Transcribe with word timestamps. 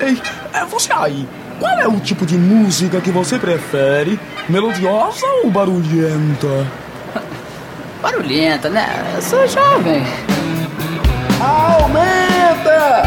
Ei, 0.00 0.18
é 0.54 0.64
você 0.64 0.90
aí, 0.94 1.28
qual 1.58 1.78
é 1.78 1.86
o 1.86 2.00
tipo 2.00 2.24
de 2.24 2.38
música 2.38 3.02
que 3.02 3.10
você 3.10 3.38
prefere? 3.38 4.18
Melodiosa 4.48 5.26
ou 5.44 5.50
barulhenta? 5.50 6.66
Barulhenta, 8.00 8.70
né? 8.70 8.86
Eu 9.14 9.20
sou 9.20 9.46
jovem. 9.46 10.02
Aumenta! 11.38 13.02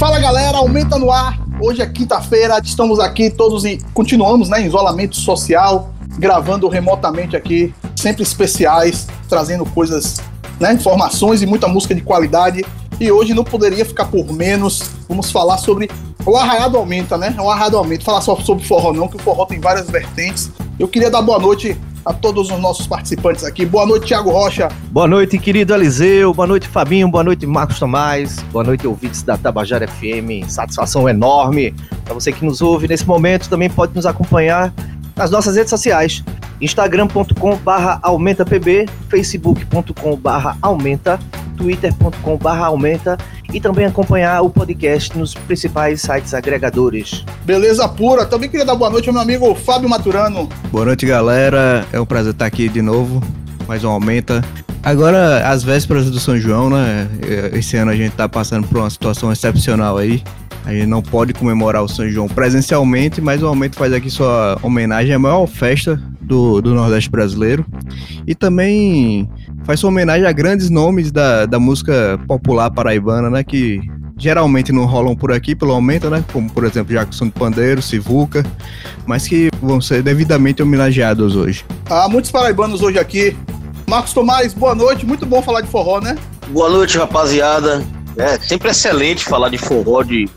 Fala 0.00 0.18
galera, 0.18 0.58
aumenta 0.58 0.98
no 0.98 1.12
ar. 1.12 1.38
Hoje 1.60 1.80
é 1.80 1.86
quinta-feira, 1.86 2.58
estamos 2.64 2.98
aqui 2.98 3.30
todos 3.30 3.64
em. 3.64 3.78
Continuamos 3.94 4.48
né, 4.48 4.62
em 4.62 4.66
isolamento 4.66 5.14
social, 5.14 5.94
gravando 6.18 6.68
remotamente 6.68 7.36
aqui, 7.36 7.72
sempre 7.94 8.24
especiais, 8.24 9.06
trazendo 9.28 9.64
coisas, 9.64 10.20
né, 10.58 10.72
informações 10.72 11.40
e 11.40 11.46
muita 11.46 11.68
música 11.68 11.94
de 11.94 12.00
qualidade. 12.00 12.64
E 13.00 13.10
hoje 13.10 13.32
não 13.32 13.42
poderia 13.42 13.84
ficar 13.84 14.04
por 14.04 14.30
menos. 14.30 14.82
Vamos 15.08 15.32
falar 15.32 15.56
sobre. 15.56 15.90
O 16.26 16.36
arraiado 16.36 16.76
aumenta, 16.76 17.16
né? 17.16 17.34
O 17.40 17.48
arraiado 17.50 17.78
aumenta. 17.78 18.04
Falar 18.04 18.20
só 18.20 18.36
sobre 18.36 18.62
forró, 18.62 18.92
não, 18.92 19.08
que 19.08 19.16
o 19.16 19.18
forró 19.18 19.46
tem 19.46 19.58
várias 19.58 19.88
vertentes. 19.88 20.50
Eu 20.78 20.86
queria 20.86 21.10
dar 21.10 21.22
boa 21.22 21.38
noite 21.38 21.76
a 22.04 22.12
todos 22.12 22.50
os 22.50 22.58
nossos 22.60 22.86
participantes 22.86 23.42
aqui. 23.42 23.64
Boa 23.64 23.86
noite, 23.86 24.06
Thiago 24.06 24.30
Rocha. 24.30 24.68
Boa 24.90 25.06
noite, 25.06 25.38
querido 25.38 25.74
Eliseu. 25.74 26.34
Boa 26.34 26.46
noite, 26.46 26.68
Fabinho. 26.68 27.08
Boa 27.08 27.24
noite, 27.24 27.46
Marcos 27.46 27.78
Tomás. 27.78 28.38
Boa 28.52 28.64
noite, 28.64 28.86
ouvintes 28.86 29.22
da 29.22 29.38
Tabajara 29.38 29.88
FM. 29.88 30.46
Satisfação 30.46 31.08
enorme. 31.08 31.74
Para 32.04 32.12
você 32.12 32.32
que 32.32 32.44
nos 32.44 32.60
ouve 32.60 32.86
nesse 32.86 33.06
momento, 33.06 33.48
também 33.48 33.70
pode 33.70 33.94
nos 33.94 34.04
acompanhar 34.04 34.72
nas 35.16 35.30
nossas 35.30 35.56
redes 35.56 35.70
sociais. 35.70 36.22
instagram.com 36.60 37.56
barra 37.56 37.98
aumentapb, 38.02 38.86
facebook.com 39.08 40.16
barra 40.16 40.56
aumenta, 40.60 41.18
twitter.com 41.60 42.38
barra 42.38 42.66
aumenta 42.66 43.18
e 43.52 43.60
também 43.60 43.84
acompanhar 43.84 44.40
o 44.40 44.48
podcast 44.48 45.16
nos 45.16 45.34
principais 45.34 46.00
sites 46.00 46.32
agregadores. 46.32 47.24
Beleza 47.44 47.86
pura. 47.86 48.24
Também 48.24 48.48
queria 48.48 48.64
dar 48.64 48.74
boa 48.74 48.90
noite 48.90 49.08
ao 49.08 49.12
meu 49.12 49.22
amigo 49.22 49.54
Fábio 49.54 49.88
Maturano. 49.88 50.48
Boa 50.72 50.86
noite, 50.86 51.04
galera. 51.04 51.86
É 51.92 52.00
um 52.00 52.06
prazer 52.06 52.32
estar 52.32 52.46
aqui 52.46 52.68
de 52.68 52.80
novo. 52.80 53.22
Mais 53.68 53.84
um 53.84 53.90
aumenta. 53.90 54.42
Agora, 54.82 55.46
às 55.46 55.62
vésperas 55.62 56.10
do 56.10 56.18
São 56.18 56.38
João, 56.38 56.70
né? 56.70 57.06
Esse 57.52 57.76
ano 57.76 57.90
a 57.90 57.96
gente 57.96 58.12
tá 58.12 58.26
passando 58.26 58.66
por 58.66 58.78
uma 58.78 58.88
situação 58.88 59.30
excepcional 59.30 59.98
aí. 59.98 60.22
A 60.64 60.72
gente 60.72 60.86
não 60.86 61.02
pode 61.02 61.32
comemorar 61.32 61.82
o 61.82 61.88
São 61.88 62.08
João 62.08 62.28
presencialmente, 62.28 63.20
mas 63.20 63.42
o 63.42 63.46
Aumento 63.46 63.76
faz 63.76 63.92
aqui 63.92 64.10
sua 64.10 64.58
homenagem 64.62 65.14
à 65.14 65.18
maior 65.18 65.46
festa 65.46 66.00
do, 66.20 66.60
do 66.60 66.74
Nordeste 66.74 67.10
brasileiro. 67.10 67.64
E 68.26 68.34
também 68.34 69.28
faz 69.64 69.80
sua 69.80 69.88
homenagem 69.88 70.26
a 70.26 70.32
grandes 70.32 70.70
nomes 70.70 71.10
da, 71.10 71.46
da 71.46 71.58
música 71.58 72.20
popular 72.28 72.70
paraibana, 72.70 73.30
né? 73.30 73.42
Que 73.42 73.80
geralmente 74.16 74.70
não 74.70 74.84
rolam 74.84 75.16
por 75.16 75.32
aqui 75.32 75.54
pelo 75.54 75.72
aumento, 75.72 76.10
né? 76.10 76.22
Como, 76.32 76.48
por 76.50 76.64
exemplo, 76.64 76.94
Jackson 76.94 77.26
do 77.26 77.32
Pandeiro, 77.32 77.80
Sivuca, 77.80 78.44
mas 79.06 79.26
que 79.26 79.48
vão 79.62 79.80
ser 79.80 80.02
devidamente 80.02 80.62
homenageados 80.62 81.34
hoje. 81.34 81.64
Há 81.88 82.08
muitos 82.08 82.30
paraibanos 82.30 82.82
hoje 82.82 82.98
aqui. 82.98 83.36
Marcos 83.88 84.12
Tomás, 84.12 84.52
boa 84.52 84.74
noite. 84.74 85.06
Muito 85.06 85.24
bom 85.24 85.42
falar 85.42 85.62
de 85.62 85.68
forró, 85.68 86.00
né? 86.00 86.16
Boa 86.50 86.68
noite, 86.68 86.98
rapaziada. 86.98 87.82
É 88.16 88.38
sempre 88.38 88.70
excelente 88.70 89.24
falar 89.24 89.48
de 89.48 89.58
forró, 89.58 90.02
de 90.02 90.28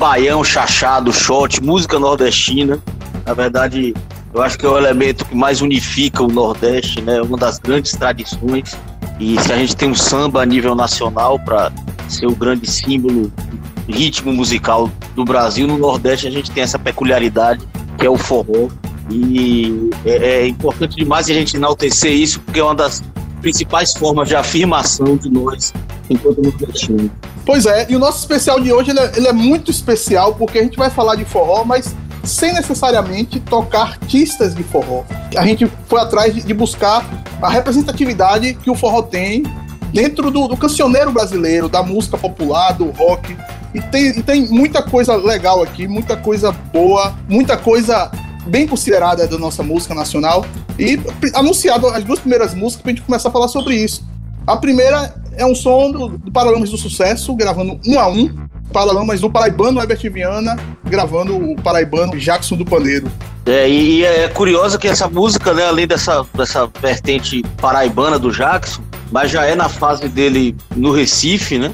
baião, 0.00 0.42
chachado, 0.42 1.12
shot, 1.12 1.62
música 1.62 1.98
nordestina. 1.98 2.82
Na 3.26 3.34
verdade, 3.34 3.94
eu 4.32 4.40
acho 4.40 4.56
que 4.56 4.64
é 4.64 4.68
o 4.68 4.78
elemento 4.78 5.26
que 5.26 5.36
mais 5.36 5.60
unifica 5.60 6.22
o 6.22 6.28
Nordeste, 6.28 7.02
né? 7.02 7.20
Uma 7.20 7.36
das 7.36 7.58
grandes 7.58 7.92
tradições. 7.92 8.74
E 9.18 9.38
se 9.38 9.52
a 9.52 9.58
gente 9.58 9.76
tem 9.76 9.90
um 9.90 9.94
samba 9.94 10.40
a 10.40 10.46
nível 10.46 10.74
nacional 10.74 11.38
para 11.38 11.70
ser 12.08 12.26
o 12.26 12.34
grande 12.34 12.68
símbolo, 12.68 13.30
ritmo 13.86 14.32
musical 14.32 14.90
do 15.14 15.22
Brasil, 15.22 15.66
no 15.66 15.76
Nordeste 15.76 16.26
a 16.26 16.30
gente 16.30 16.50
tem 16.50 16.62
essa 16.62 16.78
peculiaridade 16.78 17.68
que 17.98 18.06
é 18.06 18.10
o 18.10 18.16
forró. 18.16 18.68
E 19.10 19.90
é, 20.06 20.44
é 20.44 20.48
importante 20.48 20.96
demais 20.96 21.28
a 21.28 21.34
gente 21.34 21.56
enaltecer 21.56 22.12
isso, 22.12 22.40
porque 22.40 22.58
é 22.58 22.64
uma 22.64 22.74
das 22.74 23.02
principais 23.42 23.92
formas 23.92 24.28
de 24.28 24.34
afirmação 24.34 25.18
de 25.18 25.28
nós 25.28 25.74
enquanto 26.10 26.42
nordestinos. 26.42 27.10
Pois 27.44 27.66
é, 27.66 27.86
e 27.88 27.96
o 27.96 27.98
nosso 27.98 28.18
especial 28.18 28.60
de 28.60 28.72
hoje 28.72 28.90
ele 28.90 29.00
é, 29.00 29.12
ele 29.16 29.28
é, 29.28 29.32
muito 29.32 29.70
especial 29.70 30.34
porque 30.34 30.58
a 30.58 30.62
gente 30.62 30.76
vai 30.76 30.90
falar 30.90 31.16
de 31.16 31.24
forró, 31.24 31.64
mas 31.64 31.94
sem 32.24 32.52
necessariamente 32.52 33.40
tocar 33.40 33.82
artistas 33.82 34.54
de 34.54 34.62
forró. 34.62 35.04
A 35.36 35.46
gente 35.46 35.66
foi 35.86 36.00
atrás 36.00 36.34
de, 36.34 36.42
de 36.42 36.54
buscar 36.54 37.04
a 37.40 37.48
representatividade 37.48 38.54
que 38.54 38.70
o 38.70 38.74
forró 38.74 39.02
tem 39.02 39.42
dentro 39.92 40.30
do, 40.30 40.46
do 40.46 40.56
cancioneiro 40.56 41.10
brasileiro, 41.10 41.68
da 41.68 41.82
música 41.82 42.18
popular, 42.18 42.72
do 42.72 42.90
rock. 42.90 43.36
E 43.74 43.80
tem, 43.80 44.18
e 44.18 44.22
tem 44.22 44.48
muita 44.48 44.82
coisa 44.82 45.16
legal 45.16 45.62
aqui, 45.62 45.86
muita 45.86 46.16
coisa 46.16 46.52
boa, 46.52 47.14
muita 47.28 47.56
coisa 47.56 48.10
bem 48.46 48.66
considerada 48.66 49.26
da 49.26 49.38
nossa 49.38 49.62
música 49.62 49.94
nacional. 49.94 50.44
E 50.78 50.98
anunciado 51.34 51.86
as 51.88 52.02
duas 52.04 52.18
primeiras 52.18 52.54
músicas 52.54 52.82
pra 52.82 52.92
gente 52.92 53.02
começar 53.02 53.28
a 53.28 53.32
falar 53.32 53.48
sobre 53.48 53.76
isso. 53.76 54.04
A 54.46 54.56
primeira 54.56 55.14
é 55.36 55.44
um 55.44 55.54
som 55.54 55.90
do, 55.90 56.08
do 56.08 56.30
Paralamas 56.30 56.70
do 56.70 56.76
Sucesso, 56.76 57.34
gravando 57.34 57.78
um 57.86 57.98
a 57.98 58.08
um. 58.08 58.28
Paralamas 58.72 59.20
do 59.20 59.28
Paraibano 59.28 59.80
Herbert 59.80 60.12
Viana, 60.12 60.56
gravando 60.84 61.36
o 61.36 61.56
Paraibano 61.56 62.16
Jackson 62.16 62.56
do 62.56 62.64
Pandeiro. 62.64 63.10
É, 63.46 63.68
e 63.68 64.04
é 64.04 64.28
curioso 64.28 64.78
que 64.78 64.86
essa 64.86 65.08
música, 65.08 65.52
né, 65.52 65.66
além 65.66 65.86
dessa, 65.86 66.24
dessa 66.34 66.70
vertente 66.80 67.42
paraibana 67.60 68.18
do 68.18 68.30
Jackson, 68.30 68.82
mas 69.10 69.30
já 69.30 69.44
é 69.44 69.56
na 69.56 69.68
fase 69.68 70.08
dele 70.08 70.54
no 70.76 70.92
Recife, 70.92 71.58
né? 71.58 71.72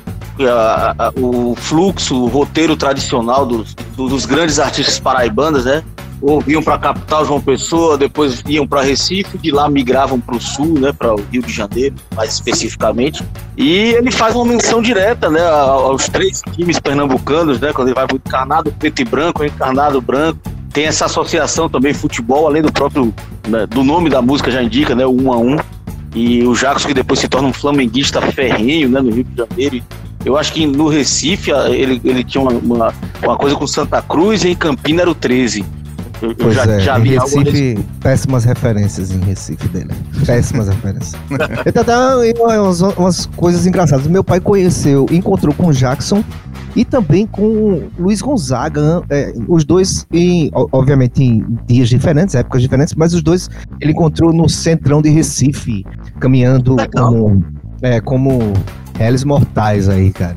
O 1.17 1.55
fluxo, 1.55 2.15
o 2.15 2.29
roteiro 2.29 2.77
tradicional 2.77 3.45
dos, 3.45 3.75
dos 3.95 4.25
grandes 4.25 4.59
artistas 4.59 4.99
paraibanos, 4.99 5.65
né? 5.65 5.83
Ou 6.21 6.41
vinham 6.41 6.63
para 6.63 6.75
a 6.75 6.79
capital 6.79 7.25
João 7.25 7.41
Pessoa, 7.41 7.99
depois 7.99 8.43
iam 8.47 8.67
para 8.67 8.83
Recife, 8.83 9.39
de 9.39 9.51
lá 9.51 9.69
migravam 9.69 10.19
para 10.19 10.37
o 10.37 10.41
sul, 10.41 10.79
né, 10.79 10.93
para 10.93 11.15
o 11.15 11.25
Rio 11.31 11.43
de 11.43 11.53
Janeiro, 11.53 11.95
mais 12.15 12.35
especificamente. 12.35 13.23
E 13.57 13.91
ele 13.95 14.11
faz 14.11 14.35
uma 14.35 14.45
menção 14.45 14.81
direta, 14.81 15.29
né, 15.31 15.47
aos 15.47 16.09
três 16.09 16.43
times 16.53 16.79
pernambucanos, 16.79 17.61
né, 17.61 17.73
quando 17.73 17.89
ele 17.89 17.95
vai 17.95 18.07
para 18.07 18.15
o 18.15 18.21
encarnado 18.25 18.73
preto 18.73 19.01
e 19.01 19.05
branco, 19.05 19.45
encarnado 19.45 20.01
branco. 20.01 20.39
Tem 20.73 20.87
essa 20.87 21.07
associação 21.07 21.69
também 21.69 21.95
futebol, 21.95 22.47
além 22.47 22.63
do 22.63 22.73
próprio 22.73 23.15
né, 23.49 23.67
do 23.67 23.83
nome 23.83 24.11
da 24.11 24.21
música 24.21 24.51
já 24.51 24.63
indica, 24.63 24.95
né, 24.95 25.07
o 25.07 25.11
um 25.11 25.33
a 25.33 25.37
um. 25.37 25.57
E 26.15 26.43
o 26.45 26.55
Jacques 26.55 26.87
que 26.87 26.95
depois 26.95 27.21
se 27.21 27.29
torna 27.29 27.49
um 27.49 27.53
flamenguista 27.53 28.21
ferrenho, 28.23 28.89
né, 28.89 29.01
no 29.01 29.11
Rio 29.11 29.25
de 29.25 29.37
Janeiro. 29.37 29.85
Eu 30.25 30.37
acho 30.37 30.53
que 30.53 30.67
no 30.67 30.89
Recife 30.89 31.53
ele, 31.53 32.01
ele 32.05 32.25
tinha 32.25 32.43
uma, 32.43 32.53
uma, 32.53 32.95
uma 33.23 33.37
coisa 33.37 33.55
com 33.55 33.67
Santa 33.67 34.03
Cruz 34.03 34.43
e 34.43 34.49
em 34.49 34.57
Campina 34.57 35.03
era 35.03 35.11
o 35.11 35.15
13. 35.15 35.65
Eu, 36.23 36.35
pois 36.35 36.55
já, 36.55 36.65
é, 36.65 36.81
já 36.81 36.99
em 36.99 37.19
Recife, 37.19 37.79
péssimas 38.01 38.45
referências 38.45 39.11
em 39.11 39.21
Recife 39.21 39.69
dele. 39.69 39.91
Péssimas 40.25 40.69
referências. 40.69 41.21
então, 41.67 41.85
dá 41.85 42.17
umas, 42.39 42.81
umas 42.81 43.27
coisas 43.27 43.67
engraçadas. 43.67 44.07
Meu 44.07 44.25
pai 44.25 44.41
conheceu, 44.41 45.07
encontrou 45.11 45.55
com 45.55 45.71
Jackson 45.71 46.25
e 46.75 46.85
também 46.85 47.27
com 47.27 47.89
Luiz 47.99 48.21
Gonzaga, 48.21 49.03
é, 49.09 49.33
os 49.49 49.65
dois, 49.65 50.07
em, 50.13 50.51
obviamente, 50.53 51.25
em 51.25 51.45
dias 51.67 51.89
diferentes, 51.89 52.35
épocas 52.35 52.61
diferentes, 52.61 52.95
mas 52.95 53.15
os 53.15 53.23
dois 53.23 53.49
ele 53.81 53.93
encontrou 53.93 54.33
no 54.33 54.49
centrão 54.49 55.01
de 55.01 55.09
Recife, 55.09 55.85
caminhando 56.21 56.77
como, 56.95 57.43
é, 57.81 58.01
como 58.01 58.53
réis 58.99 59.25
mortais 59.25 59.89
aí, 59.89 60.11
cara. 60.11 60.37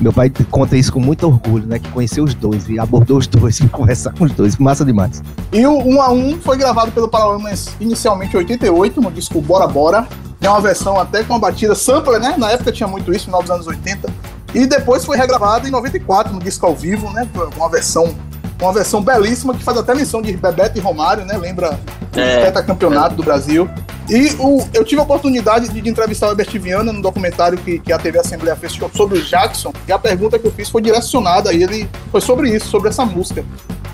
Meu 0.00 0.12
pai 0.12 0.30
conta 0.50 0.76
isso 0.76 0.92
com 0.92 1.00
muito 1.00 1.26
orgulho, 1.26 1.66
né? 1.66 1.78
Que 1.78 1.90
conheceu 1.90 2.24
os 2.24 2.34
dois 2.34 2.68
e 2.68 2.78
abordou 2.78 3.18
os 3.18 3.26
dois 3.26 3.58
e 3.58 3.66
conversar 3.68 4.12
com 4.12 4.24
os 4.24 4.32
dois. 4.32 4.56
Massa 4.56 4.84
demais. 4.84 5.22
E 5.52 5.66
o 5.66 5.76
1 5.76 6.02
a 6.02 6.12
1 6.12 6.40
foi 6.40 6.56
gravado 6.56 6.92
pelo 6.92 7.08
Paralamas 7.08 7.68
inicialmente 7.80 8.34
em 8.34 8.38
88, 8.38 9.00
no 9.00 9.10
disco 9.10 9.40
Bora 9.40 9.66
Bora. 9.66 10.06
É 10.40 10.48
uma 10.48 10.60
versão 10.60 10.98
até 10.98 11.24
com 11.24 11.32
uma 11.32 11.40
batida 11.40 11.74
sampler, 11.74 12.20
né? 12.20 12.36
Na 12.38 12.52
época 12.52 12.70
tinha 12.70 12.86
muito 12.86 13.12
isso, 13.12 13.26
no 13.26 13.36
final 13.38 13.42
dos 13.42 13.50
anos 13.50 13.66
80. 13.66 14.08
E 14.54 14.66
depois 14.66 15.04
foi 15.04 15.16
regravado 15.16 15.66
em 15.66 15.70
94, 15.70 16.32
no 16.32 16.40
disco 16.40 16.64
ao 16.64 16.74
vivo, 16.74 17.10
né? 17.10 17.28
Uma 17.56 17.68
versão 17.68 18.14
uma 18.60 18.72
versão 18.72 19.02
belíssima 19.02 19.54
que 19.54 19.62
faz 19.62 19.76
até 19.76 19.94
menção 19.94 20.20
de 20.20 20.36
Bebeto 20.36 20.78
e 20.78 20.80
Romário, 20.80 21.24
né? 21.24 21.36
Lembra 21.36 21.78
é, 22.16 22.48
o 22.48 22.64
campeonato 22.64 23.14
do 23.14 23.22
Brasil. 23.22 23.68
E 24.08 24.34
o, 24.38 24.66
eu 24.72 24.84
tive 24.84 25.00
a 25.00 25.04
oportunidade 25.04 25.68
de, 25.68 25.80
de 25.80 25.88
entrevistar 25.88 26.28
o 26.28 26.30
Herbert 26.30 26.58
Viana 26.58 26.92
no 26.92 27.02
documentário 27.02 27.58
que, 27.58 27.78
que 27.78 27.92
a 27.92 27.98
TV 27.98 28.18
Assembleia 28.18 28.56
fez 28.56 28.72
sobre 28.94 29.18
o 29.18 29.22
Jackson, 29.22 29.72
e 29.86 29.92
a 29.92 29.98
pergunta 29.98 30.38
que 30.38 30.46
eu 30.46 30.50
fiz 30.50 30.70
foi 30.70 30.80
direcionada 30.80 31.50
a 31.50 31.54
ele, 31.54 31.88
foi 32.10 32.20
sobre 32.20 32.48
isso, 32.48 32.68
sobre 32.68 32.88
essa 32.88 33.04
música. 33.04 33.44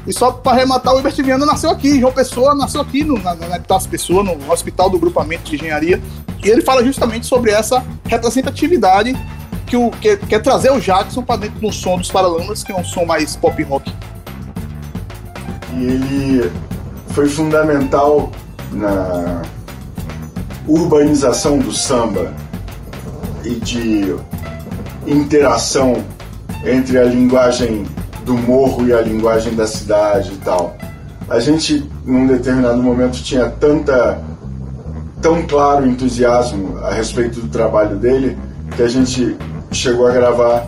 E 0.06 0.12
só 0.12 0.31
para 0.31 0.52
arrematar, 0.52 0.94
o 0.94 0.99
Herbert 0.99 1.17
Viana 1.17 1.44
nasceu 1.44 1.70
aqui, 1.70 1.99
João 1.99 2.12
Pessoa 2.12 2.55
nasceu 2.55 2.81
aqui 2.81 3.02
no, 3.02 3.19
na, 3.19 3.34
na 3.34 3.56
Epitácio 3.56 3.90
Pessoa, 3.90 4.22
no 4.22 4.52
Hospital 4.52 4.88
do 4.88 4.99
Grupamento 4.99 5.50
de 5.50 5.56
Engenharia, 5.56 6.00
e 6.44 6.49
ele 6.49 6.62
fala 6.62 6.84
justamente 6.84 7.26
sobre 7.26 7.50
essa 7.50 7.82
representatividade 8.05 9.17
que, 9.67 9.76
o, 9.76 9.90
que, 9.90 10.17
que 10.17 10.34
é 10.34 10.38
trazer 10.38 10.70
o 10.70 10.78
Jackson 10.78 11.22
para 11.22 11.37
dentro 11.37 11.58
do 11.58 11.72
som 11.72 11.96
dos 11.96 12.10
Paralamas, 12.10 12.62
que 12.62 12.70
é 12.70 12.76
um 12.76 12.84
som 12.84 13.05
mais 13.05 13.34
pop 13.34 13.60
rock. 13.64 13.93
E 15.76 15.85
ele 15.85 16.53
foi 17.09 17.29
fundamental 17.29 18.31
na 18.73 19.43
urbanização 20.67 21.59
do 21.59 21.73
samba 21.73 22.32
e 23.44 23.55
de 23.56 24.15
interação 25.06 26.03
entre 26.65 26.99
a 26.99 27.05
linguagem 27.05 27.85
do 28.25 28.35
morro 28.35 28.87
e 28.87 28.93
a 28.93 29.00
linguagem 29.00 29.55
da 29.55 29.67
cidade 29.67 30.32
e 30.32 30.37
tal. 30.38 30.76
A 31.29 31.38
gente, 31.38 31.91
num 32.05 32.27
determinado 32.27 32.82
momento, 32.82 33.23
tinha 33.23 33.49
tanta 33.50 34.23
tão 35.20 35.43
claro 35.47 35.87
entusiasmo 35.87 36.79
a 36.79 36.93
respeito 36.93 37.41
do 37.41 37.49
trabalho 37.49 37.97
dele 37.97 38.37
que 38.77 38.82
a 38.82 38.88
gente 38.88 39.37
chegou 39.73 40.06
a 40.06 40.12
gravar 40.12 40.67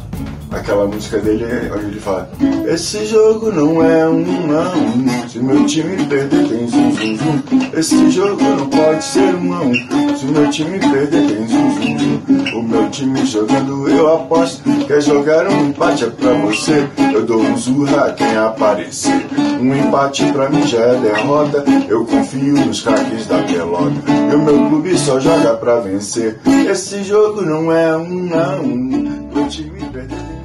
aquela 0.50 0.86
música 0.86 1.18
dele 1.18 1.44
onde 1.74 1.86
ele 1.86 2.00
fala 2.00 2.28
Esse 2.66 3.06
jogo 3.06 3.50
não 3.52 3.82
é 3.82 4.08
um 4.08 4.56
a 4.56 4.76
um 4.76 5.28
Se 5.28 5.38
meu 5.38 5.66
time 5.66 5.96
perder 6.06 6.48
tem 6.48 6.68
zum 6.68 6.92
zum 6.92 7.16
zum. 7.16 7.78
Esse 7.78 8.10
jogo 8.10 8.42
não 8.42 8.68
pode 8.68 9.04
ser 9.04 9.34
um 9.34 9.54
a 9.54 9.60
um 9.60 10.16
Se 10.16 10.26
meu 10.26 10.50
time 10.50 10.78
perder 10.78 11.26
tem 11.26 11.46
zum 11.46 11.70
zum 11.74 11.98
zum. 11.98 12.58
O 12.58 12.62
meu 12.62 12.90
time 12.90 13.26
jogando 13.26 13.88
eu 13.88 14.14
aposto 14.14 14.62
Quer 14.86 15.02
jogar 15.02 15.48
um 15.48 15.68
empate 15.68 16.04
é 16.04 16.10
pra 16.10 16.32
você. 16.34 16.88
Eu 17.12 17.24
dou 17.24 17.40
um 17.40 17.56
zurra 17.56 18.12
quem 18.12 18.36
aparecer. 18.36 19.26
Um 19.60 19.74
empate 19.74 20.24
pra 20.32 20.48
mim 20.48 20.64
já 20.66 20.78
é 20.78 21.00
derrota 21.00 21.64
Eu 21.88 22.04
confio 22.04 22.54
nos 22.54 22.82
craques 22.82 23.26
da 23.26 23.42
pelota. 23.42 23.94
E 24.30 24.34
o 24.34 24.42
meu 24.42 24.68
clube 24.68 24.96
só 24.96 25.18
joga 25.18 25.54
pra 25.54 25.80
vencer. 25.80 26.38
Esse 26.70 27.02
jogo 27.02 27.42
não 27.42 27.72
é 27.72 27.96
um 27.96 28.30
a 28.34 28.60
um 28.60 29.28
Meu 29.34 29.48
time 29.48 29.80
perder 29.92 30.35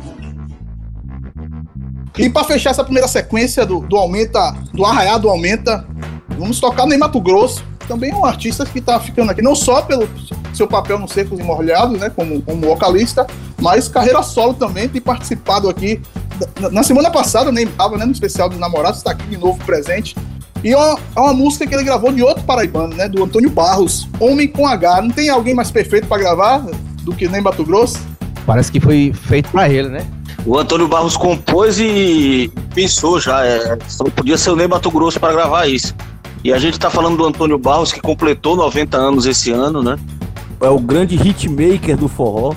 e 2.18 2.30
para 2.30 2.44
fechar 2.44 2.72
essa 2.72 2.84
primeira 2.84 3.08
sequência 3.08 3.66
do, 3.66 3.80
do 3.82 3.96
Aumenta, 3.98 4.56
do 4.74 4.86
Arraiá 4.86 5.18
do 5.18 5.30
Aumenta, 5.30 5.86
vamos 6.38 6.60
tocar 6.60 6.86
no 6.86 6.98
Mato 6.98 7.20
Grosso. 7.20 7.64
Também 7.88 8.12
é 8.12 8.16
um 8.16 8.26
artista 8.26 8.66
que 8.66 8.80
está 8.80 9.00
ficando 9.00 9.32
aqui, 9.32 9.42
não 9.42 9.56
só 9.56 9.82
pelo 9.82 10.08
seu 10.54 10.68
papel 10.68 11.00
no 11.00 11.08
Secos 11.08 11.40
e 11.40 11.44
Molhados, 11.44 12.00
né, 12.00 12.10
como, 12.10 12.42
como 12.42 12.62
vocalista, 12.62 13.26
mas 13.60 13.88
carreira 13.88 14.22
solo 14.24 14.54
também, 14.54 14.88
tem 14.88 15.02
participado 15.02 15.70
aqui. 15.70 16.02
Na 16.72 16.84
semana 16.84 17.12
passada, 17.12 17.52
nem 17.52 17.66
estava 17.66 17.98
né, 17.98 18.06
no 18.06 18.12
especial 18.12 18.50
dos 18.50 18.60
namorados, 18.60 19.00
está 19.00 19.12
aqui 19.12 19.28
de 19.28 19.38
novo 19.38 19.64
presente. 19.66 20.16
E 20.64 20.74
é 20.74 20.78
uma, 20.78 21.00
é 21.16 21.20
uma, 21.20 21.34
música 21.34 21.66
que 21.66 21.74
ele 21.74 21.84
gravou 21.84 22.12
de 22.12 22.22
outro 22.22 22.44
paraibano, 22.44 22.96
né? 22.96 23.08
Do 23.10 23.24
Antônio 23.24 23.50
Barros, 23.50 24.08
Homem 24.20 24.48
com 24.48 24.68
H. 24.68 25.02
Não 25.02 25.10
tem 25.10 25.30
alguém 25.30 25.56
mais 25.56 25.72
perfeito 25.72 26.08
para 26.08 26.22
gravar 26.22 26.60
do 27.02 27.16
que 27.16 27.28
nem 27.28 27.42
Mato 27.42 27.66
Grosso? 27.66 28.00
Parece 28.46 28.72
que 28.72 28.80
foi 28.80 29.12
feito 29.12 29.50
para 29.50 29.68
ele, 29.68 29.90
né? 29.90 30.06
O 30.46 30.58
Antônio 30.58 30.88
Barros 30.88 31.16
compôs 31.16 31.80
e 31.80 32.52
pensou 32.74 33.20
já, 33.20 33.46
é, 33.46 33.78
só 33.88 34.04
podia 34.06 34.38
ser 34.38 34.50
o 34.50 34.56
Ney 34.56 34.68
Mato 34.68 34.90
Grosso 34.90 35.20
para 35.20 35.34
gravar 35.34 35.68
isso. 35.68 35.94
E 36.44 36.52
a 36.52 36.58
gente 36.58 36.74
está 36.74 36.90
falando 36.90 37.18
do 37.18 37.26
Antônio 37.26 37.60
Barros, 37.60 37.94
que 37.94 38.02
completou 38.02 38.56
90 38.56 38.98
anos 38.98 39.28
esse 39.28 39.52
ano, 39.52 39.84
né? 39.84 40.00
É 40.60 40.70
o 40.70 40.80
grande 40.80 41.16
hitmaker 41.16 41.96
do 41.96 42.08
forró, 42.08 42.56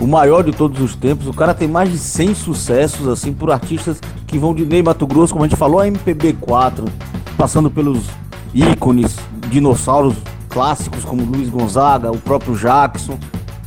o 0.00 0.06
maior 0.06 0.44
de 0.44 0.52
todos 0.52 0.80
os 0.80 0.94
tempos. 0.94 1.26
O 1.26 1.32
cara 1.32 1.52
tem 1.52 1.66
mais 1.66 1.90
de 1.90 1.98
100 1.98 2.36
sucessos, 2.36 3.08
assim, 3.08 3.32
por 3.32 3.50
artistas 3.50 3.98
que 4.28 4.38
vão 4.38 4.54
de 4.54 4.64
Ney 4.64 4.84
Mato 4.84 5.04
Grosso, 5.04 5.32
como 5.32 5.44
a 5.44 5.48
gente 5.48 5.58
falou, 5.58 5.80
a 5.80 5.86
MPB4, 5.86 6.88
passando 7.36 7.68
pelos 7.68 8.04
ícones, 8.54 9.16
dinossauros 9.50 10.14
clássicos 10.48 11.04
como 11.04 11.24
Luiz 11.24 11.48
Gonzaga, 11.48 12.12
o 12.12 12.18
próprio 12.18 12.56
Jackson 12.56 13.18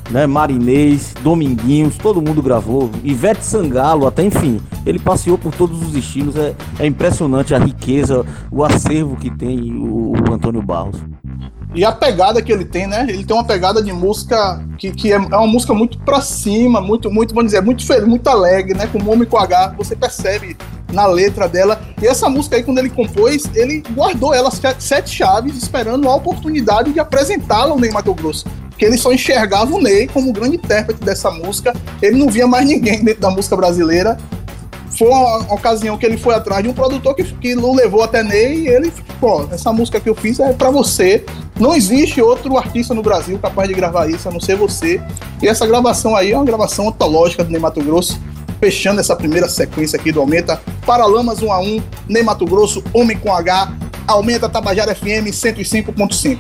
né? 0.10 0.26
Marinês, 0.26 1.14
Dominguinhos, 1.22 1.98
todo 1.98 2.22
mundo 2.22 2.42
gravou. 2.42 2.90
Ivete 3.04 3.44
Sangalo, 3.44 4.08
até 4.08 4.24
enfim. 4.24 4.60
Ele 4.86 5.00
passeou 5.00 5.38
por 5.38 5.54
todos 5.54 5.82
os 5.82 5.96
estilos. 5.96 6.36
É, 6.36 6.56
é 6.80 6.86
impressionante 6.86 7.54
a 7.54 7.60
riqueza, 7.60 8.26
o 8.52 8.64
acervo 8.64 9.16
que 9.16 9.30
tem 9.30 9.74
o, 9.74 10.14
o, 10.14 10.34
Antônio 10.34 10.62
Barros. 10.62 10.98
E 11.76 11.84
a 11.84 11.92
pegada 11.92 12.42
que 12.42 12.52
ele 12.52 12.66
tem, 12.66 12.88
né? 12.88 13.06
Ele 13.08 13.24
tem 13.24 13.36
uma 13.36 13.44
pegada 13.44 13.84
de 13.84 13.92
música 13.92 14.66
que, 14.78 14.92
que 14.92 15.12
é, 15.12 15.16
é 15.16 15.38
uma 15.38 15.48
música 15.48 15.74
muito 15.74 16.00
pra 16.00 16.22
cima, 16.22 16.82
muito, 16.82 17.12
muito, 17.12 17.36
vamos 17.36 17.52
dizer, 17.52 17.62
muito 17.62 17.86
feliz, 17.86 18.08
muito 18.08 18.28
alegre, 18.28 18.74
né? 18.74 18.88
Com 18.88 19.00
o 19.00 19.12
Homem 19.12 19.28
com 19.28 19.38
H, 19.38 19.76
você 19.78 19.96
percebe 19.96 20.58
na 20.92 21.06
letra 21.06 21.48
dela. 21.48 21.80
E 22.02 22.08
essa 22.08 22.30
música 22.30 22.56
aí, 22.56 22.64
quando 22.64 22.80
ele 22.80 22.90
compôs, 22.90 23.50
ele 23.54 23.84
guardou 23.92 24.34
ela 24.34 24.50
sete 24.50 25.10
chaves, 25.10 25.56
esperando 25.58 26.08
a 26.08 26.16
oportunidade 26.16 26.94
de 26.94 27.00
apresentá-la 27.00 27.72
ao 27.72 27.80
Ney 27.80 27.92
Mato 27.92 28.14
Grosso 28.14 28.46
que 28.78 28.86
ele 28.86 28.98
só 28.98 29.12
enxergava 29.12 29.74
o 29.74 29.82
Ney 29.82 30.08
como 30.08 30.32
grande 30.32 30.58
intérprete 30.58 31.04
dessa 31.04 31.32
música. 31.32 31.74
Ele 32.02 32.18
não 32.18 32.30
via 32.30 32.48
mais 32.48 32.66
ninguém 32.66 33.04
dentro 33.04 33.22
da 33.22 33.30
música 33.30 33.56
brasileira. 33.56 34.18
Foi 34.98 35.08
uma 35.08 35.54
ocasião 35.54 35.98
que 35.98 36.06
ele 36.06 36.18
foi 36.18 36.34
atrás 36.34 36.64
de 36.64 36.70
um 36.70 36.74
produtor 36.74 37.16
que, 37.16 37.24
que 37.24 37.56
o 37.56 37.74
levou 37.74 38.04
até 38.04 38.24
Ney 38.24 38.62
e 38.62 38.68
ele, 38.68 38.92
pô, 39.20 39.48
essa 39.52 39.72
música 39.72 40.00
que 40.00 40.10
eu 40.10 40.16
fiz 40.16 40.40
é 40.40 40.54
para 40.54 40.72
você. 40.72 41.24
Não 41.60 41.76
existe 41.76 42.22
outro 42.22 42.58
artista 42.58 42.94
no 42.94 43.02
Brasil 43.02 43.38
capaz 43.40 43.68
de 43.68 43.76
gravar 43.76 44.10
isso, 44.10 44.28
a 44.28 44.32
não 44.32 44.40
ser 44.40 44.56
você. 44.56 45.02
E 45.42 45.48
essa 45.48 45.68
gravação 45.68 46.16
aí 46.16 46.32
é 46.32 46.36
uma 46.36 46.46
gravação 46.46 46.88
antológica 46.88 47.44
do 47.44 47.52
Ney 47.52 47.60
Mato 47.60 47.84
Grosso, 47.84 48.20
fechando 48.60 49.00
essa 49.00 49.16
primeira 49.16 49.48
sequência 49.48 50.00
aqui 50.00 50.12
do 50.12 50.20
Aumenta. 50.20 50.60
Paralamas 50.86 51.44
1 51.44 51.52
a 51.52 51.60
1 51.60 51.84
Ney 52.10 52.24
Mato 52.24 52.46
Grosso, 52.46 52.84
Homem 52.92 53.18
com 53.18 53.32
H, 53.32 53.72
Aumenta 54.08 54.50
Tabajara 54.50 54.96
FM 54.96 55.30
105.5. 55.30 56.38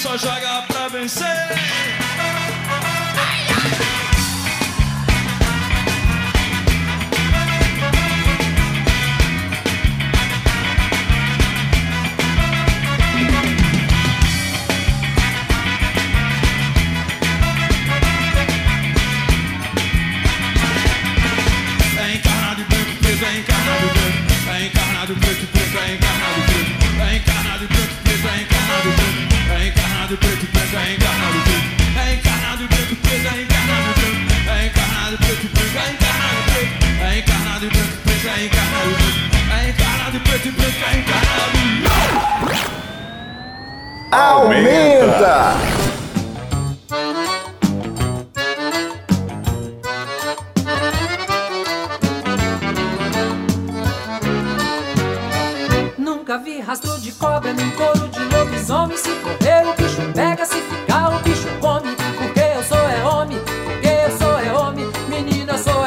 só 0.00 0.16
joga 0.16 0.62
pra 0.66 0.88
vencer. 0.88 1.99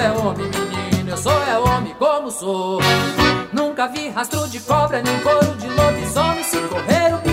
É 0.04 0.12
homem, 0.12 0.50
menina, 0.92 1.12
eu 1.12 1.18
sou 1.18 1.44
é 1.44 1.58
homem 1.58 1.96
como 1.98 2.30
sou. 2.30 2.80
Nunca 3.54 3.88
vi 3.88 4.10
rastro 4.10 4.48
de 4.50 4.60
cobra 4.60 5.02
nem 5.02 5.20
couro 5.22 5.56
de 5.56 5.68
lobisomem. 5.70 6.44
Se 6.44 6.58
correr 6.68 7.14
o 7.14 7.33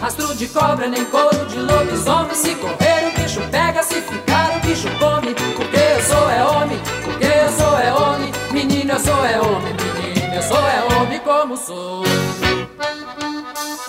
rastro 0.00 0.34
de 0.34 0.48
cobra 0.48 0.88
nem 0.88 1.04
couro 1.04 1.46
de 1.46 1.58
lobisomem. 1.58 2.34
Se 2.34 2.54
correr 2.56 3.08
o 3.08 3.20
bicho 3.20 3.40
pega, 3.50 3.82
se 3.82 4.00
ficar 4.00 4.56
o 4.56 4.60
bicho 4.60 4.88
come. 4.98 5.34
Porque 5.54 5.76
eu 5.76 6.02
sou 6.02 6.30
é 6.30 6.44
homem, 6.44 6.78
porque 7.04 7.26
eu 7.26 7.52
sou 7.52 7.78
é 7.78 7.92
homem. 7.92 8.32
Menino, 8.50 8.92
eu 8.92 9.00
sou 9.00 9.24
é 9.24 9.40
homem, 9.40 9.74
menino, 9.74 10.34
eu 10.34 10.42
sou 10.42 10.58
é 10.58 10.96
homem 10.96 11.20
como 11.20 11.56
sou. 11.56 12.02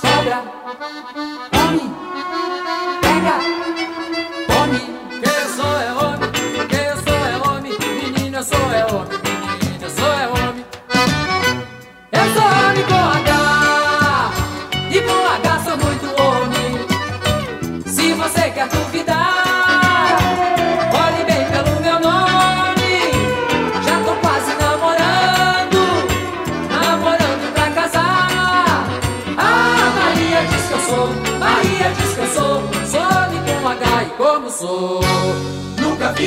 Cobra, 0.02 0.44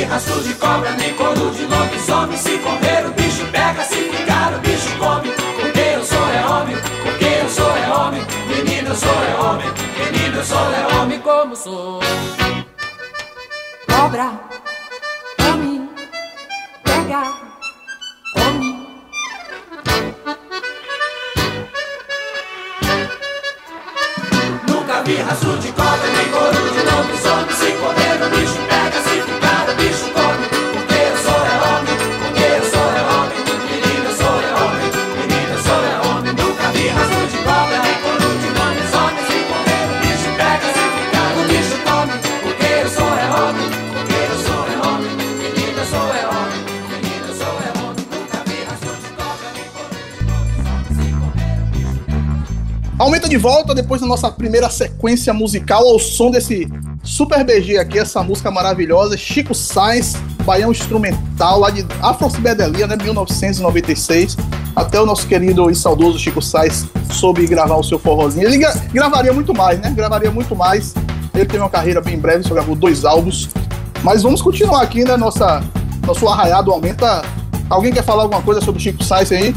rastro 0.07 0.43
de 0.43 0.55
cobra 0.55 0.91
nem 0.93 1.15
couro 1.15 1.51
de 1.51 1.65
lobisomem. 1.65 2.37
Se 2.37 2.59
correr 2.59 3.07
o 3.07 3.13
bicho 3.13 3.47
pega, 3.51 3.83
se 3.85 3.97
ficar 3.97 4.55
o 4.55 4.59
bicho 4.61 4.97
come. 4.99 5.31
Porque 5.61 5.81
eu 5.81 6.05
sou 6.05 6.31
é 6.31 6.47
homem, 6.47 6.77
porque 7.03 7.25
eu 7.25 7.49
sou 7.49 7.77
é 7.77 7.89
homem. 7.91 8.23
Menino 8.49 8.89
eu 8.89 8.97
sou 8.97 9.09
é 9.11 9.35
homem, 9.41 9.67
menino 9.99 10.37
eu 10.37 10.45
sou 10.45 10.73
é 10.73 10.97
homem. 10.97 11.21
Como 11.21 11.57
sou? 11.57 12.01
Cobra, 13.89 14.33
de 53.35 53.39
volta 53.39 53.75
depois 53.75 54.01
da 54.01 54.07
nossa 54.07 54.31
primeira 54.31 54.71
sequência 54.71 55.35
musical 55.35 55.83
ao 55.89 55.99
som 55.99 56.31
desse 56.31 56.69
super 57.03 57.43
BG 57.45 57.79
aqui, 57.79 57.99
essa 57.99 58.23
música 58.23 58.49
maravilhosa, 58.49 59.17
Chico 59.17 59.53
Sainz, 59.53 60.15
baião 60.45 60.71
instrumental 60.71 61.59
lá 61.59 61.69
de 61.71 61.85
Afro-Cibedelia, 62.01 62.87
né, 62.87 62.95
1996. 62.95 64.37
Até 64.77 65.01
o 65.01 65.05
nosso 65.07 65.27
querido 65.27 65.69
e 65.69 65.75
saudoso 65.75 66.17
Chico 66.17 66.41
Sainz 66.41 66.87
soube 67.13 67.45
gravar 67.45 67.75
o 67.75 67.83
seu 67.83 67.99
forrozinho. 67.99 68.47
Ele 68.47 68.59
gra- 68.59 68.75
gravaria 68.93 69.33
muito 69.33 69.53
mais, 69.53 69.81
né? 69.81 69.91
Gravaria 69.91 70.31
muito 70.31 70.55
mais. 70.55 70.95
Ele 71.35 71.45
teve 71.45 71.59
uma 71.59 71.69
carreira 71.69 72.01
bem 72.01 72.17
breve, 72.17 72.45
só 72.47 72.55
gravou 72.55 72.77
dois 72.77 73.05
álbuns. 73.05 73.49
Mas 74.05 74.23
vamos 74.23 74.41
continuar 74.41 74.83
aqui, 74.83 75.05
né? 75.05 75.17
Nossa, 75.17 75.61
nosso 76.07 76.29
arraiado 76.29 76.71
aumenta. 76.71 77.23
Alguém 77.69 77.93
quer 77.93 78.05
falar 78.05 78.23
alguma 78.23 78.43
coisa 78.43 78.61
sobre 78.61 78.81
Chico 78.81 79.03
Sainz 79.03 79.33
aí? 79.33 79.53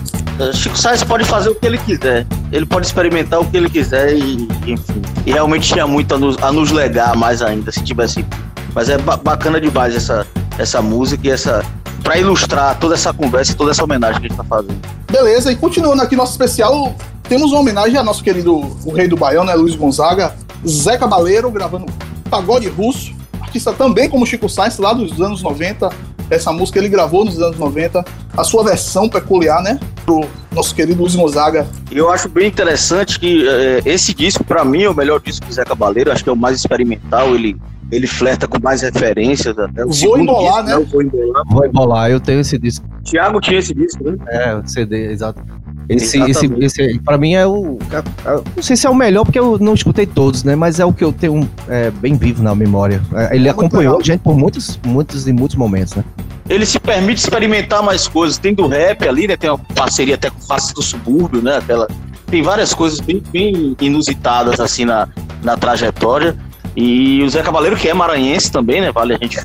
Chico 0.54 0.78
Sainz 0.78 1.04
pode 1.04 1.24
fazer 1.26 1.50
o 1.50 1.56
que 1.56 1.66
ele 1.66 1.78
quiser. 1.78 2.26
Ele 2.52 2.66
pode 2.66 2.86
experimentar 2.86 3.40
o 3.40 3.46
que 3.46 3.58
ele 3.58 3.70
quiser 3.70 4.14
e, 4.14 4.48
enfim. 4.66 5.02
E 5.26 5.32
realmente 5.32 5.68
tinha 5.74 5.88
muito 5.88 6.14
a 6.14 6.18
nos, 6.18 6.38
a 6.42 6.52
nos 6.52 6.72
legar 6.72 7.16
mais 7.16 7.42
ainda, 7.42 7.72
se 7.72 7.84
tivesse. 7.84 8.26
Mas 8.74 8.90
é 8.90 8.98
ba- 8.98 9.18
bacana 9.18 9.60
demais 9.60 9.96
essa, 9.96 10.26
essa 10.58 10.82
música 10.82 11.28
e 11.28 11.32
essa. 11.32 11.64
Pra 12.04 12.18
ilustrar 12.18 12.78
toda 12.80 12.94
essa 12.94 13.12
conversa 13.12 13.52
e 13.52 13.56
toda 13.56 13.72
essa 13.72 13.84
homenagem 13.84 14.22
que 14.22 14.28
a 14.28 14.30
gente 14.30 14.38
tá 14.38 14.44
fazendo. 14.44 14.78
Beleza, 15.12 15.52
e 15.52 15.56
continuando 15.56 16.02
aqui 16.02 16.16
nosso 16.16 16.32
especial, 16.34 16.96
temos 17.24 17.52
uma 17.52 17.60
homenagem 17.60 17.98
ao 17.98 18.04
nosso 18.04 18.24
querido 18.24 18.56
o 18.86 18.94
rei 18.94 19.08
do 19.10 19.18
Baião, 19.18 19.44
né, 19.44 19.54
Luiz 19.56 19.76
Gonzaga, 19.76 20.34
Zé 20.66 20.98
Cabaleiro, 20.98 21.50
gravando 21.52 21.86
pagode 22.30 22.70
russo, 22.70 23.12
artista 23.42 23.74
também 23.74 24.10
como 24.10 24.26
Chico 24.26 24.48
Sainz, 24.48 24.78
lá 24.78 24.94
dos 24.94 25.20
anos 25.20 25.42
90. 25.42 25.90
Essa 26.30 26.52
música 26.54 26.78
ele 26.80 26.88
gravou 26.88 27.26
nos 27.26 27.42
anos 27.42 27.58
90, 27.58 28.06
a 28.38 28.44
sua 28.44 28.64
versão 28.64 29.10
peculiar, 29.10 29.62
né, 29.62 29.78
pro 30.08 30.26
nosso 30.56 30.74
querido 30.74 31.02
Luiz 31.02 31.14
Gonzaga. 31.14 31.68
E 31.92 31.98
eu 31.98 32.10
acho 32.10 32.30
bem 32.30 32.48
interessante 32.48 33.20
que 33.20 33.46
eh, 33.48 33.82
esse 33.86 34.14
disco, 34.14 34.44
pra 34.44 34.64
mim, 34.64 34.84
é 34.84 34.90
o 34.90 34.96
melhor 34.96 35.20
disco 35.22 35.46
do 35.46 35.54
Zé 35.54 35.66
Cabaleiro. 35.66 36.12
Acho 36.12 36.24
que 36.24 36.30
é 36.30 36.34
o 36.34 36.36
mais 36.38 36.56
experimental. 36.58 37.36
Ele, 37.36 37.58
ele 37.92 38.08
flerta 38.08 38.48
com 38.48 38.58
mais 38.64 38.82
referências. 38.82 39.60
Até. 39.60 39.86
O 39.86 39.90
Vou 39.92 40.18
embolar, 40.18 40.64
disco, 40.64 40.68
né? 40.70 40.78
O 40.78 40.86
Vou 40.86 41.02
embolar. 41.04 41.44
Vou 41.50 41.66
embolar, 41.66 42.10
eu 42.10 42.20
tenho 42.22 42.40
esse 42.40 42.58
disco. 42.58 42.86
Thiago 43.04 43.40
tinha 43.42 43.60
esse 43.60 43.74
disco, 43.74 44.02
né? 44.10 44.18
É, 44.30 44.56
o 44.56 44.66
CD, 44.68 45.12
exato. 45.12 45.42
Esse, 45.90 46.20
esse, 46.20 46.46
Exatamente. 46.46 46.66
esse, 46.66 47.00
pra 47.00 47.18
mim 47.18 47.34
é 47.36 47.48
o. 47.48 47.78
é- 47.92 48.30
é- 48.30 48.42
não 48.58 48.62
sei 48.64 48.76
se 48.76 48.86
é 48.86 48.90
o 48.90 48.96
melhor, 48.96 49.24
porque 49.24 49.40
eu 49.40 49.58
não 49.58 49.74
escutei 49.74 50.06
todos, 50.06 50.44
né? 50.44 50.54
Mas 50.54 50.82
é 50.82 50.86
o 50.86 50.92
que 50.92 51.02
eu 51.02 51.14
tenho 51.14 51.50
é, 51.70 51.90
bem 51.92 52.16
vivo 52.18 52.44
na 52.44 52.54
memória. 52.54 53.02
É, 53.14 53.34
Ele 53.38 53.48
É 53.48 53.52
acompanhou 53.52 53.94
legal. 53.94 54.00
a 54.02 54.04
gente 54.04 54.20
por 54.20 54.36
muitos, 54.38 54.78
muitos 54.86 55.30
e 55.30 55.32
muitos 55.32 55.56
momentos, 55.56 55.96
né? 55.96 56.04
Ele 56.50 56.66
se 56.66 56.80
permite 56.80 57.20
experimentar 57.20 57.84
mais 57.84 58.08
coisas. 58.08 58.38
Tem 58.38 58.54
do 58.54 58.68
rap 58.68 59.08
ali, 59.08 59.28
né? 59.28 59.36
Tem 59.36 59.50
uma 59.50 59.58
parceria 59.76 60.16
até 60.16 60.30
com 60.30 60.40
Faces 60.42 60.74
do 60.74 60.82
Subúrbio, 60.82 61.42
né? 61.42 61.58
Aquela... 61.58 61.88
Tem 62.28 62.42
várias 62.42 62.74
coisas 62.74 63.00
bem, 63.00 63.22
bem 63.32 63.76
inusitadas, 63.82 64.60
assim, 64.60 64.86
na, 64.86 65.08
na 65.44 65.56
trajetória. 65.58 66.36
E 66.76 67.22
o 67.24 67.30
Zé 67.30 67.42
Cabaleiro, 67.42 67.76
que 67.76 67.88
é 67.90 67.94
maranhense 67.94 68.52
também, 68.52 68.82
né? 68.82 68.92
Vale 68.92 69.14
a 69.16 69.18
gente 69.18 69.38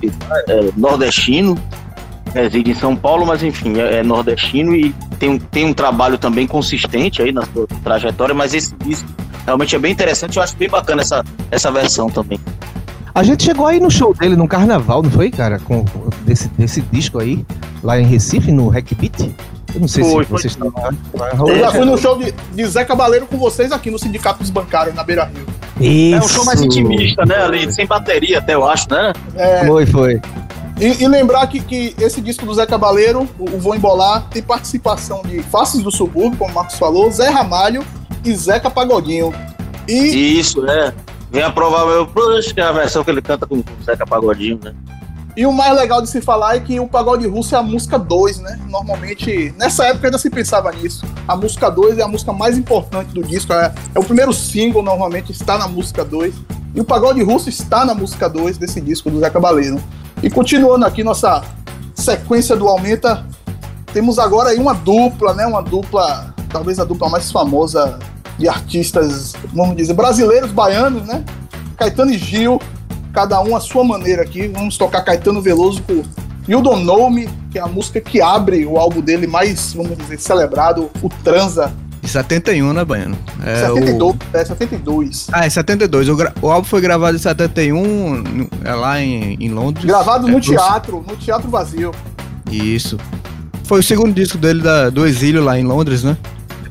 é 0.48 0.70
nordestino, 0.76 1.56
reside 2.34 2.70
em 2.72 2.74
São 2.74 2.94
Paulo, 2.96 3.24
mas 3.26 3.42
enfim, 3.42 3.78
é, 3.80 3.98
é 3.98 4.02
nordestino 4.02 4.74
e 4.74 4.92
tem, 5.18 5.30
um- 5.30 5.38
tem 5.38 5.64
um 5.64 5.72
trabalho 5.72 6.18
também 6.18 6.46
consistente 6.46 7.22
aí 7.22 7.32
na 7.32 7.42
sua 7.46 7.66
trajetória, 7.82 8.34
mas 8.34 8.52
esse 8.52 8.74
disco 8.84 9.08
realmente 9.44 9.74
é 9.74 9.78
bem 9.78 9.92
interessante. 9.92 10.36
Eu 10.36 10.42
acho 10.42 10.56
bem 10.56 10.68
bacana 10.68 11.02
essa, 11.02 11.24
essa 11.50 11.70
versão 11.70 12.10
também. 12.10 12.38
A 13.14 13.22
gente 13.22 13.44
chegou 13.44 13.66
aí 13.66 13.78
no 13.78 13.90
show 13.90 14.14
dele 14.14 14.36
no 14.36 14.48
carnaval, 14.48 15.02
não 15.02 15.10
foi, 15.10 15.30
cara? 15.30 15.58
Com, 15.58 15.84
desse, 16.24 16.48
desse 16.48 16.80
disco 16.80 17.18
aí, 17.18 17.44
lá 17.82 18.00
em 18.00 18.04
Recife, 18.04 18.50
no 18.50 18.68
Hack 18.68 18.94
Beat. 18.94 19.34
Eu 19.74 19.80
não 19.80 19.88
sei 19.88 20.04
Foi, 20.04 20.24
se 20.24 20.30
foi 20.30 20.38
vocês 20.38 20.52
estão 20.52 20.72
lá. 20.74 20.90
Eu 21.48 21.58
já 21.58 21.70
fui 21.70 21.84
no 21.84 21.96
show 21.96 22.18
de, 22.18 22.32
de 22.32 22.64
Zé 22.66 22.84
Cabaleiro 22.84 23.26
com 23.26 23.38
vocês 23.38 23.72
aqui 23.72 23.90
no 23.90 23.98
Sindicato 23.98 24.40
dos 24.40 24.50
Bancários, 24.50 24.94
na 24.94 25.02
Beira 25.02 25.24
Rio. 25.24 25.46
É 26.14 26.18
um 26.18 26.28
show 26.28 26.44
mais 26.44 26.60
intimista, 26.60 27.24
né? 27.24 27.36
Ali, 27.36 27.72
sem 27.72 27.86
bateria 27.86 28.38
até, 28.38 28.54
eu 28.54 28.66
acho, 28.68 28.90
né? 28.90 29.12
É, 29.34 29.66
Foi, 29.66 29.86
foi. 29.86 30.20
E, 30.80 31.02
e 31.02 31.08
lembrar 31.08 31.46
que, 31.46 31.60
que 31.60 31.94
esse 31.98 32.20
disco 32.20 32.44
do 32.44 32.54
Zé 32.54 32.66
Cabaleiro, 32.66 33.28
o, 33.38 33.44
o 33.44 33.58
Vou 33.58 33.74
Embolar, 33.74 34.26
tem 34.30 34.42
participação 34.42 35.22
de 35.22 35.42
Faces 35.42 35.82
do 35.82 35.90
Subúrbio, 35.90 36.38
como 36.38 36.50
o 36.50 36.54
Marcos 36.54 36.78
falou, 36.78 37.10
Zé 37.10 37.28
Ramalho 37.28 37.84
e 38.24 38.34
Zeca 38.34 38.70
Pagodinho. 38.70 39.32
E 39.88 40.38
Isso, 40.38 40.60
né? 40.62 40.92
Vem 41.32 41.42
aprovar 41.42 41.86
meu 41.86 42.04
Bruxo, 42.04 42.52
que 42.52 42.60
é 42.60 42.64
a 42.64 42.72
versão 42.72 43.02
que 43.02 43.10
ele 43.10 43.22
canta 43.22 43.46
com 43.46 43.56
o 43.56 43.64
Zeca 43.82 44.06
Pagodinho, 44.06 44.60
né? 44.62 44.74
E 45.34 45.46
o 45.46 45.52
mais 45.52 45.74
legal 45.74 46.02
de 46.02 46.10
se 46.10 46.20
falar 46.20 46.56
é 46.56 46.60
que 46.60 46.78
o 46.78 46.86
Pagode 46.86 47.26
Russo 47.26 47.54
é 47.54 47.58
a 47.58 47.62
música 47.62 47.98
2, 47.98 48.40
né? 48.40 48.60
Normalmente, 48.68 49.54
nessa 49.56 49.86
época 49.86 50.08
ainda 50.08 50.18
se 50.18 50.28
pensava 50.28 50.70
nisso. 50.72 51.06
A 51.26 51.34
música 51.34 51.70
2 51.70 51.96
é 51.96 52.02
a 52.02 52.08
música 52.08 52.34
mais 52.34 52.58
importante 52.58 53.14
do 53.14 53.22
disco, 53.22 53.50
é, 53.54 53.72
é 53.94 53.98
o 53.98 54.04
primeiro 54.04 54.30
single, 54.34 54.82
normalmente 54.82 55.32
está 55.32 55.56
na 55.56 55.66
música 55.66 56.04
2. 56.04 56.34
E 56.74 56.80
o 56.82 56.84
Pagode 56.84 57.22
Russo 57.22 57.48
está 57.48 57.82
na 57.82 57.94
música 57.94 58.28
2 58.28 58.58
desse 58.58 58.78
disco 58.78 59.10
do 59.10 59.20
Zé 59.20 59.30
Cabaleiro. 59.30 59.82
E 60.22 60.28
continuando 60.28 60.84
aqui 60.84 61.02
nossa 61.02 61.42
sequência 61.94 62.54
do 62.54 62.68
Aumenta, 62.68 63.26
temos 63.90 64.18
agora 64.18 64.50
aí 64.50 64.58
uma 64.58 64.74
dupla, 64.74 65.32
né? 65.32 65.46
Uma 65.46 65.62
dupla, 65.62 66.34
talvez 66.50 66.78
a 66.78 66.84
dupla 66.84 67.08
mais 67.08 67.32
famosa 67.32 67.98
de 68.38 68.48
artistas, 68.48 69.34
vamos 69.52 69.76
dizer, 69.76 69.94
brasileiros, 69.94 70.50
baianos, 70.50 71.06
né? 71.06 71.24
Caetano 71.76 72.10
e 72.12 72.18
Gil, 72.18 72.60
cada 73.12 73.40
um 73.42 73.54
à 73.56 73.60
sua 73.60 73.84
maneira 73.84 74.22
aqui. 74.22 74.48
Vamos 74.48 74.76
tocar 74.76 75.02
Caetano 75.02 75.40
Veloso 75.42 75.82
com 75.82 76.02
You 76.48 76.60
Don't 76.60 76.84
Know 76.84 77.10
Me, 77.10 77.28
que 77.50 77.58
é 77.58 77.62
a 77.62 77.66
música 77.66 78.00
que 78.00 78.20
abre 78.20 78.64
o 78.66 78.76
álbum 78.78 79.00
dele 79.00 79.26
mais, 79.26 79.72
vamos 79.74 79.96
dizer, 79.98 80.18
celebrado, 80.20 80.90
o 81.02 81.08
Transa. 81.22 81.72
De 82.00 82.08
71, 82.08 82.72
né, 82.72 82.84
Baiano? 82.84 83.16
É 83.44 83.60
72, 83.66 84.00
o- 84.02 84.16
é 84.36 84.44
72. 84.44 85.28
Ah, 85.32 85.46
é 85.46 85.50
72. 85.50 86.08
O, 86.08 86.16
gra- 86.16 86.32
o 86.42 86.50
álbum 86.50 86.66
foi 86.66 86.80
gravado 86.80 87.16
em 87.16 87.20
71, 87.20 88.16
no- 88.16 88.48
é 88.64 88.74
lá 88.74 89.00
em, 89.00 89.34
em 89.38 89.48
Londres. 89.50 89.84
Gravado 89.84 90.28
É, 90.28 90.32
no 90.32 90.40
teatro, 90.40 91.04
no 91.08 91.14
Teatro 91.16 91.48
Vazio. 91.48 91.92
Isso. 92.50 92.96
Foi 93.64 93.78
o 93.78 93.82
segundo 93.84 94.12
disco 94.12 94.36
dele 94.36 94.60
da- 94.62 94.90
do 94.90 95.06
exílio 95.06 95.44
lá 95.44 95.56
em 95.58 95.62
Londres, 95.62 96.02
né? 96.02 96.16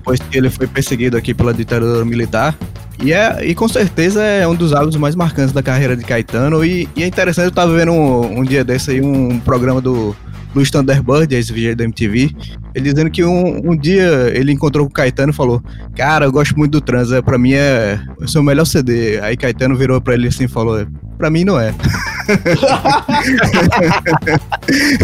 Depois 0.01 0.19
que 0.19 0.35
ele 0.35 0.49
foi 0.49 0.65
perseguido 0.65 1.15
aqui 1.15 1.31
pela 1.31 1.53
ditadura 1.53 2.03
militar. 2.03 2.57
E, 3.03 3.13
é, 3.13 3.45
e 3.45 3.53
com 3.53 3.67
certeza 3.67 4.23
é 4.23 4.47
um 4.47 4.55
dos 4.55 4.73
álbuns 4.73 4.95
mais 4.95 5.15
marcantes 5.15 5.53
da 5.53 5.61
carreira 5.61 5.95
de 5.95 6.03
Caetano. 6.03 6.65
E, 6.65 6.89
e 6.95 7.03
é 7.03 7.07
interessante, 7.07 7.45
eu 7.45 7.51
tava 7.51 7.71
vendo 7.75 7.91
um, 7.91 8.39
um 8.39 8.43
dia 8.43 8.63
desse 8.63 8.91
aí 8.91 9.01
um 9.01 9.39
programa 9.39 9.79
do 9.79 10.15
Luiz 10.53 10.69
Thunderbird, 10.69 11.33
ex-VJ 11.33 11.75
da 11.75 11.83
MTV, 11.85 12.31
ele 12.75 12.91
dizendo 12.91 13.09
que 13.09 13.23
um, 13.23 13.71
um 13.71 13.77
dia 13.77 14.31
ele 14.33 14.51
encontrou 14.51 14.85
com 14.85 14.91
o 14.91 14.93
Caetano 14.93 15.31
e 15.31 15.35
falou: 15.35 15.61
Cara, 15.95 16.25
eu 16.25 16.31
gosto 16.31 16.57
muito 16.57 16.71
do 16.71 16.81
Transa, 16.81 17.23
pra 17.23 17.37
mim 17.37 17.53
é 17.53 17.99
o 18.19 18.27
seu 18.27 18.43
melhor 18.43 18.65
CD. 18.65 19.19
Aí 19.21 19.37
Caetano 19.37 19.75
virou 19.75 20.01
pra 20.01 20.13
ele 20.13 20.27
assim 20.27 20.45
e 20.45 20.49
falou: 20.49 20.85
Pra 21.17 21.29
mim 21.29 21.45
não 21.45 21.59
é. 21.59 21.73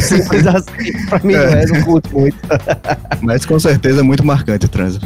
Simples 0.02 0.48
assim, 0.48 1.06
pra 1.08 1.20
mim 1.24 1.34
não 1.34 1.42
é, 1.42 1.66
não 1.66 1.82
curto 1.84 2.20
muito. 2.20 2.38
Mas 3.22 3.46
com 3.46 3.60
certeza 3.60 4.02
é 4.02 4.04
muito 4.04 4.26
marcante 4.26 4.66
o 4.66 4.70
Transa. 4.70 5.00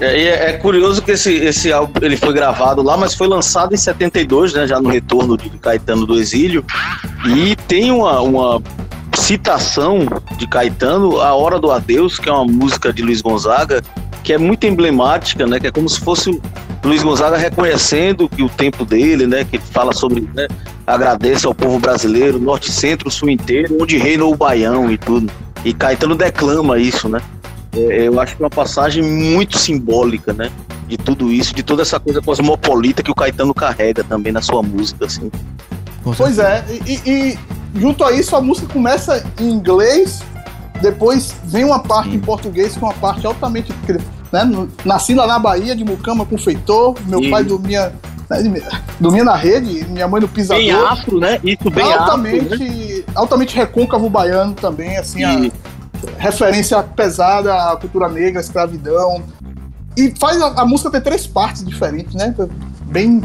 É, 0.00 0.20
e 0.20 0.28
é, 0.28 0.50
é 0.50 0.52
curioso 0.52 1.02
que 1.02 1.12
esse, 1.12 1.32
esse 1.34 1.72
álbum 1.72 1.98
ele 2.02 2.16
foi 2.16 2.32
gravado 2.32 2.82
lá, 2.82 2.96
mas 2.96 3.14
foi 3.14 3.26
lançado 3.26 3.74
em 3.74 3.76
72, 3.76 4.52
né? 4.52 4.64
Já 4.64 4.80
no 4.80 4.88
retorno 4.88 5.36
de 5.36 5.50
Caetano 5.50 6.06
do 6.06 6.14
exílio. 6.14 6.64
E 7.26 7.56
tem 7.66 7.90
uma, 7.90 8.20
uma 8.20 8.62
citação 9.18 10.06
de 10.38 10.46
Caetano, 10.46 11.20
A 11.20 11.34
Hora 11.34 11.58
do 11.58 11.70
Adeus, 11.70 12.18
que 12.18 12.28
é 12.28 12.32
uma 12.32 12.44
música 12.44 12.92
de 12.92 13.02
Luiz 13.02 13.20
Gonzaga, 13.20 13.82
que 14.22 14.32
é 14.32 14.38
muito 14.38 14.66
emblemática, 14.66 15.46
né? 15.46 15.58
Que 15.60 15.66
é 15.66 15.70
como 15.70 15.88
se 15.88 16.00
fosse 16.00 16.30
o 16.30 16.40
Luiz 16.84 17.02
Gonzaga 17.02 17.36
reconhecendo 17.36 18.28
que 18.28 18.42
o 18.42 18.48
tempo 18.48 18.84
dele, 18.84 19.26
né? 19.26 19.44
Que 19.44 19.58
fala 19.58 19.92
sobre, 19.92 20.28
né? 20.34 20.46
Agradece 20.86 21.46
ao 21.46 21.54
povo 21.54 21.78
brasileiro, 21.78 22.38
norte, 22.38 22.70
centro, 22.72 23.10
sul 23.10 23.28
inteiro, 23.28 23.76
onde 23.80 23.96
reina 23.98 24.24
o 24.24 24.34
baião 24.34 24.90
e 24.90 24.96
tudo. 24.96 25.30
E 25.64 25.72
Caetano 25.74 26.14
declama 26.14 26.78
isso, 26.78 27.08
né? 27.08 27.20
É, 27.76 28.08
eu 28.08 28.18
acho 28.20 28.36
que 28.36 28.42
é 28.42 28.44
uma 28.44 28.50
passagem 28.50 29.02
muito 29.02 29.58
simbólica, 29.58 30.32
né? 30.32 30.50
De 30.86 30.96
tudo 30.96 31.30
isso, 31.30 31.54
de 31.54 31.62
toda 31.62 31.82
essa 31.82 32.00
coisa 32.00 32.22
cosmopolita 32.22 33.02
que 33.02 33.10
o 33.10 33.14
Caetano 33.14 33.52
carrega 33.52 34.02
também 34.04 34.32
na 34.32 34.40
sua 34.40 34.62
música, 34.62 35.04
assim. 35.04 35.30
Pois 36.16 36.38
é, 36.38 36.64
e- 36.86 37.00
e 37.04 37.38
junto 37.74 38.04
a 38.04 38.12
isso 38.12 38.34
a 38.36 38.40
música 38.40 38.72
começa 38.72 39.24
em 39.38 39.50
inglês, 39.50 40.22
depois 40.80 41.34
vem 41.44 41.64
uma 41.64 41.80
parte 41.80 42.10
em 42.10 42.20
português 42.20 42.76
com 42.76 42.86
uma 42.86 42.94
parte 42.94 43.26
altamente. 43.26 43.72
Né? 44.32 44.68
Nasci 44.84 45.14
lá 45.14 45.26
na 45.26 45.38
Bahia, 45.38 45.74
de 45.74 45.84
Mucama 45.84 46.26
com 46.26 46.36
feitor, 46.36 46.94
meu 47.06 47.20
Sim. 47.20 47.30
pai 47.30 47.44
dormia, 47.44 47.92
né, 48.28 48.62
dormia 49.00 49.24
na 49.24 49.34
rede, 49.34 49.86
minha 49.88 50.06
mãe 50.06 50.20
no 50.20 50.28
pisador. 50.28 50.62
Bem 50.62 50.70
afro, 50.70 51.18
né? 51.18 51.40
Isso 51.42 51.70
bem 51.70 51.92
altamente, 51.92 52.54
afro, 52.54 52.58
né? 52.58 53.04
altamente 53.14 53.56
recôncavo 53.56 54.10
baiano 54.10 54.54
também, 54.54 54.98
assim, 54.98 55.24
a 55.24 55.50
referência 56.18 56.82
pesada 56.82 57.54
à 57.54 57.76
cultura 57.76 58.08
negra, 58.08 58.40
à 58.40 58.42
escravidão. 58.42 59.22
E 59.96 60.14
faz 60.16 60.40
a, 60.40 60.60
a 60.60 60.64
música 60.64 60.90
ter 60.90 61.00
três 61.00 61.26
partes 61.26 61.64
diferentes, 61.64 62.14
né? 62.14 62.32
Bem 62.84 63.22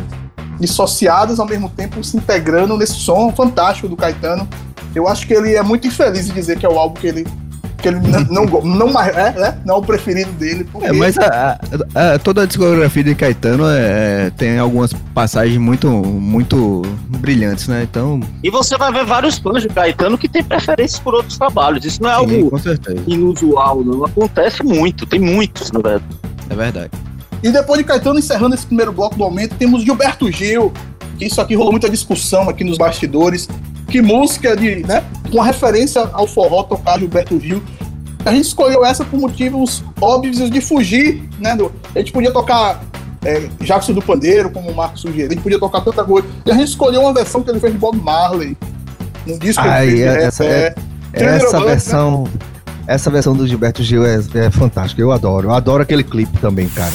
dissociadas, 0.67 1.39
ao 1.39 1.45
mesmo 1.45 1.69
tempo 1.69 2.01
se 2.03 2.15
integrando 2.17 2.77
nesse 2.77 2.93
som 2.95 3.31
fantástico 3.33 3.87
do 3.89 3.95
Caetano. 3.97 4.47
Eu 4.95 5.07
acho 5.07 5.27
que 5.27 5.33
ele 5.33 5.55
é 5.55 5.61
muito 5.63 5.87
infeliz 5.87 6.29
em 6.29 6.33
dizer 6.33 6.57
que 6.57 6.65
é 6.65 6.69
o 6.69 6.77
álbum 6.79 6.99
que 6.99 7.07
ele 7.07 7.27
que 7.79 7.89
ele 7.89 7.99
não, 7.99 8.45
não, 8.45 8.61
não, 8.61 8.93
mais- 8.93 9.13
é, 9.13 9.31
né? 9.33 9.57
não 9.65 9.75
é 9.75 9.77
o 9.79 9.81
preferido 9.81 10.31
dele. 10.33 10.63
Porque... 10.71 10.87
É, 10.87 10.93
mas 10.93 11.17
a- 11.17 11.59
a- 11.93 12.13
a- 12.13 12.19
toda 12.19 12.43
a 12.43 12.45
discografia 12.45 13.03
de 13.03 13.13
Caetano 13.13 13.65
é, 13.67 14.29
tem 14.37 14.57
algumas 14.57 14.93
passagens 15.13 15.57
muito, 15.57 15.89
muito 15.89 16.81
brilhantes, 17.19 17.67
né? 17.67 17.83
Então, 17.83 18.21
E 18.41 18.49
você 18.49 18.77
vai 18.77 18.89
ver 18.93 19.03
vários 19.05 19.37
fãs 19.37 19.61
de 19.63 19.67
Caetano 19.67 20.17
que 20.17 20.29
tem 20.29 20.41
preferências 20.41 20.97
por 20.97 21.13
outros 21.13 21.37
trabalhos. 21.37 21.83
Isso 21.83 22.01
não 22.01 22.09
é 22.09 22.13
sim, 22.13 22.19
algo 22.19 22.51
inusual, 23.05 23.83
não. 23.83 24.05
Acontece 24.05 24.63
muito, 24.63 25.05
tem 25.05 25.19
muitos, 25.19 25.69
na 25.73 25.81
verdade. 25.81 26.05
É 26.49 26.55
verdade. 26.55 26.91
E 27.43 27.51
depois 27.51 27.77
de 27.77 27.83
Caetano, 27.83 28.17
encerrando 28.19 28.55
esse 28.55 28.65
primeiro 28.65 28.91
bloco 28.93 29.15
do 29.17 29.23
aumento, 29.23 29.55
temos 29.55 29.83
Gilberto 29.83 30.31
Gil, 30.31 30.71
que 31.19 31.25
isso 31.25 31.41
aqui 31.41 31.55
rolou 31.55 31.71
muita 31.71 31.89
discussão 31.89 32.47
aqui 32.49 32.63
nos 32.63 32.77
bastidores. 32.77 33.47
Que 33.89 34.01
música 34.01 34.55
de, 34.55 34.77
né, 34.87 35.03
com 35.29 35.39
referência 35.41 36.09
ao 36.13 36.25
forró 36.25 36.63
tocar 36.63 36.97
Gilberto 36.97 37.39
Gil. 37.39 37.61
A 38.25 38.31
gente 38.31 38.45
escolheu 38.47 38.85
essa 38.85 39.03
por 39.03 39.19
motivos 39.19 39.83
óbvios 39.99 40.49
de 40.49 40.61
fugir, 40.61 41.27
né? 41.39 41.55
do- 41.55 41.69
a 41.93 41.99
gente 41.99 42.13
podia 42.13 42.31
tocar 42.31 42.81
é, 43.25 43.47
Jackson 43.61 43.91
do 43.93 44.01
Pandeiro, 44.01 44.49
como 44.49 44.69
o 44.71 44.75
Marcos 44.75 45.01
sugeriu, 45.01 45.27
a 45.27 45.33
gente 45.33 45.41
podia 45.43 45.59
tocar 45.59 45.81
tanta 45.81 46.03
coisa. 46.03 46.27
E 46.45 46.51
a 46.51 46.53
gente 46.55 46.69
escolheu 46.69 47.01
uma 47.01 47.13
versão 47.13 47.41
que 47.43 47.49
ele 47.51 47.59
fez 47.59 47.73
de 47.73 47.79
Bob 47.79 47.97
Marley. 48.01 48.57
Um 49.27 49.37
disco 49.37 49.61
que 49.61 49.67
Ai, 49.69 49.87
ele 49.87 49.97
fez 49.97 50.07
é- 50.15 50.23
essa- 50.23 50.43
é, 50.45 50.75
é- 51.13 51.23
Essa 51.23 51.59
né? 51.59 51.65
versão. 51.65 52.23
Essa 52.85 53.09
versão 53.09 53.33
do 53.33 53.47
Gilberto 53.47 53.81
Gil 53.81 54.05
é, 54.05 54.19
é 54.35 54.49
fantástica, 54.51 55.01
eu 55.01 55.11
adoro. 55.11 55.47
Eu 55.49 55.53
adoro 55.53 55.81
aquele 55.83 56.03
clipe 56.03 56.37
também, 56.39 56.67
cara. 56.69 56.91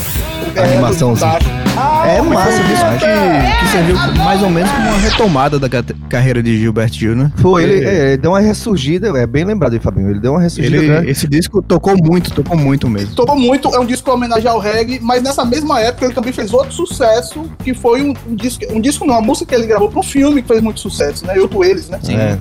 A 0.57 0.63
animaçãozinha. 0.65 1.31
fantástico. 1.33 1.59
É 2.05 2.17
Foi 2.19 2.29
massa 2.35 2.51
disco 2.65 2.67
demais. 2.75 3.01
que, 3.03 3.59
que 3.65 3.71
serviu 3.71 3.97
mais 4.25 4.43
ou 4.43 4.51
menos 4.51 4.69
como 4.73 4.89
uma 4.89 4.99
retomada 4.99 5.59
da 5.61 5.69
ca- 5.69 5.85
carreira 6.09 6.43
de 6.43 6.59
Gilberto 6.59 6.97
Gil, 6.97 7.15
né? 7.15 7.31
Foi, 7.37 7.63
ele, 7.63 7.85
é, 7.85 8.07
ele 8.09 8.17
deu 8.17 8.33
uma 8.33 8.41
ressurgida, 8.41 9.17
é 9.17 9.27
bem 9.29 9.45
lembrado 9.45 9.75
aí, 9.75 9.79
Fabinho. 9.79 10.11
Ele 10.11 10.19
deu 10.19 10.33
uma 10.33 10.41
ressurgida. 10.41 10.77
Ele, 10.77 10.87
grande. 10.89 11.11
esse 11.11 11.29
disco 11.29 11.63
tocou 11.63 11.97
muito, 11.97 12.33
tocou 12.33 12.57
muito 12.57 12.89
mesmo. 12.89 13.15
Tocou 13.15 13.37
muito, 13.39 13.69
é 13.73 13.79
um 13.79 13.87
disco 13.87 14.11
em 14.11 14.13
homenagem 14.13 14.49
ao 14.51 14.59
reggae, 14.59 14.99
mas 15.01 15.23
nessa 15.23 15.45
mesma 15.45 15.81
época 15.81 16.07
ele 16.07 16.15
também 16.15 16.33
fez 16.33 16.53
outro 16.53 16.73
sucesso, 16.73 17.45
que 17.63 17.73
foi 17.73 18.03
um, 18.03 18.13
um 18.29 18.35
disco, 18.35 18.65
um 18.73 18.81
disco 18.81 19.07
não, 19.07 19.15
uma 19.15 19.23
música 19.23 19.47
que 19.47 19.55
ele 19.55 19.67
gravou 19.69 19.89
para 19.89 20.01
um 20.01 20.03
filme 20.03 20.43
que 20.43 20.49
fez 20.49 20.61
muito 20.61 20.81
sucesso, 20.81 21.25
né? 21.27 21.35
Eu, 21.37 21.47
tu, 21.47 21.63
eles, 21.63 21.89
né? 21.89 22.01
É. 22.09 22.39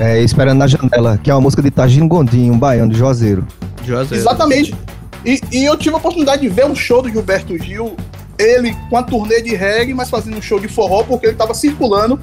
É, 0.00 0.22
Esperando 0.22 0.56
na 0.58 0.66
Janela, 0.66 1.18
que 1.22 1.30
é 1.30 1.34
uma 1.34 1.42
música 1.42 1.60
de 1.60 1.70
Tagino 1.70 2.08
Gondinho, 2.08 2.54
um 2.54 2.58
baiano 2.58 2.90
de 2.90 2.98
Juazeiro. 2.98 3.46
José. 3.84 4.16
Exatamente. 4.16 4.74
E, 5.24 5.40
e 5.52 5.64
eu 5.64 5.76
tive 5.76 5.94
a 5.94 5.98
oportunidade 5.98 6.42
de 6.42 6.48
ver 6.48 6.66
um 6.66 6.74
show 6.74 7.00
do 7.02 7.08
Gilberto 7.08 7.56
Gil, 7.58 7.96
ele 8.38 8.76
com 8.90 8.96
a 8.96 9.02
turnê 9.02 9.40
de 9.40 9.54
reggae, 9.54 9.94
mas 9.94 10.10
fazendo 10.10 10.36
um 10.36 10.42
show 10.42 10.58
de 10.58 10.68
forró, 10.68 11.02
porque 11.04 11.26
ele 11.26 11.32
estava 11.34 11.54
circulando, 11.54 12.18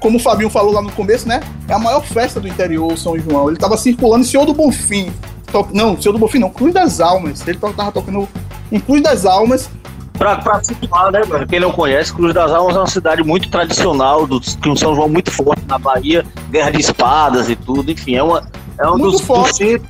como 0.00 0.16
o 0.16 0.20
Fabinho 0.20 0.50
falou 0.50 0.72
lá 0.72 0.82
no 0.82 0.90
começo, 0.92 1.28
né? 1.28 1.40
É 1.68 1.74
a 1.74 1.78
maior 1.78 2.02
festa 2.04 2.40
do 2.40 2.48
interior, 2.48 2.96
São 2.98 3.18
João. 3.18 3.48
Ele 3.48 3.56
estava 3.56 3.76
circulando 3.76 4.24
em 4.24 4.26
Senhor 4.28 4.44
do 4.46 4.54
Bonfim. 4.54 5.12
To- 5.52 5.68
Não, 5.72 6.00
Senhor 6.00 6.12
do 6.12 6.18
Bonfim 6.18 6.38
não, 6.38 6.50
Cruz 6.50 6.72
das 6.72 7.00
Almas. 7.00 7.46
Ele 7.46 7.58
tava 7.58 7.92
tocando 7.92 8.26
em 8.72 8.80
Cruz 8.80 9.02
das 9.02 9.24
Almas. 9.26 9.68
Pra, 10.14 10.36
pra 10.36 10.62
situar, 10.62 11.10
né, 11.12 11.22
mano? 11.28 11.46
Quem 11.46 11.60
não 11.60 11.70
conhece, 11.72 12.12
Cruz 12.12 12.34
das 12.34 12.50
Almas 12.50 12.76
é 12.76 12.78
uma 12.78 12.86
cidade 12.86 13.22
muito 13.22 13.50
tradicional, 13.50 14.26
do, 14.26 14.40
que 14.40 14.68
um 14.68 14.76
São 14.76 14.94
João 14.94 15.08
muito 15.08 15.30
forte 15.30 15.62
na 15.66 15.78
Bahia, 15.78 16.24
guerra 16.50 16.70
de 16.70 16.80
espadas 16.80 17.48
e 17.48 17.56
tudo, 17.56 17.90
enfim, 17.90 18.16
é, 18.16 18.22
uma, 18.22 18.42
é 18.78 18.86
um 18.86 18.98
Muito 18.98 19.12
dos, 19.12 19.20
forte. 19.22 19.78
dos 19.78 19.88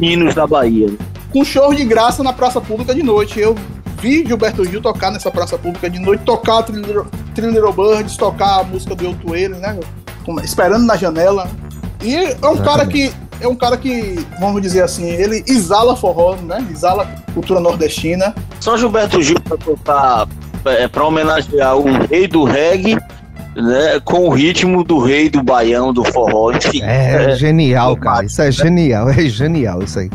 meninos 0.00 0.34
da 0.34 0.46
Bahia. 0.46 0.88
né? 0.88 0.96
Com 1.32 1.44
show 1.44 1.74
de 1.74 1.84
graça 1.84 2.22
na 2.22 2.32
praça 2.32 2.60
pública 2.60 2.94
de 2.94 3.02
noite. 3.02 3.40
Eu 3.40 3.56
vi 4.00 4.24
Gilberto 4.26 4.64
Gil 4.64 4.80
tocar 4.80 5.10
nessa 5.10 5.30
praça 5.30 5.56
pública 5.56 5.88
de 5.88 5.98
noite, 5.98 6.24
tocar 6.24 6.62
Thriller 6.62 7.06
Little 7.36 7.72
Birds, 7.72 8.16
tocar 8.16 8.60
a 8.60 8.64
música 8.64 8.94
do 8.94 9.04
Eu 9.04 9.14
Tu 9.14 9.34
Ele, 9.34 9.54
né? 9.54 9.78
Esperando 10.42 10.84
na 10.84 10.96
janela. 10.96 11.48
E 12.02 12.14
é 12.16 12.48
um 12.48 12.56
cara 12.58 12.86
que 12.86 13.12
é 13.40 13.48
um 13.48 13.56
cara 13.56 13.76
que, 13.76 14.24
vamos 14.38 14.62
dizer 14.62 14.84
assim, 14.84 15.04
ele 15.04 15.42
exala 15.48 15.96
forró, 15.96 16.36
né? 16.36 16.64
Exala 16.70 17.08
cultura 17.34 17.58
nordestina. 17.58 18.34
Só 18.60 18.76
Gilberto 18.76 19.20
Gil 19.20 19.40
pra 19.40 19.56
tocar, 19.56 20.28
é, 20.64 20.86
pra 20.86 21.04
homenagear 21.04 21.76
o 21.76 22.06
rei 22.06 22.28
do 22.28 22.44
reggae 22.44 22.96
né, 23.56 24.00
com 24.04 24.26
o 24.26 24.30
ritmo 24.30 24.84
do 24.84 24.98
rei 24.98 25.28
do 25.28 25.42
baião, 25.42 25.92
do 25.92 26.04
forró, 26.04 26.52
enfim. 26.52 26.82
É, 26.82 27.34
genial, 27.36 27.96
cara. 27.96 28.24
Isso 28.24 28.40
é 28.40 28.50
genial, 28.50 29.08
é 29.10 29.22
genial 29.26 29.82
isso 29.82 29.98
aí. 29.98 30.10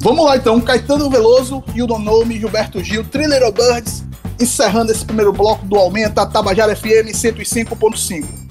Vamos 0.00 0.24
lá 0.24 0.36
então, 0.36 0.60
Caetano 0.60 1.10
Veloso, 1.10 1.62
You 1.74 1.86
Don't 1.86 2.04
Know 2.04 2.24
Me, 2.24 2.38
Gilberto 2.38 2.82
Gil, 2.82 3.04
Thriller 3.04 3.50
Birds, 3.52 4.04
encerrando 4.40 4.92
esse 4.92 5.04
primeiro 5.04 5.32
bloco 5.32 5.66
do 5.66 5.76
Aumenta, 5.76 6.24
Tabajara 6.24 6.74
FM 6.76 7.10
105.5. 7.12 8.48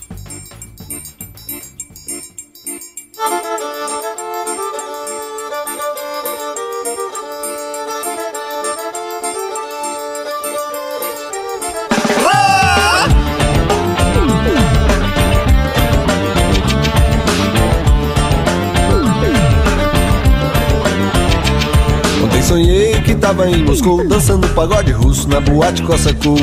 sonhei 22.47 23.01
que 23.01 23.13
tava 23.13 23.49
em 23.49 23.61
Moscou 23.65 24.07
dançando 24.07 24.47
pagode 24.49 24.93
russo 24.93 25.27
na 25.27 25.41
boate 25.41 25.83
Cossacou. 25.83 26.37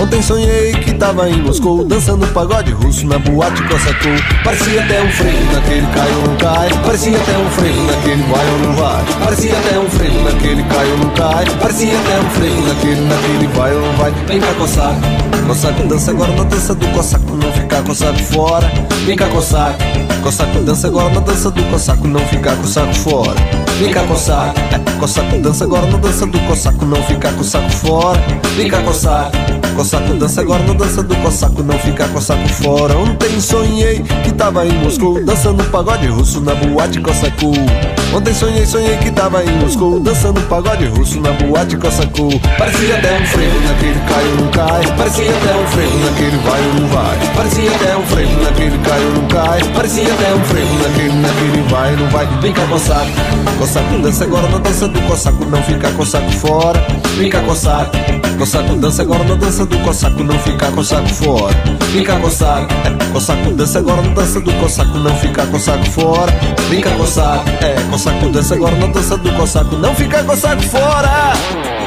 Ontem 0.00 0.22
sonhei 0.22 0.72
que 0.74 0.94
tava 0.94 1.28
em 1.28 1.42
Moscou 1.42 1.84
dançando 1.84 2.24
pagode 2.28 2.70
russo 2.70 3.04
na 3.08 3.18
boate 3.18 3.60
Cossacou. 3.64 4.12
Parecia 4.44 4.80
até 4.84 5.02
um 5.02 5.10
freio 5.10 5.52
naquele 5.52 5.86
cai 5.88 6.08
ou 6.14 6.28
não 6.28 6.36
cai. 6.36 6.68
Parecia 6.84 7.16
até 7.16 7.36
um 7.36 7.50
freio 7.50 7.82
naquele 7.82 8.22
vai 8.22 8.48
ou 8.48 8.58
não 8.60 8.72
vai. 8.74 9.04
Parecia 9.24 9.58
até 9.58 9.78
um 9.80 9.90
freio 9.90 10.22
naquele 10.22 10.62
cai 10.62 10.90
ou 10.92 10.98
não 10.98 11.10
cai. 11.10 11.44
Parecia 11.58 11.98
até 11.98 12.20
um 12.20 12.30
freio 12.30 12.60
naquele 12.68 13.00
naquele 13.00 13.46
vai 13.48 13.74
ou 13.74 13.80
não 13.80 13.92
vai. 13.94 14.12
Vem 14.28 14.40
cá 14.40 14.54
coçar. 14.54 14.94
Coçaco 15.48 15.82
dança 15.88 16.12
agora 16.12 16.32
na 16.32 16.44
dança 16.44 16.74
do 16.76 16.86
Cossaco, 16.88 17.36
não 17.36 17.52
ficar 17.80 17.82
coçaco 17.82 18.22
fora. 18.24 18.72
Vem 19.06 19.16
cá 19.16 19.26
coçar. 19.28 19.76
Cossaco 20.22 20.60
dança 20.60 20.86
agora 20.86 21.08
na 21.14 21.20
dança 21.20 21.50
do 21.50 21.62
Cossaco, 21.64 22.06
não 22.06 22.20
ficar 22.20 22.54
coçaco 22.56 22.94
fora. 22.94 23.36
Vem 23.78 23.90
cá 23.90 24.02
coçar, 24.04 24.52
Cossaco 24.98 25.38
dança 25.38 25.64
agora 25.64 25.86
na 25.86 25.96
dança 25.96 26.26
do 26.26 26.38
Cossaco, 26.40 26.84
não 26.84 27.02
ficar 27.04 27.32
com 27.32 27.42
saco 27.42 27.70
fora. 27.70 28.20
Vem 28.54 28.68
cá 28.68 28.82
coçar, 28.82 29.30
Cossaco 29.74 30.12
dança 30.12 30.42
agora 30.42 30.62
na 30.64 30.74
dança 30.74 31.02
do 31.02 31.16
Cossaco, 31.16 31.62
não 31.62 31.78
ficar 31.78 32.08
com 32.08 32.20
saco 32.20 32.46
fora. 32.50 32.94
Ontem 32.98 33.40
sonhei 33.40 34.02
que 34.22 34.32
tava 34.32 34.66
em 34.66 34.72
Moscou, 34.72 35.24
dançando 35.24 35.64
pagode 35.64 36.06
russo 36.08 36.42
na 36.42 36.54
boate 36.54 37.00
Cossaco. 37.00 37.52
Ontem 38.14 38.34
sonhei, 38.34 38.66
sonhei 38.66 38.98
que 38.98 39.10
tava 39.10 39.42
em 39.42 39.50
Moscou, 39.58 39.98
dançando 40.00 40.42
pagode 40.42 40.84
russo 40.84 41.18
na 41.20 41.32
boate 41.32 41.78
Cossaco. 41.78 42.28
Parecia 42.58 42.96
até 42.96 43.18
um 43.18 43.24
freio 43.24 43.60
naquele 43.62 44.00
cai 44.00 44.24
ou 44.24 44.36
não 44.36 44.50
cai. 44.50 44.96
Parecia 44.98 45.30
até 45.30 45.56
um 45.56 45.66
freio 45.68 45.98
naquele 46.04 46.36
vai 46.38 46.60
ou 46.60 46.74
não 46.74 46.88
vai. 46.88 47.18
Parecia 47.34 47.69
até 47.74 47.96
um 47.96 48.02
freio 48.06 48.42
naquele 48.42 48.78
cai 48.78 49.04
ou 49.04 49.12
não 49.12 49.28
cai. 49.28 49.60
Parecia 49.74 50.12
até 50.12 50.34
um 50.34 50.44
freio 50.44 50.66
naquele, 50.82 51.14
naquele 51.14 51.62
vai 51.68 51.92
ou 51.92 51.98
não 51.98 52.08
vai. 52.08 52.26
Vem 52.40 52.52
cá 52.52 52.66
coçar, 52.66 53.06
Cossaco 53.58 53.98
dança 53.98 54.24
agora 54.24 54.48
na 54.48 54.58
dança 54.58 54.88
do 54.88 55.00
Cossaco, 55.02 55.44
não 55.44 55.62
ficar 55.62 55.92
com 55.92 56.02
o 56.02 56.06
saco 56.06 56.30
fora. 56.32 56.86
Vem 57.16 57.30
cá 57.30 57.40
coçar, 57.40 57.90
Cossaco 58.38 58.74
dança 58.76 59.02
agora 59.02 59.24
na 59.24 59.34
dança 59.34 59.66
do 59.66 59.78
Cossaco, 59.78 60.22
não 60.22 60.38
ficar 60.38 60.72
com 60.72 60.80
o 60.80 60.84
saco 60.84 61.08
fora. 61.08 61.54
Vem 61.92 62.04
cá 62.04 62.18
coçar, 62.18 62.66
Cossaco 63.12 63.50
dança 63.52 63.78
agora 63.78 64.02
na 64.02 64.14
dança 64.14 64.40
do 64.40 64.52
Cossaco, 64.54 64.98
não 64.98 65.14
ficar 65.16 65.46
com 65.46 65.56
o 65.56 65.60
saco 65.60 65.90
fora. 65.90 66.32
Vem 66.68 66.80
cá 66.80 66.90
coçar, 66.90 67.44
é, 67.62 67.74
Cossaco 67.90 68.28
dança 68.28 68.54
agora 68.54 68.76
na 68.76 68.86
dança 68.86 69.16
do 69.16 69.32
Cossaco, 69.32 69.76
não 69.76 69.94
ficar 69.94 70.24
com 70.24 70.32
o 70.32 70.36
saco 70.36 70.62
fora. 70.62 71.79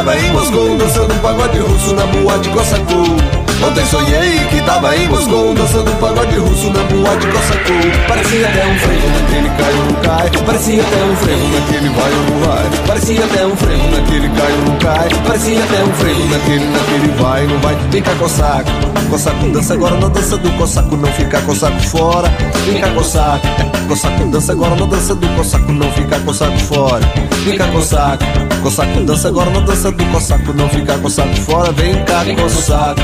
Tava 0.00 0.16
em 0.16 0.32
Moscou 0.32 0.78
dançando 0.78 1.14
pagode 1.20 1.58
russo 1.58 1.94
na 1.94 2.06
boate 2.06 2.48
Cossacou. 2.48 3.39
Ontem 3.62 3.84
sonhei 3.86 4.38
que 4.48 4.62
tava 4.62 4.96
em 4.96 5.06
Moscou 5.08 5.54
dançando 5.54 5.90
pagode 6.00 6.36
russo 6.36 6.70
na 6.70 6.82
boate 6.84 7.26
Cossacou. 7.26 8.08
Parecia 8.08 8.48
até 8.48 8.66
um 8.66 8.78
freio 8.78 9.10
naquele 9.10 9.48
cai 9.50 9.72
ou 9.72 9.84
não 9.84 9.94
cai. 10.00 10.30
Parecia 10.46 10.82
até 10.82 11.04
um 11.04 11.16
freio 11.16 11.48
naquele 11.48 11.88
vai 11.90 12.12
ou 12.12 12.22
não 12.22 12.40
vai. 12.46 12.86
Parecia 12.86 13.24
até 13.24 13.46
um 13.46 13.56
freio 13.56 13.90
naquele 13.90 14.28
cai 14.30 14.52
ou 14.52 14.58
não 14.64 14.76
cai. 14.78 15.08
Parecia 15.26 15.62
até 15.62 15.84
um 15.84 15.92
freio 15.92 16.26
naquele, 16.30 16.64
naquele 16.64 17.08
vai 17.20 17.46
não 17.46 17.58
vai. 17.58 17.76
Vem 17.90 18.02
cá 18.02 18.14
Cossaco, 18.14 18.70
Cossaco 19.10 19.48
dança 19.50 19.74
agora 19.74 19.96
na 19.96 20.08
dança 20.08 20.36
do 20.38 20.50
Cossaco, 20.52 20.96
não 20.96 21.12
ficar 21.12 21.42
Cossaco 21.42 21.80
fora. 21.80 22.28
Vem 22.64 22.80
cá 22.80 22.88
Cossaco, 22.90 23.46
Cossaco 23.88 24.24
dança 24.26 24.52
agora 24.52 24.74
na 24.76 24.86
dança 24.86 25.14
do 25.14 25.28
Cossaco, 25.36 25.72
não 25.72 25.92
ficar 25.92 26.20
Cossaco 26.20 26.58
fora. 26.60 27.06
Vem 27.44 27.58
cá 27.58 27.66
Cossaco, 27.68 28.24
Cossaco 28.62 29.00
dança 29.00 29.28
agora 29.28 29.50
na 29.50 29.60
dança 29.60 29.92
do 29.92 30.04
Cossaco, 30.06 30.52
não 30.54 30.68
ficar 30.68 30.98
Cossaco 30.98 31.36
fora. 31.36 31.72
Vem 31.72 31.94
cá 32.04 32.24
Cossaco 32.40 33.00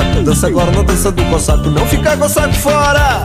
dança 0.00 0.46
agora 0.46 0.70
na 0.70 0.82
dança 0.82 1.12
do 1.12 1.22
Cossaco, 1.26 1.68
não 1.68 1.86
ficar 1.86 2.16
Cossaco 2.16 2.54
fora. 2.54 3.24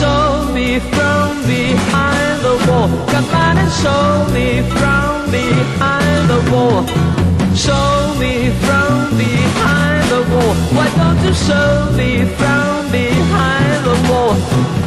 Show 0.00 0.50
me 0.54 0.78
from 0.78 1.42
behind 1.46 2.40
the 2.40 2.56
wall. 2.66 2.88
Come 3.12 3.28
on 3.44 3.58
and 3.58 3.70
show 3.70 4.24
me 4.32 4.62
from 4.72 5.30
behind 5.30 6.22
the 6.32 6.40
wall. 6.50 6.86
Show 7.54 8.14
me 8.18 8.48
from 8.64 9.18
behind 9.18 10.04
the 10.08 10.22
wall. 10.32 10.54
Why 10.72 10.88
don't 10.96 11.20
you 11.22 11.34
show 11.34 11.92
me 11.98 12.24
from 12.38 12.90
behind 12.90 13.84
the 13.84 13.96
wall? 14.08 14.36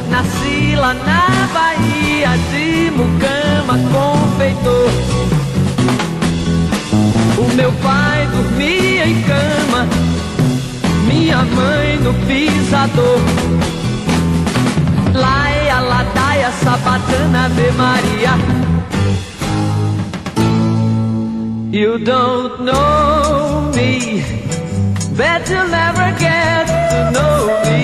Nasci 0.10 0.76
lá 0.76 0.96
na 0.96 1.22
Bahia 1.54 2.34
de 2.50 2.90
Mucama, 2.98 3.78
confeitor. 3.94 4.90
O 7.38 7.54
meu 7.54 7.72
pai 7.84 8.26
dormia 8.34 9.06
em 9.06 9.22
cama, 9.30 9.86
minha 11.08 11.44
mãe 11.44 12.00
no 12.00 12.14
pisador. 12.26 13.83
Laia, 15.14 15.78
ladaia, 15.92 16.50
sabatana, 16.64 17.46
Ave 17.46 17.68
Maria. 17.82 18.34
You 21.72 21.98
don't 22.00 22.66
know 22.66 23.72
me, 23.76 24.24
bet 25.18 25.50
you'll 25.50 25.68
never 25.68 26.08
get 26.20 26.66
to 26.92 27.00
know 27.16 27.38
me. 27.66 27.82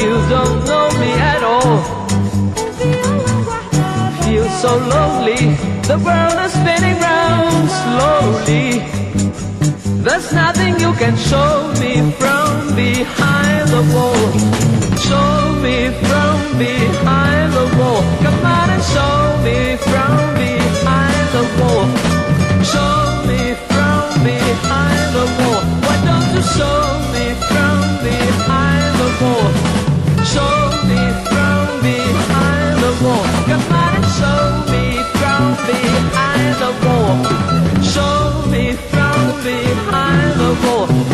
You 0.00 0.12
don't 0.34 0.60
know 0.70 0.88
me 1.00 1.10
at 1.32 1.42
all. 1.42 1.78
Feel 4.22 4.48
so 4.62 4.72
lonely, 4.94 5.42
the 5.90 5.98
world 6.06 6.38
is 6.44 6.52
spinning 6.58 6.98
round 7.00 7.68
slowly. 7.80 8.66
There's 10.04 10.32
nothing 10.32 10.78
you 10.78 10.92
can 10.94 11.16
show 11.16 11.72
me 11.80 12.12
from 12.18 12.35
behind 12.76 13.68
the 13.68 13.82
wall. 13.94 14.30
Show 15.00 15.56
me 15.64 15.88
from 16.04 16.36
behind 16.58 17.52
the 17.56 17.66
wall. 17.78 18.02
Come 18.22 18.44
on 18.44 18.68
and 18.70 18.84
show 18.94 19.16
me 19.42 19.76
from 19.88 20.16
behind 20.36 21.26
the 21.36 21.44
wall. 21.56 21.88
Show 22.72 23.24
me 23.28 23.56
from 23.68 24.22
behind 24.22 25.08
the 25.16 25.26
wall. 25.40 25.62
Why 25.84 25.96
don't 26.04 26.28
you 26.36 26.42
show 26.56 26.80
me 27.14 27.24
from 27.48 27.80
behind 28.04 28.90
the 29.00 29.10
wall? 29.24 29.48
Show 30.32 30.56
me 30.90 31.00
from 31.28 31.80
behind 31.80 32.74
the 32.84 32.92
wall. 33.02 33.24
Come 33.48 33.72
on 33.72 33.90
and 33.96 34.08
show 34.20 34.42
me 34.72 34.84
from 35.16 35.44
behind 35.70 36.54
the 36.62 36.72
wall. 36.84 37.16
Show 37.94 38.20
me 38.52 38.64
from 38.92 39.18
behind 39.42 40.32
the 40.40 40.52
wall. 40.64 41.05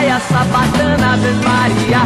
Ladaia, 0.00 0.20
sabatana, 0.20 1.12
Ave 1.12 1.32
Maria. 1.44 2.00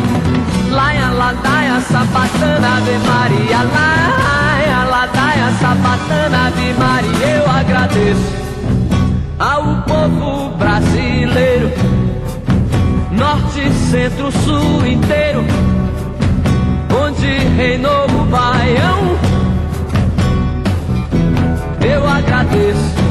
Laia, 0.70 1.10
ladaia, 1.10 1.80
sabatana, 1.80 2.76
Ave 2.76 2.98
Maria. 2.98 3.58
Laia, 3.62 4.84
ladaia, 4.90 5.52
sabatana, 5.60 6.46
Ave 6.48 6.74
Maria. 6.74 7.26
Eu 7.36 7.50
agradeço 7.50 8.34
ao 9.38 9.82
povo 9.82 10.56
brasileiro, 10.56 11.70
norte, 13.12 13.70
centro, 13.90 14.32
sul 14.32 14.84
inteiro, 14.86 15.44
onde 17.00 17.38
reinou 17.56 18.06
o 18.06 18.24
baião. 18.24 19.18
Eu 21.80 22.08
agradeço 22.08 23.03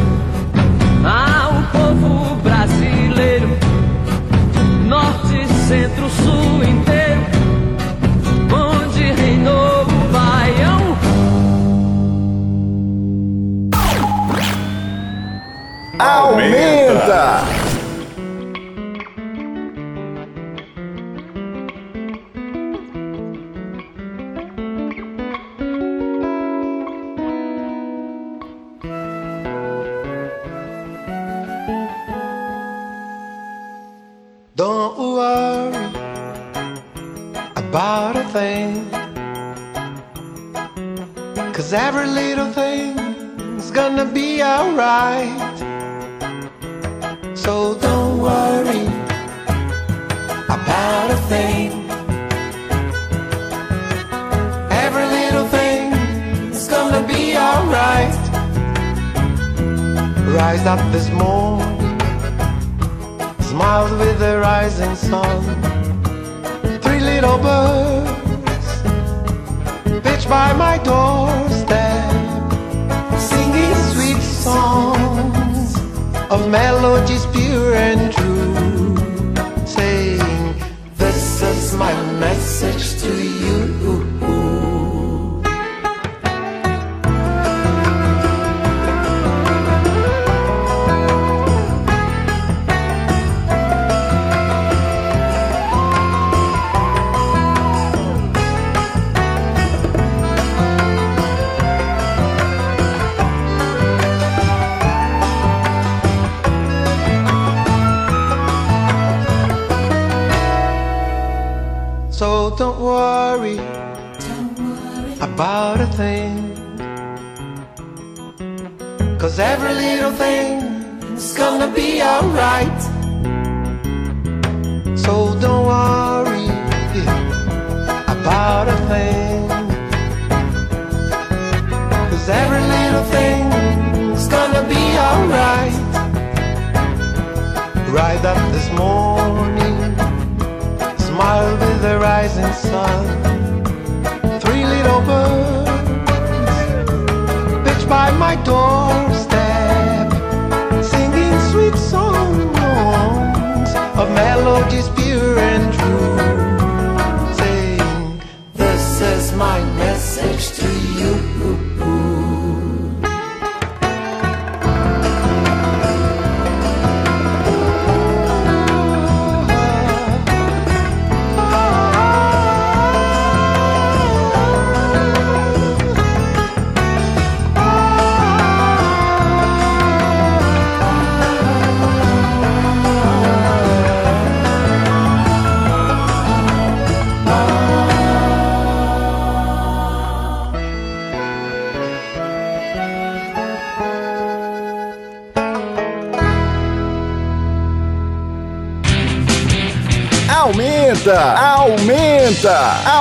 this 60.92 61.13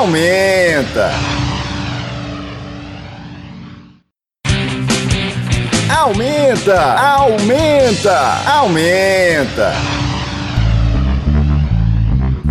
aumenta, 0.02 1.10
aumenta. 5.96 6.82
Aumenta, 6.96 8.16
aumenta, 8.50 9.72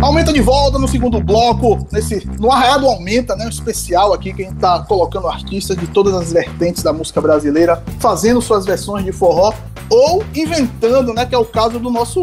aumenta. 0.00 0.32
De 0.32 0.40
volta 0.40 0.78
no 0.78 0.88
segundo 0.88 1.20
bloco, 1.20 1.86
nesse, 1.92 2.26
no 2.40 2.50
Arraiado 2.50 2.86
Aumenta, 2.86 3.36
né? 3.36 3.44
Um 3.44 3.50
especial 3.50 4.14
aqui 4.14 4.32
que 4.32 4.44
a 4.44 4.48
gente 4.48 4.58
tá 4.58 4.82
colocando 4.88 5.28
artistas 5.28 5.76
de 5.76 5.86
todas 5.86 6.14
as 6.14 6.32
vertentes 6.32 6.82
da 6.82 6.90
música 6.90 7.20
brasileira, 7.20 7.84
fazendo 8.00 8.40
suas 8.40 8.64
versões 8.64 9.04
de 9.04 9.12
forró 9.12 9.52
ou 9.90 10.24
inventando, 10.34 11.12
né? 11.12 11.26
Que 11.26 11.34
é 11.34 11.38
o 11.38 11.44
caso 11.44 11.78
do 11.78 11.90
nosso 11.90 12.22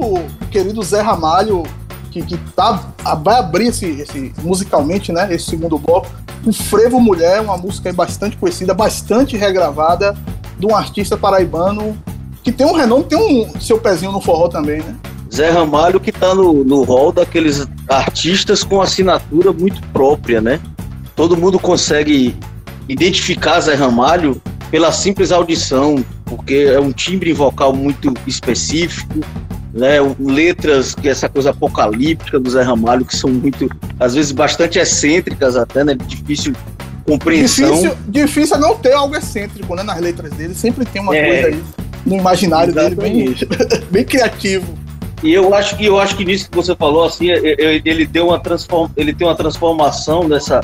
querido 0.50 0.82
Zé 0.82 1.02
Ramalho, 1.02 1.62
que, 2.10 2.24
que 2.24 2.36
tá, 2.56 2.89
vai 3.24 3.40
abrir 3.40 3.68
esse, 3.68 3.86
esse, 3.86 4.34
musicalmente, 4.42 5.12
né? 5.12 5.34
Esse 5.34 5.52
segundo 5.52 5.78
bloco. 5.78 6.08
O 6.46 6.54
Frevo 6.54 7.00
Mulher, 7.00 7.42
uma 7.42 7.58
música 7.58 7.92
bastante 7.92 8.38
conhecida, 8.38 8.74
bastante 8.74 9.36
regravada, 9.36 10.16
de 10.58 10.66
um 10.66 10.76
artista 10.76 11.18
paraibano 11.18 11.98
que 12.44 12.52
tem 12.52 12.66
um 12.66 12.74
renome, 12.74 13.04
tem 13.04 13.18
um 13.18 13.60
seu 13.60 13.80
pezinho 13.80 14.12
no 14.12 14.22
forró 14.22 14.48
também, 14.48 14.80
né? 14.82 14.96
Zé 15.34 15.50
Ramalho 15.50 16.00
que 16.00 16.12
tá 16.12 16.34
no, 16.34 16.64
no 16.64 16.84
hall 16.84 17.12
daqueles 17.12 17.68
artistas 17.88 18.64
com 18.64 18.82
assinatura 18.82 19.54
muito 19.54 19.82
própria, 19.90 20.42
né? 20.42 20.60
Todo 21.16 21.38
mundo 21.38 21.60
consegue 21.60 22.36
identificar 22.88 23.60
Zé 23.60 23.76
Ramalho 23.76 24.42
pela 24.72 24.92
simples 24.92 25.32
audição, 25.32 26.04
porque 26.26 26.72
é 26.74 26.80
um 26.80 26.92
timbre 26.92 27.34
vocal 27.34 27.74
muito 27.74 28.14
específico, 28.26 29.20
né? 29.80 29.96
Letras 30.20 30.94
que 30.94 31.10
essa 31.10 31.28
coisa 31.30 31.50
apocalíptica 31.52 32.40
do 32.40 32.50
Zé 32.50 32.62
Ramalho 32.62 33.06
que 33.06 33.16
são 33.16 33.30
muito, 33.30 33.70
às 34.00 34.14
vezes 34.14 34.32
bastante 34.32 34.78
excêntricas 34.78 35.56
até, 35.56 35.84
né? 35.84 35.96
Difícil 35.96 36.54
compreensão. 37.06 37.72
Difícil, 37.72 37.98
difícil 38.08 38.56
é 38.58 38.60
não 38.60 38.76
ter 38.76 38.94
algo 38.94 39.16
excêntrico, 39.16 39.74
né? 39.76 39.84
Nas 39.84 40.00
letras 40.00 40.32
dele, 40.34 40.54
sempre 40.54 40.86
tem 40.86 41.02
uma 41.02 41.16
É. 41.16 41.26
coisa 41.44 41.48
aí 41.58 41.64
no 42.06 42.16
imaginário 42.18 42.74
dele 42.74 42.96
bem, 42.96 43.36
bem 43.90 44.04
criativo. 44.06 44.78
E 45.22 45.34
eu 45.34 45.54
acho 45.54 45.76
que 45.76 45.86
eu 45.86 46.00
acho 46.00 46.16
que 46.16 46.24
nisso 46.24 46.50
que 46.50 46.56
você 46.56 46.74
falou 46.76 47.04
assim, 47.06 47.30
é- 47.30 47.56
é- 47.60 47.82
ele 47.84 48.06
deu 48.06 48.28
uma 48.28 48.40
transform, 48.40 48.90
ele 48.96 49.14
tem 49.14 49.28
uma 49.28 49.36
transformação 49.36 50.28
nessa 50.28 50.62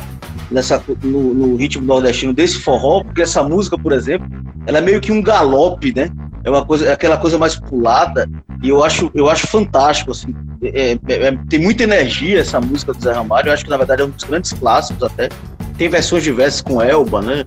nessa 0.51 0.81
no, 1.03 1.33
no 1.33 1.55
ritmo 1.55 1.83
nordestino 1.83 2.31
desse 2.31 2.59
forró, 2.59 3.03
porque 3.03 3.21
essa 3.23 3.41
música, 3.43 3.77
por 3.77 3.91
exemplo, 3.91 4.27
ela 4.67 4.77
é 4.77 4.81
meio 4.81 5.01
que 5.01 5.11
um 5.11 5.21
galope, 5.21 5.91
né? 5.95 6.09
É 6.45 6.49
uma 6.49 6.63
coisa, 6.63 6.85
é 6.85 6.91
aquela 6.93 7.17
coisa 7.17 7.37
mais 7.39 7.55
pulada 7.55 8.29
e 8.61 8.69
eu 8.69 8.83
acho 8.83 9.09
eu 9.15 9.27
acho 9.29 9.47
fantástico 9.47 10.11
assim. 10.11 10.33
É- 10.61 10.91
é- 10.93 11.27
é- 11.27 11.37
tem 11.49 11.59
muita 11.59 11.83
energia 11.83 12.39
essa 12.39 12.61
música 12.61 12.93
do 12.93 13.01
Zé 13.01 13.11
Ramalho. 13.11 13.49
Eu 13.49 13.53
acho 13.53 13.63
que 13.63 13.69
na 13.69 13.77
verdade 13.77 14.03
é 14.03 14.05
um 14.05 14.09
dos 14.11 14.23
grandes 14.23 14.53
clássicos 14.53 15.01
até. 15.03 15.27
Tem 15.75 15.89
versões 15.89 16.23
diversas 16.23 16.61
com 16.61 16.81
Elba, 16.81 17.21
né? 17.21 17.43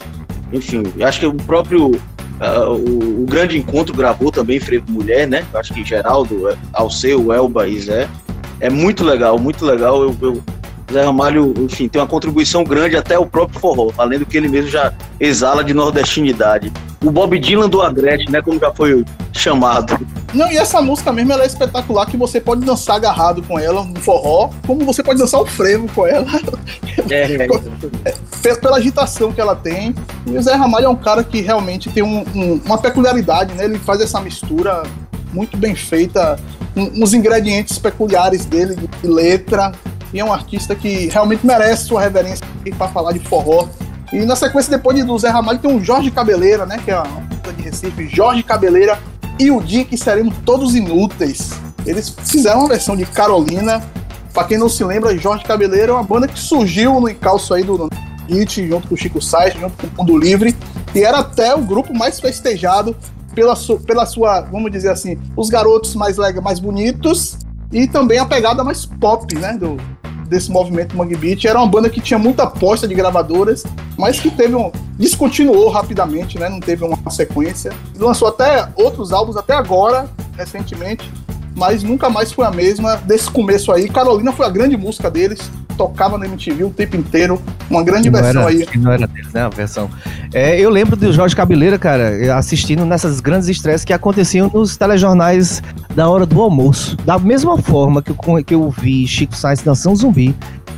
Enfim, 0.53 0.83
acho 1.01 1.21
que 1.21 1.27
o 1.27 1.33
próprio 1.35 1.93
ah, 2.41 2.69
o, 2.71 3.23
o 3.23 3.27
Grande 3.27 3.57
Encontro 3.57 3.95
gravou 3.95 4.31
também 4.33 4.59
Frevo 4.59 4.91
Mulher, 4.91 5.27
né? 5.29 5.45
Eu 5.53 5.61
acho 5.61 5.73
que 5.73 5.85
Geraldo, 5.85 6.49
eh, 6.49 6.57
Alceu, 6.73 7.33
Elba 7.33 7.69
e 7.69 7.79
Zé. 7.81 8.09
É 8.61 8.69
muito 8.69 9.05
legal, 9.05 9.39
muito 9.39 9.65
legal. 9.65 10.03
Eu, 10.03 10.17
eu- 10.21 10.43
Zé 10.91 11.05
Ramalho, 11.05 11.53
enfim, 11.59 11.87
tem 11.87 12.01
uma 12.01 12.09
contribuição 12.09 12.65
grande 12.65 12.97
até 12.97 13.19
o 13.19 13.27
próprio 13.27 13.61
forró, 13.61 13.91
além 13.99 14.19
do 14.19 14.25
que 14.27 14.37
ele 14.39 14.49
mesmo 14.49 14.71
já 14.71 14.91
exala 15.21 15.63
de 15.63 15.75
nordestinidade. 15.75 16.73
O 17.05 17.11
Bob 17.11 17.39
Dylan 17.39 17.69
do 17.69 17.81
Agreste, 17.81 18.31
né? 18.31 18.43
Como 18.43 18.59
já 18.59 18.73
foi 18.73 19.05
chamado. 19.33 19.99
Não, 20.35 20.51
e 20.51 20.57
essa 20.59 20.83
música 20.83 21.13
mesmo 21.13 21.33
ela 21.33 21.45
é 21.45 21.47
espetacular, 21.47 22.07
que 22.07 22.17
você 22.17 22.41
pode 22.41 22.65
dançar 22.65 22.97
agarrado 22.97 23.41
com 23.43 23.59
ela 23.59 23.85
no 23.85 23.99
forró, 24.01 24.51
como 24.67 24.85
você 24.85 25.03
pode 25.03 25.19
dançar 25.19 25.41
o 25.41 25.47
frevo 25.47 25.87
com 25.95 26.07
ela, 26.07 26.27
É, 27.11 27.39
pe- 28.43 28.57
pela 28.61 28.77
agitação 28.79 29.33
que 29.33 29.41
ela 29.41 29.55
tem. 29.55 29.95
E 30.27 30.37
o 30.37 30.43
Zé 30.43 30.55
Ramalho 30.55 30.87
é 30.87 30.89
um 30.89 30.97
cara 30.97 31.23
que 31.25 31.41
realmente 31.41 31.89
tem 31.89 32.03
um- 32.03 32.25
um- 32.35 32.61
uma 32.65 32.79
peculiaridade, 32.79 33.55
né? 33.55 33.65
Ele 33.65 33.79
faz 33.79 34.01
essa 34.01 34.21
mistura 34.21 34.83
muito 35.33 35.57
bem 35.57 35.75
feita, 35.75 36.39
um- 36.77 37.03
uns 37.03 37.15
ingredientes 37.15 37.79
peculiares 37.79 38.45
dele, 38.45 38.75
de 38.77 39.07
letra, 39.09 39.73
e 40.13 40.19
é 40.21 40.25
um 40.25 40.33
artista 40.33 40.75
que 40.75 41.07
realmente 41.09 41.47
merece 41.47 41.85
sua 41.87 42.01
reverência 42.01 42.45
para 42.77 42.89
falar 42.89 43.13
de 43.13 43.21
forró. 43.21 43.67
E 44.13 44.25
na 44.25 44.35
sequência, 44.37 44.71
depois 44.71 44.97
de- 44.97 45.03
do 45.05 45.19
Zé 45.19 45.29
Ramalho, 45.29 45.59
tem 45.59 45.71
um 45.71 45.83
Jorge 45.83 46.11
Cabeleira, 46.11 46.65
né? 46.65 46.79
Que 46.83 46.91
é 46.91 46.99
uma 47.01 47.21
música 47.21 47.53
de 47.53 47.63
Recife, 47.63 48.09
Jorge 48.09 48.43
Cabeleira 48.43 48.99
e 49.39 49.51
o 49.51 49.61
dia 49.61 49.85
que 49.85 49.97
seremos 49.97 50.35
todos 50.45 50.75
inúteis. 50.75 51.51
Eles 51.87 52.15
fizeram 52.25 52.61
uma 52.61 52.69
versão 52.69 52.97
de 52.97 53.05
Carolina. 53.07 53.83
Pra 54.33 54.45
quem 54.45 54.59
não 54.59 54.69
se 54.69 54.85
lembra, 54.85 55.17
Jorge 55.19 55.45
Cabeleira 55.45 55.93
é 55.93 55.95
uma 55.95 56.03
banda 56.05 56.29
que 56.29 56.39
surgiu 56.39 57.01
no 57.01 57.09
encalço 57.09 57.53
aí 57.55 57.63
do 57.65 57.89
Hit, 58.29 58.67
junto 58.69 58.89
com 58.89 58.95
o 58.95 58.97
Chico 58.97 59.21
Sainz, 59.23 59.55
junto 59.55 59.75
com 59.77 59.87
o 59.87 60.07
Mundo 60.07 60.19
Livre, 60.19 60.55
e 60.95 61.01
era 61.03 61.19
até 61.21 61.55
o 61.55 61.61
grupo 61.63 61.97
mais 61.97 62.21
festejado 62.21 62.95
pela, 63.35 63.57
su- 63.57 63.79
pela 63.81 64.05
sua, 64.05 64.43
vamos 64.43 64.71
dizer 64.71 64.91
assim, 64.91 65.19
os 65.37 65.49
garotos 65.49 65.95
mais 65.95 66.19
legais, 66.19 66.45
mais 66.45 66.59
bonitos, 66.61 67.39
e 67.73 67.89
também 67.89 68.19
a 68.19 68.27
pegada 68.27 68.63
mais 68.63 68.85
pop, 68.85 69.35
né, 69.35 69.55
do, 69.55 69.77
desse 70.29 70.51
movimento 70.51 70.97
Mangue 70.97 71.17
Beat. 71.17 71.45
Era 71.45 71.59
uma 71.59 71.67
banda 71.67 71.91
que 71.91 72.01
tinha 72.01 72.19
muita 72.19 72.45
aposta 72.45 72.87
de 72.87 72.95
gravadoras, 72.95 73.65
mas 73.97 74.21
que 74.21 74.31
teve 74.31 74.55
um. 74.55 74.71
descontinuou 74.99 75.69
rapidamente, 75.71 76.39
né? 76.39 76.49
Não 76.49 76.61
teve 76.61 76.85
uma 76.85 77.11
sequência. 77.11 77.73
Lançou 77.97 78.29
até 78.29 78.69
outros 78.77 79.13
álbuns 79.13 79.37
até 79.37 79.55
agora, 79.55 80.09
recentemente, 80.37 81.11
mas 81.57 81.83
nunca 81.83 82.09
mais 82.09 82.33
foi 82.33 82.47
a 82.47 82.51
mesma 82.51 82.97
desse 82.97 83.31
começo 83.31 83.73
aí. 83.73 83.89
Carolina 83.89 84.33
foi 84.33 84.47
a 84.47 84.51
grande 84.51 84.77
música 84.77 85.11
deles, 85.11 85.51
tocava 85.79 86.19
no 86.19 86.25
MTV 86.25 86.65
o 86.65 86.71
tempo 86.71 86.97
inteiro, 86.97 87.41
uma 87.71 87.83
grande 87.85 88.11
não 88.11 88.21
versão 88.21 88.43
era, 88.43 88.51
aí. 88.51 88.67
não 88.77 88.93
era 88.93 89.07
deles, 89.07 89.33
né? 89.33 89.43
A 89.43 89.49
versão. 89.49 89.89
É, 90.35 90.61
eu 90.61 90.69
lembro 90.69 90.97
do 90.97 91.13
Jorge 91.13 91.35
Cabeleira, 91.37 91.79
cara, 91.79 92.37
assistindo 92.37 92.85
nessas 92.85 93.21
grandes 93.21 93.49
estreias 93.49 93.85
que 93.85 93.93
aconteciam 93.93 94.51
nos 94.53 94.77
telejornais 94.77 95.63
da 95.95 96.09
hora 96.11 96.27
do 96.27 96.43
almoço. 96.43 96.97
Da 97.07 97.19
mesma 97.19 97.57
forma 97.57 98.03
que 98.03 98.11
eu, 98.11 98.45
que 98.45 98.55
eu 98.55 98.69
vi 98.71 99.07
Chico 99.07 99.35
Sainz 99.37 99.63
dançando 99.63 99.97
zumbi, 99.97 100.35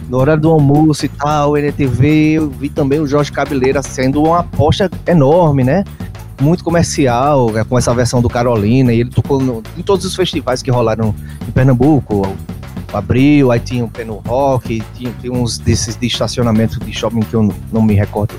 na 0.08 0.18
hora 0.18 0.36
do 0.36 0.50
almoço 0.50 1.06
e 1.06 1.08
tal, 1.08 1.56
NTV, 1.56 2.08
eu 2.32 2.50
vi 2.50 2.68
também 2.68 3.00
o 3.00 3.06
Jorge 3.06 3.32
Cabeleira 3.32 3.80
sendo 3.82 4.22
uma 4.22 4.40
aposta 4.40 4.90
enorme, 5.06 5.64
né? 5.64 5.82
Muito 6.40 6.64
comercial, 6.64 7.50
né, 7.52 7.64
com 7.68 7.76
essa 7.78 7.92
versão 7.94 8.20
do 8.22 8.28
Carolina, 8.28 8.92
e 8.92 9.00
ele 9.00 9.10
tocou 9.10 9.40
no- 9.40 9.62
em 9.76 9.82
todos 9.82 10.04
os 10.06 10.16
festivais 10.16 10.62
que 10.62 10.70
rolaram 10.70 11.14
em 11.46 11.50
Pernambuco, 11.50 12.34
Abril, 12.92 13.50
aí 13.52 13.60
tinha 13.60 13.84
o 13.84 13.88
Peno 13.88 14.22
Rock, 14.26 14.82
tinha, 14.96 15.12
tinha 15.20 15.32
uns 15.32 15.58
desses 15.58 15.96
de 15.96 16.06
estacionamento 16.06 16.78
de 16.80 16.92
shopping 16.92 17.20
que 17.20 17.34
eu 17.34 17.42
não, 17.42 17.54
não 17.72 17.82
me 17.82 17.94
recordo 17.94 18.34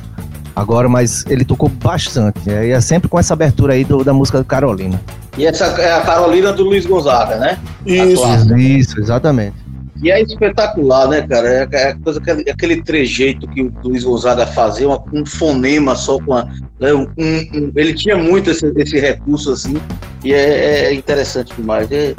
agora, 0.55 0.89
mas 0.89 1.25
ele 1.27 1.45
tocou 1.45 1.69
bastante. 1.69 2.49
É, 2.49 2.67
e 2.67 2.71
é 2.71 2.81
sempre 2.81 3.07
com 3.09 3.17
essa 3.17 3.33
abertura 3.33 3.73
aí 3.73 3.83
do- 3.85 4.03
da 4.03 4.13
música 4.13 4.37
do 4.37 4.45
Carolina. 4.45 4.99
E 5.37 5.45
essa 5.45 5.65
é 5.65 5.93
a 5.93 6.01
Carolina 6.01 6.51
do 6.51 6.63
Luiz 6.65 6.85
Gonzaga, 6.85 7.37
né? 7.37 7.57
Isso. 7.85 8.21
Isso, 8.57 8.99
exatamente. 8.99 9.55
E 10.03 10.09
é 10.11 10.19
espetacular, 10.21 11.07
né, 11.07 11.21
cara? 11.21 11.47
É, 11.47 11.67
é 11.71 11.93
coisa, 11.93 12.19
aquele, 12.19 12.49
aquele 12.49 12.81
trejeito 12.83 13.47
que 13.47 13.61
o 13.61 13.71
Luiz 13.83 14.03
Gonzaga 14.03 14.45
fazia, 14.47 14.87
uma- 14.89 15.01
um 15.13 15.25
fonema 15.25 15.95
só 15.95 16.17
com 16.19 16.33
a. 16.33 16.45
né, 16.79 16.91
um- 16.93 17.07
um- 17.17 17.71
ele 17.75 17.93
tinha 17.93 18.17
muito 18.17 18.49
esse, 18.49 18.71
esse 18.75 18.99
recurso 18.99 19.51
assim, 19.51 19.77
e 20.23 20.33
é, 20.33 20.85
é 20.87 20.93
interessante 20.93 21.53
demais. 21.55 21.89
É, 21.91 22.13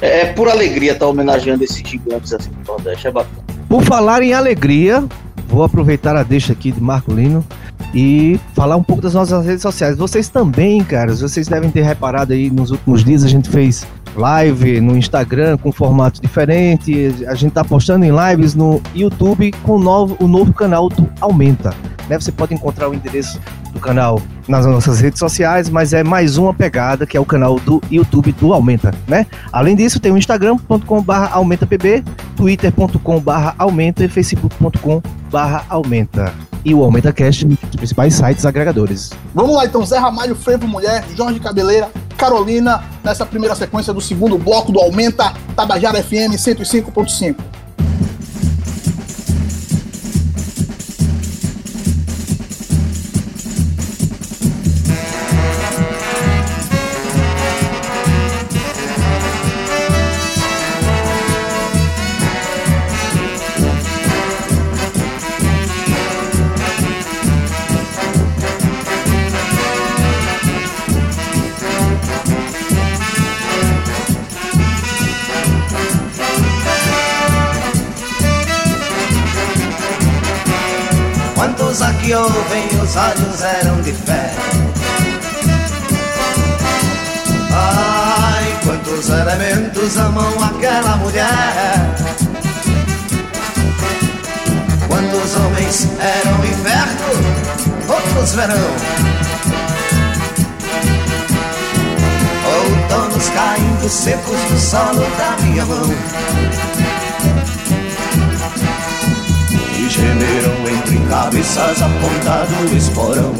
é, 0.00 0.26
por 0.26 0.48
alegria 0.48 0.92
estar 0.92 1.06
homenageando 1.06 1.64
esses 1.64 1.78
gigantes 1.78 2.32
assim 2.32 2.50
do 2.50 2.66
Nordeste, 2.66 3.06
é 3.06 3.10
bacana. 3.10 3.44
Por 3.68 3.82
falar 3.82 4.22
em 4.22 4.32
alegria, 4.32 5.04
vou 5.48 5.62
aproveitar 5.62 6.16
a 6.16 6.22
deixa 6.22 6.52
aqui 6.52 6.70
de 6.70 6.80
Marco 6.80 7.12
Lino 7.12 7.44
e 7.94 8.38
falar 8.54 8.76
um 8.76 8.82
pouco 8.82 9.02
das 9.02 9.14
nossas 9.14 9.44
redes 9.44 9.62
sociais. 9.62 9.96
Vocês 9.96 10.28
também, 10.28 10.82
caras, 10.84 11.20
vocês 11.20 11.48
devem 11.48 11.70
ter 11.70 11.82
reparado 11.82 12.32
aí 12.32 12.50
nos 12.50 12.70
últimos 12.70 13.04
dias 13.04 13.24
a 13.24 13.28
gente 13.28 13.48
fez 13.48 13.86
live 14.16 14.80
no 14.80 14.96
Instagram 14.96 15.56
com 15.58 15.70
formato 15.70 16.20
diferente. 16.20 17.14
A 17.26 17.34
gente 17.34 17.52
tá 17.52 17.64
postando 17.64 18.04
em 18.04 18.10
lives 18.10 18.54
no 18.54 18.82
YouTube 18.94 19.52
com 19.62 19.72
o 19.72 19.78
novo, 19.78 20.16
o 20.20 20.26
novo 20.26 20.52
canal 20.52 20.88
do 20.88 21.08
Aumenta. 21.20 21.74
Né? 22.08 22.18
Você 22.18 22.32
pode 22.32 22.54
encontrar 22.54 22.88
o 22.88 22.94
endereço 22.94 23.40
do 23.72 23.80
canal 23.80 24.20
nas 24.48 24.64
nossas 24.64 25.00
redes 25.00 25.18
sociais, 25.18 25.68
mas 25.68 25.92
é 25.92 26.02
mais 26.02 26.38
uma 26.38 26.54
pegada 26.54 27.06
que 27.06 27.16
é 27.16 27.20
o 27.20 27.24
canal 27.24 27.58
do 27.60 27.82
YouTube 27.90 28.32
do 28.32 28.52
Aumenta, 28.52 28.94
né? 29.06 29.26
Além 29.52 29.76
disso, 29.76 30.00
tem 30.00 30.12
o 30.12 30.16
instagram.com/barra 30.16 31.30
aumentapb, 31.32 32.04
twitter.com/barra 32.36 33.54
aumenta 33.58 34.04
e 34.04 34.08
facebook.com/barra 34.08 35.64
aumenta. 35.68 36.32
E 36.66 36.74
o 36.74 36.82
Aumenta 36.82 37.12
Cast 37.12 37.46
nos 37.46 37.56
principais 37.76 38.12
sites 38.12 38.44
agregadores. 38.44 39.12
Vamos 39.32 39.54
lá 39.54 39.64
então, 39.64 39.86
Zé 39.86 39.98
Ramalho, 39.98 40.34
Frevo 40.34 40.66
Mulher, 40.66 41.04
Jorge 41.16 41.38
Cabeleira, 41.38 41.88
Carolina, 42.18 42.82
nessa 43.04 43.24
primeira 43.24 43.54
sequência 43.54 43.94
do 43.94 44.00
segundo 44.00 44.36
bloco 44.36 44.72
do 44.72 44.80
Aumenta 44.80 45.32
Tabajara 45.54 46.02
FM 46.02 46.34
105.5. 46.34 47.36
os 82.96 83.02
olhos 83.02 83.42
eram 83.42 83.82
de 83.82 83.92
fé. 83.92 84.32
Ai, 87.52 88.58
quantos 88.64 89.08
elementos 89.10 89.96
amam 89.98 90.32
aquela 90.42 90.96
mulher. 90.96 91.94
Quantos 94.88 95.36
homens 95.36 95.88
eram 96.00 96.44
inverno, 96.44 97.06
outros 97.86 98.32
verão. 98.32 98.56
Outonos 102.56 103.28
caindo 103.28 103.88
secos 103.90 104.50
no 104.50 104.58
solo 104.58 105.06
da 105.18 105.42
minha 105.42 105.66
mão. 105.66 106.85
Gemeram 109.88 110.52
entre 110.68 110.98
cabeças 111.08 111.80
apontado 111.80 112.76
esporão. 112.76 113.32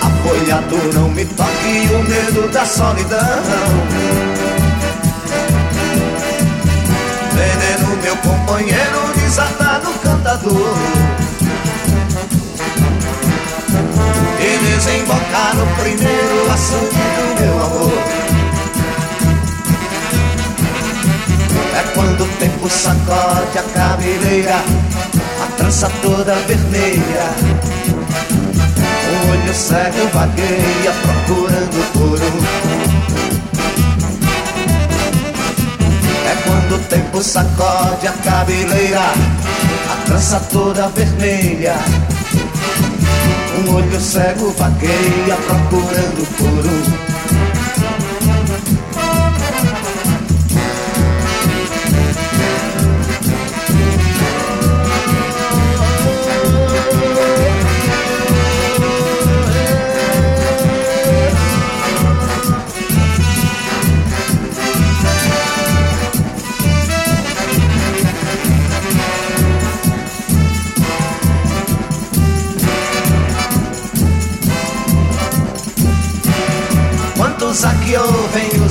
A 0.00 0.10
folhado 0.22 0.76
não 0.94 1.08
me 1.10 1.24
toque 1.24 1.88
o 1.92 2.02
medo 2.08 2.48
da 2.52 2.64
solidão. 2.64 3.18
Veneno, 7.34 7.96
meu 8.00 8.16
companheiro, 8.18 9.12
desatado 9.16 9.90
cantador. 10.02 10.76
E 14.40 14.58
desembocar 14.66 15.56
no 15.56 15.66
primeiro 15.82 16.52
assunto 16.52 16.94
do 16.94 17.40
meu 17.40 17.64
amor. 17.64 18.21
É 21.74 21.82
quando 21.94 22.24
o 22.24 22.28
tempo 22.38 22.68
sacode 22.68 23.58
a 23.58 23.62
cabeleira, 23.62 24.56
a 25.42 25.46
trança 25.56 25.90
toda 26.02 26.34
vermelha. 26.46 27.30
O 29.08 29.30
olho 29.30 29.54
cego 29.54 30.06
vagueia 30.12 30.92
procurando 31.02 31.80
um. 31.96 32.42
É 36.26 36.34
quando 36.46 36.74
o 36.74 36.78
tempo 36.88 37.22
sacode 37.22 38.06
a 38.06 38.12
cabeleira, 38.12 39.12
a 39.90 39.96
trança 40.06 40.40
toda 40.52 40.88
vermelha. 40.88 41.76
Um 43.58 43.74
olho 43.76 44.00
cego 44.00 44.50
vagueia 44.58 45.36
procurando 45.46 46.26
por 46.36 47.11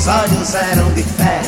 os 0.02 0.08
olhos 0.08 0.56
eram 0.56 0.92
de 0.94 1.04
fé. 1.04 1.42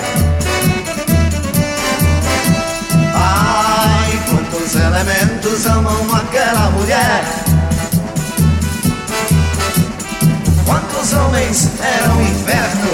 Ai, 3.15 4.19
quantos 4.29 4.75
elementos 4.75 5.65
amam 5.65 6.15
aquela 6.15 6.69
mulher. 6.69 7.23
Quantos 10.67 11.13
homens 11.13 11.71
eram 11.81 12.21
inverno, 12.21 12.91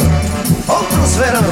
outros 0.65 1.15
verão. 1.17 1.43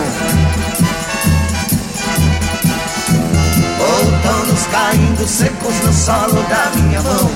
Outonos 3.82 4.68
caindo 4.72 5.28
secos 5.28 5.76
no 5.84 5.92
solo 5.92 6.44
da 6.44 6.72
minha 6.78 7.02
mão. 7.02 7.30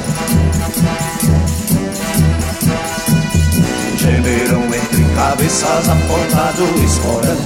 Gemeram 3.98 4.71
entre 5.22 5.30
cabeças 5.30 5.90
apontado 5.90 6.64
o 6.64 6.84
esporão. 6.84 7.38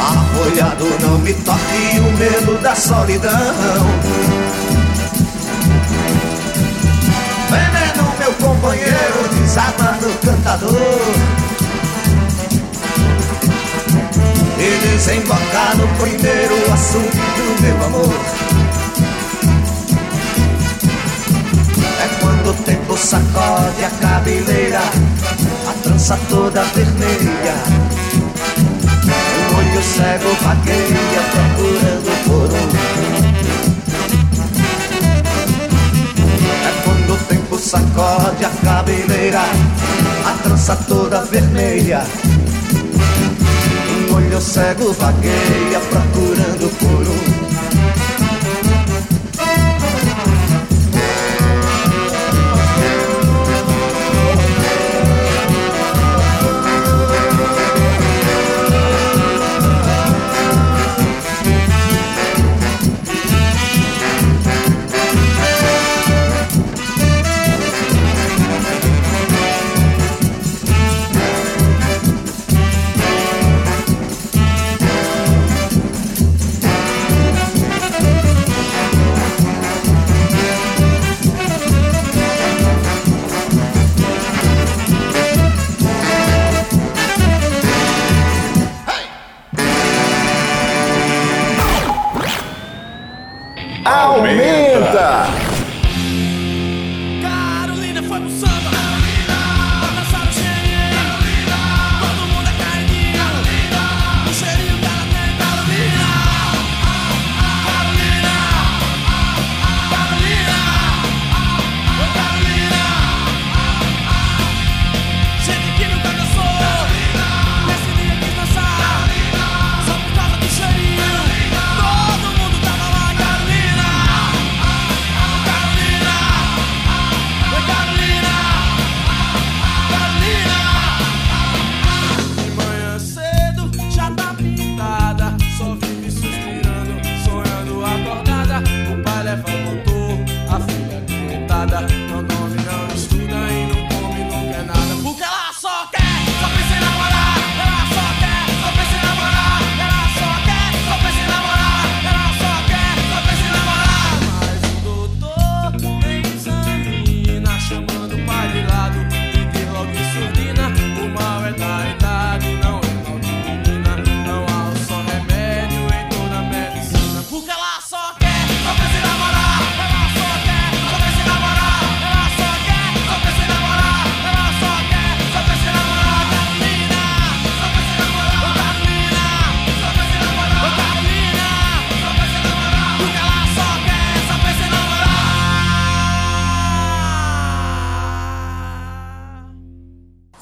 Arfolhado 0.00 0.86
não 1.02 1.18
me 1.18 1.34
toque 1.34 1.98
o 1.98 2.16
medo 2.16 2.62
da 2.62 2.74
solidão. 2.74 3.30
Veneno, 7.50 8.12
meu 8.18 8.32
companheiro, 8.34 9.28
desarmado 9.40 10.08
cantador. 10.24 10.76
E 14.60 14.88
desembocar 14.88 15.76
no 15.76 15.88
primeiro 15.98 16.72
assunto 16.72 17.16
do 17.16 17.62
meu 17.62 17.86
amor. 17.86 18.27
Sacode 22.98 23.84
a 23.84 23.90
cabeleira, 23.90 24.80
a 24.80 25.72
trança 25.82 26.18
toda 26.28 26.64
vermelha. 26.64 27.54
O 29.50 29.56
olho 29.56 29.82
cego 29.82 30.34
vagueia 30.42 31.22
procurando 31.32 32.12
por 32.24 32.50
um. 32.52 32.68
É 36.66 36.82
quando 36.84 37.14
o 37.14 37.16
tempo 37.28 37.58
sacode 37.58 38.44
a 38.44 38.50
cabeleira, 38.64 39.42
a 40.26 40.32
trança 40.42 40.76
toda 40.88 41.24
vermelha. 41.24 42.04
Um 44.10 44.14
olho 44.14 44.40
cego 44.40 44.92
vagueia 44.92 45.80
procurando 45.88 46.68
por 46.78 47.44
um. 47.44 47.47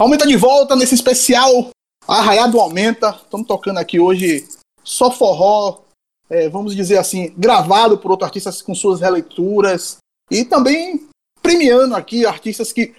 Aumenta 0.07 0.25
de 0.25 0.37
volta 0.37 0.77
nesse 0.77 0.95
especial 0.95 1.71
Arraiado 2.07 2.61
Aumenta. 2.61 3.11
Estamos 3.11 3.45
tocando 3.45 3.79
aqui 3.79 3.99
hoje 3.99 4.47
só 4.85 5.11
forró, 5.11 5.81
é, 6.31 6.49
vamos 6.49 6.77
dizer 6.77 6.97
assim, 6.97 7.35
gravado 7.37 7.99
por 7.99 8.13
outros 8.13 8.29
artistas 8.29 8.63
com 8.63 8.73
suas 8.73 9.01
releituras. 9.01 9.97
E 10.31 10.45
também 10.45 11.09
premiando 11.43 11.97
aqui 11.97 12.25
artistas 12.25 12.73
que 12.73 12.95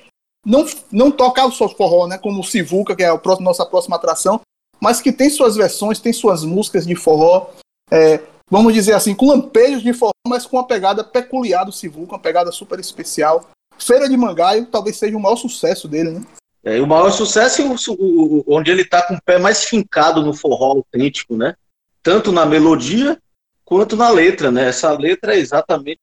não, 0.45 0.65
não 0.91 1.09
tocam 1.09 1.49
só 1.49 1.69
forró, 1.69 2.07
né? 2.07 2.17
Como 2.17 2.41
o 2.41 2.43
Sivuca, 2.43 2.93
que 2.93 3.03
é 3.03 3.07
a 3.07 3.21
nossa 3.39 3.65
próxima 3.65 3.95
atração, 3.95 4.41
mas 4.77 4.99
que 4.99 5.13
tem 5.13 5.29
suas 5.29 5.55
versões, 5.55 6.01
tem 6.01 6.11
suas 6.11 6.43
músicas 6.43 6.85
de 6.85 6.93
forró. 6.93 7.51
É, 7.89 8.19
vamos 8.51 8.73
dizer 8.73 8.95
assim, 8.95 9.15
com 9.15 9.27
lampejos 9.27 9.81
de 9.81 9.93
forró, 9.93 10.11
mas 10.27 10.45
com 10.45 10.57
uma 10.57 10.67
pegada 10.67 11.05
peculiar 11.05 11.63
do 11.63 11.71
Sivuca, 11.71 12.15
uma 12.15 12.19
pegada 12.21 12.51
super 12.51 12.77
especial. 12.81 13.47
Feira 13.79 14.09
de 14.09 14.17
Mangaio 14.17 14.65
talvez 14.65 14.97
seja 14.97 15.15
o 15.15 15.21
maior 15.21 15.37
sucesso 15.37 15.87
dele, 15.87 16.11
né? 16.11 16.21
É, 16.63 16.81
o 16.81 16.87
maior 16.87 17.11
sucesso 17.11 17.61
é 17.61 17.65
o, 17.65 17.75
o, 17.89 18.43
onde 18.47 18.71
ele 18.71 18.81
está 18.81 19.01
com 19.01 19.15
o 19.15 19.21
pé 19.21 19.37
mais 19.37 19.63
fincado 19.63 20.21
no 20.21 20.33
forró 20.33 20.71
autêntico, 20.71 21.35
né? 21.35 21.55
Tanto 22.03 22.31
na 22.31 22.45
melodia 22.45 23.17
quanto 23.63 23.95
na 23.95 24.09
letra, 24.09 24.51
né? 24.51 24.67
Essa 24.67 24.91
letra 24.91 25.35
é 25.35 25.39
exatamente 25.39 26.01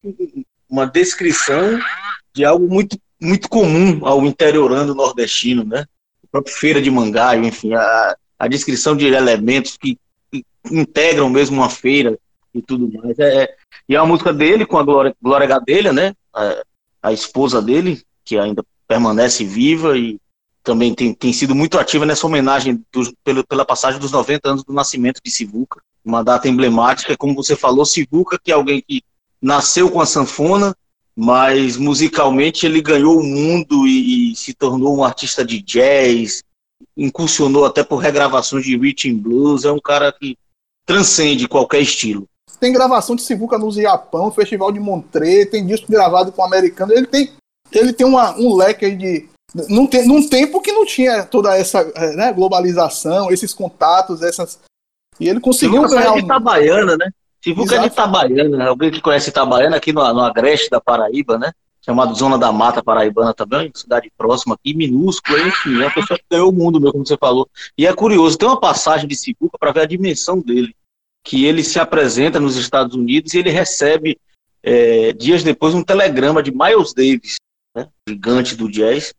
uma 0.68 0.86
descrição 0.86 1.78
de 2.32 2.44
algo 2.44 2.68
muito, 2.68 2.98
muito 3.20 3.48
comum 3.48 4.06
ao 4.06 4.24
interiorando 4.24 4.94
nordestino, 4.94 5.64
né? 5.64 5.86
A 6.24 6.26
própria 6.30 6.54
feira 6.54 6.82
de 6.82 6.90
Mangaio, 6.90 7.44
enfim, 7.44 7.74
a, 7.74 8.16
a 8.38 8.48
descrição 8.48 8.96
de 8.96 9.06
elementos 9.06 9.76
que, 9.76 9.98
integram 10.70 11.28
mesmo 11.28 11.56
uma 11.56 11.70
feira 11.70 12.18
e 12.54 12.62
tudo 12.62 12.90
mais. 12.92 13.18
É, 13.18 13.54
e 13.88 13.94
é 13.94 14.00
uma 14.00 14.08
música 14.08 14.32
dele 14.32 14.64
com 14.64 14.78
a 14.78 14.82
Glória, 14.82 15.14
Glória 15.20 15.46
Gadelha, 15.46 15.92
né? 15.92 16.14
A, 16.32 16.62
a 17.02 17.12
esposa 17.12 17.60
dele, 17.60 18.02
que 18.24 18.38
ainda 18.38 18.64
permanece 18.88 19.44
viva 19.44 19.96
e 19.96 20.18
também 20.64 20.94
tem, 20.94 21.12
tem 21.12 21.32
sido 21.32 21.54
muito 21.54 21.78
ativa 21.78 22.06
nessa 22.06 22.26
homenagem 22.26 22.82
do, 22.90 23.14
pelo, 23.22 23.46
pela 23.46 23.66
passagem 23.66 24.00
dos 24.00 24.10
90 24.10 24.48
anos 24.48 24.64
do 24.64 24.72
nascimento 24.72 25.20
de 25.22 25.30
Sivuca, 25.30 25.80
uma 26.02 26.24
data 26.24 26.48
emblemática, 26.48 27.16
como 27.16 27.34
você 27.34 27.54
falou, 27.54 27.84
Sivuca, 27.84 28.38
que 28.42 28.50
é 28.50 28.54
alguém 28.54 28.82
que 28.82 29.02
nasceu 29.40 29.90
com 29.90 30.00
a 30.00 30.06
sanfona, 30.06 30.74
mas 31.14 31.76
musicalmente 31.76 32.64
ele 32.64 32.80
ganhou 32.80 33.20
o 33.20 33.22
mundo 33.22 33.86
e, 33.86 34.32
e 34.32 34.36
se 34.36 34.54
tornou 34.54 34.96
um 34.96 35.04
artista 35.04 35.44
de 35.44 35.60
jazz, 35.60 36.42
incursionou 36.96 37.66
até 37.66 37.84
por 37.84 37.96
regravações 37.96 38.64
de 38.64 38.76
rhythm 38.76 39.18
blues, 39.18 39.64
é 39.64 39.70
um 39.70 39.80
cara 39.80 40.10
que 40.12 40.36
transcende 40.86 41.46
qualquer 41.46 41.80
estilo. 41.80 42.26
Tem 42.58 42.72
gravação 42.72 43.14
de 43.14 43.22
Sivuca 43.22 43.58
no 43.58 43.70
Japão, 43.70 44.30
Festival 44.30 44.72
de 44.72 44.80
Montreux, 44.80 45.50
tem 45.50 45.66
disco 45.66 45.90
gravado 45.90 46.32
com 46.32 46.40
o 46.40 46.44
americano, 46.44 46.92
ele 46.92 47.06
tem, 47.06 47.32
ele 47.70 47.92
tem 47.92 48.06
uma, 48.06 48.34
um 48.38 48.56
leque 48.56 48.90
de, 48.92 49.28
num, 49.68 49.86
te, 49.86 50.02
num 50.02 50.28
tempo 50.28 50.60
que 50.60 50.72
não 50.72 50.84
tinha 50.84 51.24
toda 51.24 51.56
essa 51.56 51.80
é, 51.94 52.16
né, 52.16 52.32
globalização, 52.32 53.30
esses 53.30 53.54
contatos, 53.54 54.22
essas. 54.22 54.58
E 55.20 55.28
ele 55.28 55.40
conseguiu 55.40 55.82
Sivuca 55.82 56.02
ganhar. 56.02 56.14
de 56.14 56.20
Itabaiana, 56.20 56.96
né? 56.96 57.10
Sivuca 57.42 57.76
é 57.76 57.78
de 57.78 57.86
Itabaiana, 57.86 58.66
alguém 58.66 58.90
que 58.90 59.00
conhece 59.00 59.30
Itabaiana 59.30 59.76
aqui 59.76 59.92
no, 59.92 60.00
no 60.12 60.20
Agreste 60.20 60.68
da 60.70 60.80
Paraíba, 60.80 61.38
né? 61.38 61.52
Chamado 61.84 62.14
Zona 62.14 62.38
da 62.38 62.50
Mata 62.50 62.82
Paraibana 62.82 63.34
também, 63.34 63.70
cidade 63.74 64.10
próxima 64.16 64.54
aqui, 64.54 64.74
minúscula, 64.74 65.38
enfim, 65.40 65.82
é 65.82 65.84
uma 65.84 65.92
pessoa 65.92 66.18
que 66.18 66.24
ganhou 66.30 66.48
o 66.48 66.52
mundo, 66.52 66.80
mesmo, 66.80 66.92
como 66.92 67.06
você 67.06 67.16
falou. 67.18 67.46
E 67.76 67.86
é 67.86 67.92
curioso, 67.92 68.38
tem 68.38 68.48
uma 68.48 68.58
passagem 68.58 69.06
de 69.06 69.14
Sivuca 69.14 69.58
para 69.58 69.70
ver 69.70 69.80
a 69.82 69.86
dimensão 69.86 70.40
dele, 70.40 70.74
que 71.22 71.44
ele 71.44 71.62
se 71.62 71.78
apresenta 71.78 72.40
nos 72.40 72.56
Estados 72.56 72.96
Unidos 72.96 73.34
e 73.34 73.38
ele 73.38 73.50
recebe, 73.50 74.18
é, 74.62 75.12
dias 75.12 75.42
depois, 75.42 75.74
um 75.74 75.84
telegrama 75.84 76.42
de 76.42 76.50
Miles 76.50 76.94
Davis, 76.94 77.36
né, 77.76 77.86
gigante 78.08 78.56
do 78.56 78.70
jazz, 78.70 79.12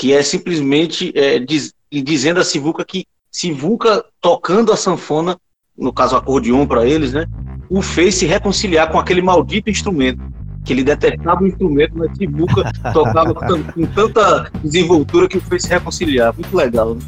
que 0.00 0.14
é 0.14 0.22
simplesmente 0.22 1.12
é, 1.14 1.38
diz, 1.38 1.74
dizendo 1.92 2.40
a 2.40 2.44
Sivuca 2.44 2.82
que 2.86 3.04
Sivuca 3.30 4.02
tocando 4.18 4.72
a 4.72 4.76
sanfona, 4.76 5.36
no 5.76 5.92
caso 5.92 6.16
acordeon 6.16 6.66
para 6.66 6.86
eles, 6.86 7.12
né, 7.12 7.26
o 7.68 7.82
fez 7.82 8.14
se 8.14 8.24
reconciliar 8.24 8.90
com 8.90 8.98
aquele 8.98 9.20
maldito 9.20 9.68
instrumento, 9.68 10.22
que 10.64 10.72
ele 10.72 10.82
detestava 10.82 11.44
o 11.44 11.46
instrumento, 11.46 11.92
mas 11.96 12.16
Sivuca 12.16 12.72
tocava 12.94 13.34
com 13.34 13.86
tanta 13.94 14.50
desenvoltura 14.64 15.28
que 15.28 15.36
o 15.36 15.40
fez 15.42 15.64
se 15.64 15.68
reconciliar. 15.68 16.32
Muito 16.34 16.56
legal, 16.56 16.94
né? 16.94 17.02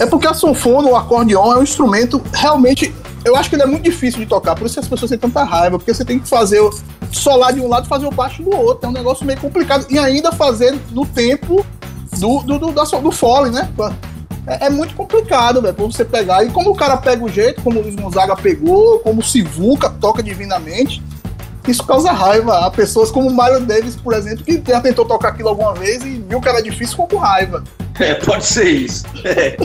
É 0.00 0.06
porque 0.06 0.26
a 0.26 0.32
sanfona, 0.32 0.88
o 0.88 0.96
acordeon, 0.96 1.52
é 1.52 1.58
um 1.58 1.62
instrumento 1.62 2.22
realmente. 2.32 2.94
Eu 3.22 3.36
acho 3.36 3.50
que 3.50 3.56
ele 3.56 3.64
é 3.64 3.66
muito 3.66 3.84
difícil 3.84 4.20
de 4.20 4.26
tocar, 4.26 4.54
por 4.54 4.64
isso 4.64 4.76
que 4.76 4.80
as 4.80 4.88
pessoas 4.88 5.10
têm 5.10 5.18
tanta 5.18 5.44
raiva, 5.44 5.78
porque 5.78 5.92
você 5.92 6.06
tem 6.06 6.18
que 6.18 6.26
fazer 6.26 6.60
o 6.60 6.70
solar 7.12 7.52
de 7.52 7.60
um 7.60 7.68
lado 7.68 7.84
e 7.84 7.88
fazer 7.88 8.06
o 8.06 8.10
baixo 8.10 8.42
do 8.42 8.56
outro. 8.56 8.86
É 8.86 8.88
um 8.88 8.92
negócio 8.92 9.26
meio 9.26 9.38
complicado. 9.38 9.86
E 9.90 9.98
ainda 9.98 10.32
fazer 10.32 10.74
no 10.90 11.04
tempo 11.04 11.64
do, 12.20 12.40
do, 12.42 12.58
do, 12.58 12.72
da, 12.72 12.84
do 12.84 13.12
fole, 13.12 13.50
né? 13.50 13.68
É, 14.46 14.66
é, 14.66 14.70
muito 14.70 14.94
complicado, 14.94 15.62
velho, 15.62 15.74
pra 15.74 15.84
você 15.84 16.04
pegar. 16.04 16.44
E 16.44 16.50
como 16.50 16.70
o 16.70 16.76
cara 16.76 16.96
pega 16.96 17.24
o 17.24 17.28
jeito, 17.28 17.62
como 17.62 17.80
o 17.80 17.82
Luiz 17.82 17.96
Gonzaga 17.96 18.36
pegou, 18.36 18.98
como 19.00 19.20
o 19.20 19.24
Sivuca 19.24 19.88
toca 19.88 20.22
divinamente, 20.22 21.02
isso 21.66 21.84
causa 21.84 22.12
raiva. 22.12 22.66
Há 22.66 22.70
pessoas 22.70 23.10
como 23.10 23.28
o 23.28 23.34
Mario 23.34 23.60
Davis, 23.60 23.96
por 23.96 24.12
exemplo, 24.12 24.44
que 24.44 24.62
já 24.66 24.80
tentou 24.80 25.04
tocar 25.04 25.28
aquilo 25.28 25.48
alguma 25.48 25.74
vez 25.74 26.04
e 26.04 26.18
viu 26.28 26.40
que 26.40 26.48
era 26.48 26.62
difícil 26.62 26.90
ficou 26.90 27.08
com 27.08 27.16
raiva. 27.16 27.64
É, 27.98 28.14
pode 28.14 28.44
ser 28.44 28.68
isso. 28.68 29.04
É. 29.24 29.56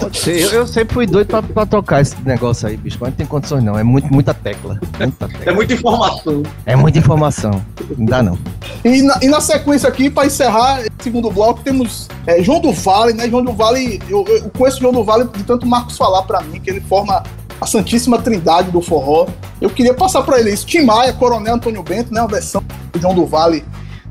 Pode 0.00 0.18
ser. 0.18 0.40
Eu, 0.40 0.50
eu, 0.50 0.66
sempre 0.66 0.94
fui 0.94 1.06
doido 1.06 1.28
pra, 1.28 1.42
pra, 1.42 1.66
tocar 1.66 2.00
esse 2.00 2.16
negócio 2.22 2.66
aí, 2.66 2.76
bicho, 2.76 2.98
mas 3.00 3.10
não 3.10 3.16
tem 3.16 3.26
condições 3.26 3.62
não. 3.62 3.78
É 3.78 3.82
muito, 3.82 4.12
muita 4.12 4.34
tecla. 4.34 4.78
Muita 4.98 5.28
tecla. 5.28 5.44
É 5.44 5.52
muita 5.52 5.74
informação. 5.74 6.42
É 6.66 6.76
muita 6.76 6.98
informação. 6.98 7.64
Não 7.96 8.06
dá 8.06 8.22
não. 8.22 8.38
E 8.84 9.02
na, 9.02 9.18
e 9.22 9.28
na 9.28 9.40
sequência 9.40 9.88
aqui, 9.88 10.10
pra 10.10 10.26
encerrar 10.26 10.80
esse 10.80 10.90
segundo 11.00 11.30
bloco, 11.30 11.60
temos 11.62 12.08
é, 12.26 12.42
João 12.42 12.60
do 12.60 12.72
Vale, 12.72 13.12
né? 13.12 13.28
João 13.28 13.44
do 13.44 13.52
Vale, 13.52 14.00
eu, 14.08 14.24
eu 14.26 14.50
conheço 14.50 14.80
João 14.80 14.92
do 14.92 15.04
Vale 15.04 15.28
de 15.36 15.44
tanto 15.44 15.66
Marcos 15.66 15.96
falar 15.96 16.22
pra 16.22 16.42
mim, 16.42 16.60
que 16.60 16.70
ele 16.70 16.80
forma 16.80 17.22
a 17.60 17.66
Santíssima 17.66 18.18
Trindade 18.20 18.70
do 18.70 18.80
forró. 18.80 19.26
Eu 19.60 19.70
queria 19.70 19.94
passar 19.94 20.22
para 20.22 20.40
ele 20.40 20.50
isso. 20.50 20.66
Tim 20.66 20.82
Maia, 20.82 21.12
Coronel 21.12 21.54
Antônio 21.54 21.82
Bento, 21.82 22.12
né? 22.12 22.20
Uma 22.20 22.28
versão 22.28 22.62
do 22.92 23.00
João 23.00 23.14
do 23.14 23.26
Vale. 23.26 23.64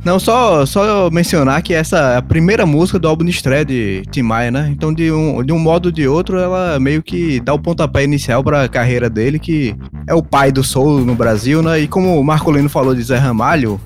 Não, 0.07 0.21
só, 0.21 0.65
só 0.65 1.09
mencionar 1.11 1.61
que 1.61 1.73
essa 1.73 1.97
é 1.97 2.15
a 2.15 2.21
primeira 2.21 2.65
música 2.65 2.97
do 2.97 3.09
álbum 3.09 3.25
de 3.25 3.31
estreia 3.31 3.65
de 3.65 4.03
Tim 4.09 4.21
Maia, 4.21 4.49
né? 4.49 4.69
Então, 4.71 4.93
de 4.93 5.11
um, 5.11 5.43
de 5.43 5.51
um 5.51 5.59
modo 5.59 5.87
ou 5.87 5.91
de 5.91 6.07
outro, 6.07 6.39
ela 6.39 6.79
meio 6.79 7.03
que 7.03 7.41
dá 7.41 7.53
o 7.53 7.59
pontapé 7.59 8.05
inicial 8.05 8.41
para 8.41 8.63
a 8.63 8.69
carreira 8.69 9.09
dele, 9.09 9.37
que 9.37 9.75
é 10.07 10.15
o 10.15 10.23
pai 10.23 10.49
do 10.49 10.63
soul 10.63 11.01
no 11.01 11.13
Brasil, 11.13 11.61
né? 11.61 11.81
E 11.81 11.89
como 11.89 12.17
o 12.17 12.23
Marcolino 12.23 12.69
falou 12.69 12.95
de 12.95 13.03
Zé 13.03 13.17
Ramalho 13.17 13.81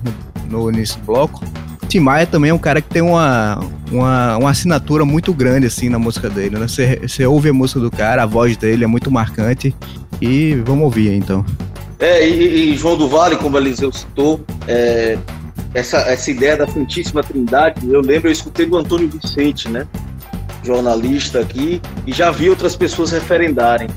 no, 0.48 0.70
início 0.70 0.96
do 1.00 1.06
bloco, 1.06 1.42
Tim 1.88 1.98
Maia 1.98 2.24
também 2.24 2.52
é 2.52 2.54
um 2.54 2.58
cara 2.58 2.80
que 2.80 2.88
tem 2.88 3.02
uma, 3.02 3.58
uma, 3.90 4.36
uma 4.36 4.50
assinatura 4.50 5.04
muito 5.04 5.34
grande, 5.34 5.66
assim, 5.66 5.88
na 5.88 5.98
música 5.98 6.30
dele, 6.30 6.56
né? 6.56 6.68
Você, 6.68 7.26
ouve 7.26 7.48
a 7.48 7.52
música 7.52 7.80
do 7.80 7.90
cara, 7.90 8.22
a 8.22 8.26
voz 8.26 8.56
dele 8.56 8.84
é 8.84 8.86
muito 8.86 9.10
marcante. 9.10 9.74
E 10.20 10.54
vamos 10.64 10.84
ouvir 10.84 11.14
então. 11.14 11.44
É, 11.98 12.24
e, 12.24 12.74
e 12.74 12.76
João 12.76 12.96
do 12.96 13.08
Vale, 13.08 13.34
como 13.34 13.56
o 13.56 13.60
Eliseu 13.60 13.90
citou, 13.90 14.40
é, 14.68 15.18
essa, 15.74 15.98
essa 15.98 16.30
ideia 16.30 16.56
da 16.56 16.66
Santíssima 16.66 17.22
Trindade, 17.22 17.88
eu 17.88 18.00
lembro, 18.00 18.28
eu 18.28 18.32
escutei 18.32 18.66
do 18.66 18.76
Antônio 18.76 19.08
Vicente, 19.08 19.68
né? 19.68 19.86
Jornalista 20.62 21.40
aqui, 21.40 21.80
e 22.06 22.12
já 22.12 22.30
vi 22.30 22.48
outras 22.48 22.76
pessoas 22.76 23.10
referendarem. 23.10 23.88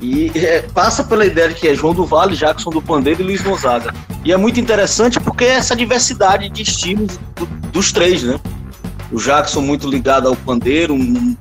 E 0.00 0.30
é, 0.34 0.62
passa 0.62 1.02
pela 1.02 1.24
ideia 1.24 1.48
de 1.48 1.54
que 1.54 1.68
é 1.68 1.74
João 1.74 1.94
do 1.94 2.04
Vale, 2.04 2.36
Jackson 2.36 2.70
do 2.70 2.82
Pandeiro 2.82 3.22
e 3.22 3.24
Luiz 3.24 3.40
Gonzaga. 3.40 3.94
E 4.24 4.32
é 4.32 4.36
muito 4.36 4.60
interessante 4.60 5.18
porque 5.18 5.44
é 5.44 5.54
essa 5.54 5.74
diversidade 5.74 6.48
de 6.48 6.62
estilos 6.62 7.18
do, 7.34 7.46
dos 7.70 7.92
três, 7.92 8.22
né? 8.22 8.38
O 9.10 9.16
Jackson 9.16 9.62
muito 9.62 9.88
ligado 9.88 10.28
ao 10.28 10.36
pandeiro, 10.36 10.92
um, 10.92 11.36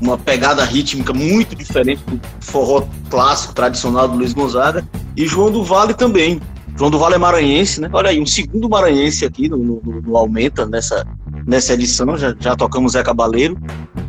uma 0.00 0.16
pegada 0.16 0.64
rítmica 0.64 1.12
muito 1.12 1.54
diferente 1.54 2.02
do 2.06 2.20
forró 2.40 2.86
clássico, 3.10 3.52
tradicional 3.54 4.08
do 4.08 4.16
Luiz 4.16 4.32
Gonzaga. 4.32 4.86
E 5.16 5.26
João 5.26 5.50
do 5.50 5.62
Vale 5.62 5.94
também. 5.94 6.40
João 6.76 6.90
do 6.90 6.98
Vale 6.98 7.14
é 7.14 7.18
maranhense, 7.18 7.80
né? 7.80 7.88
Olha 7.92 8.10
aí, 8.10 8.20
um 8.20 8.26
segundo 8.26 8.68
maranhense 8.68 9.24
aqui 9.24 9.48
no, 9.48 9.56
no, 9.56 9.80
no 10.04 10.16
Aumenta, 10.16 10.66
nessa, 10.66 11.06
nessa 11.46 11.72
edição, 11.72 12.16
já, 12.18 12.34
já 12.38 12.54
tocamos 12.54 12.92
Zé 12.92 13.02
Cabaleiro. 13.02 13.56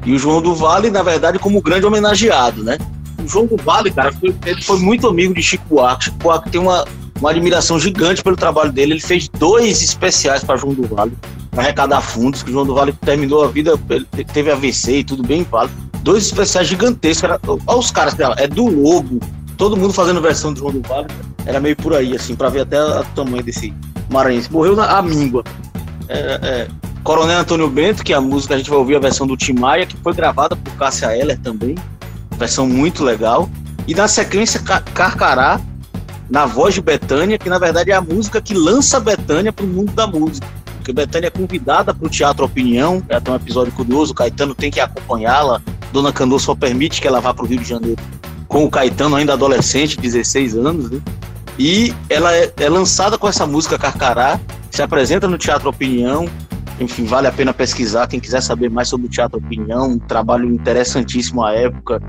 E 0.06 0.14
o 0.14 0.20
João 0.20 0.42
do 0.42 0.54
Vale, 0.54 0.90
na 0.90 1.02
verdade, 1.02 1.40
como 1.40 1.62
grande 1.62 1.86
homenageado, 1.86 2.64
né? 2.64 2.78
O 3.24 3.28
João 3.28 3.46
do 3.46 3.56
Vale, 3.58 3.90
cara, 3.92 4.12
foi, 4.12 4.36
ele 4.46 4.62
foi 4.62 4.80
muito 4.80 5.08
amigo 5.08 5.34
de 5.34 5.42
Chico 5.42 5.64
Buarque. 5.70 6.06
Chico 6.06 6.18
Buarque 6.18 6.50
tem 6.50 6.60
uma, 6.60 6.86
uma 7.20 7.32
admiração 7.32 7.80
gigante 7.80 8.22
pelo 8.22 8.36
trabalho 8.36 8.72
dele. 8.72 8.94
Ele 8.94 9.02
fez 9.02 9.30
dois 9.30 9.82
especiais 9.82 10.44
para 10.44 10.58
João 10.58 10.74
do 10.74 10.84
Vale, 10.88 11.14
para 11.52 11.64
arrecadar 11.64 12.02
fundos, 12.02 12.44
que 12.44 12.50
o 12.50 12.54
João 12.54 12.66
do 12.66 12.76
Vale 12.76 12.92
terminou 12.92 13.46
a 13.46 13.48
vida, 13.48 13.80
teve 14.34 14.52
AVC 14.52 14.98
e 14.98 15.04
tudo 15.06 15.24
bem 15.24 15.44
válido. 15.44 15.76
Dois 16.02 16.26
especiais 16.26 16.68
gigantescos. 16.68 17.30
Olha 17.66 17.80
os 17.80 17.92
caras 17.92 18.14
dela, 18.14 18.36
é 18.38 18.48
do 18.48 18.66
Lobo, 18.66 19.20
todo 19.58 19.78
mundo 19.78 19.94
fazendo 19.94 20.22
versão 20.22 20.54
do 20.54 20.60
João 20.60 20.74
do 20.74 20.82
Vale. 20.82 21.08
Era 21.48 21.60
meio 21.60 21.76
por 21.76 21.94
aí, 21.94 22.16
assim, 22.16 22.36
para 22.36 22.50
ver 22.50 22.62
até 22.62 22.84
o 22.84 23.04
tamanho 23.16 23.44
desse 23.44 23.74
maranhense. 24.10 24.52
Morreu 24.52 24.76
na 24.76 25.02
míngua. 25.02 25.44
É, 26.10 26.40
é, 26.42 26.68
Coronel 27.04 27.40
Antônio 27.40 27.70
Bento, 27.70 28.04
que 28.04 28.14
é 28.14 28.16
a 28.16 28.22
música 28.22 28.54
a 28.56 28.58
gente 28.58 28.70
vai 28.70 28.78
ouvir 28.78 28.96
a 28.96 29.00
versão 29.00 29.26
do 29.26 29.38
Tim 29.38 29.54
Maia, 29.54 29.86
que 29.86 29.96
foi 29.98 30.14
gravada 30.14 30.56
por 30.56 30.74
Cássia 30.74 31.16
Eller 31.16 31.40
também 31.40 31.76
versão 32.38 32.68
muito 32.68 33.04
legal. 33.04 33.50
E 33.88 33.96
na 33.96 34.08
sequência, 34.08 34.62
Carcará, 34.62 35.60
na 36.30 36.46
voz 36.46 36.74
de 36.74 36.82
Betânia, 36.82 37.38
que 37.38 37.50
na 37.50 37.58
verdade 37.58 37.92
é 37.92 37.96
a 37.96 38.02
música 38.02 38.42
que 38.42 38.54
lança 38.54 39.00
Betânia 39.00 39.52
para 39.52 39.66
o 39.66 39.68
mundo 39.68 39.92
da 39.94 40.06
música. 40.06 40.48
porque 40.78 40.94
Betânia 40.94 41.28
é 41.28 41.30
convidada 41.30 41.94
para 41.94 42.06
o 42.06 42.10
Teatro 42.10 42.46
Opinião, 42.46 43.02
é 43.10 43.16
até 43.16 43.32
um 43.32 43.36
episódio 43.36 43.74
curioso, 43.74 44.14
o 44.14 44.16
Caetano 44.16 44.56
tem 44.56 44.72
que 44.72 44.80
acompanhá-la, 44.80 45.62
Dona 45.92 46.14
Candor 46.14 46.40
só 46.40 46.56
permite 46.56 47.02
que 47.02 47.08
ela 47.08 47.20
vá 47.20 47.34
para 47.34 47.44
o 47.44 47.48
Rio 47.48 47.60
de 47.60 47.68
Janeiro 47.68 48.02
com 48.48 48.64
o 48.64 48.72
Caetano 48.72 49.16
ainda 49.18 49.34
adolescente, 49.34 50.00
16 50.00 50.56
anos, 50.56 50.90
né? 50.90 51.02
E 51.60 51.94
ela 52.10 52.34
é, 52.36 52.52
é 52.58 52.70
lançada 52.70 53.18
com 53.18 53.28
essa 53.28 53.46
música 53.48 53.78
Carcará, 53.78 54.40
se 54.70 54.82
apresenta 54.82 55.28
no 55.28 55.38
Teatro 55.38 55.70
Opinião, 55.70 56.28
enfim, 56.80 57.06
vale 57.06 57.26
a 57.28 57.32
pena 57.32 57.52
pesquisar. 57.54 58.06
Quem 58.08 58.20
quiser 58.20 58.42
saber 58.42 58.70
mais 58.70 58.88
sobre 58.88 59.08
o 59.08 59.10
Teatro 59.10 59.40
Opinião, 59.40 59.88
um 59.90 59.98
trabalho 59.98 60.46
interessantíssimo 60.46 61.44
à 61.44 61.54
época, 61.54 62.00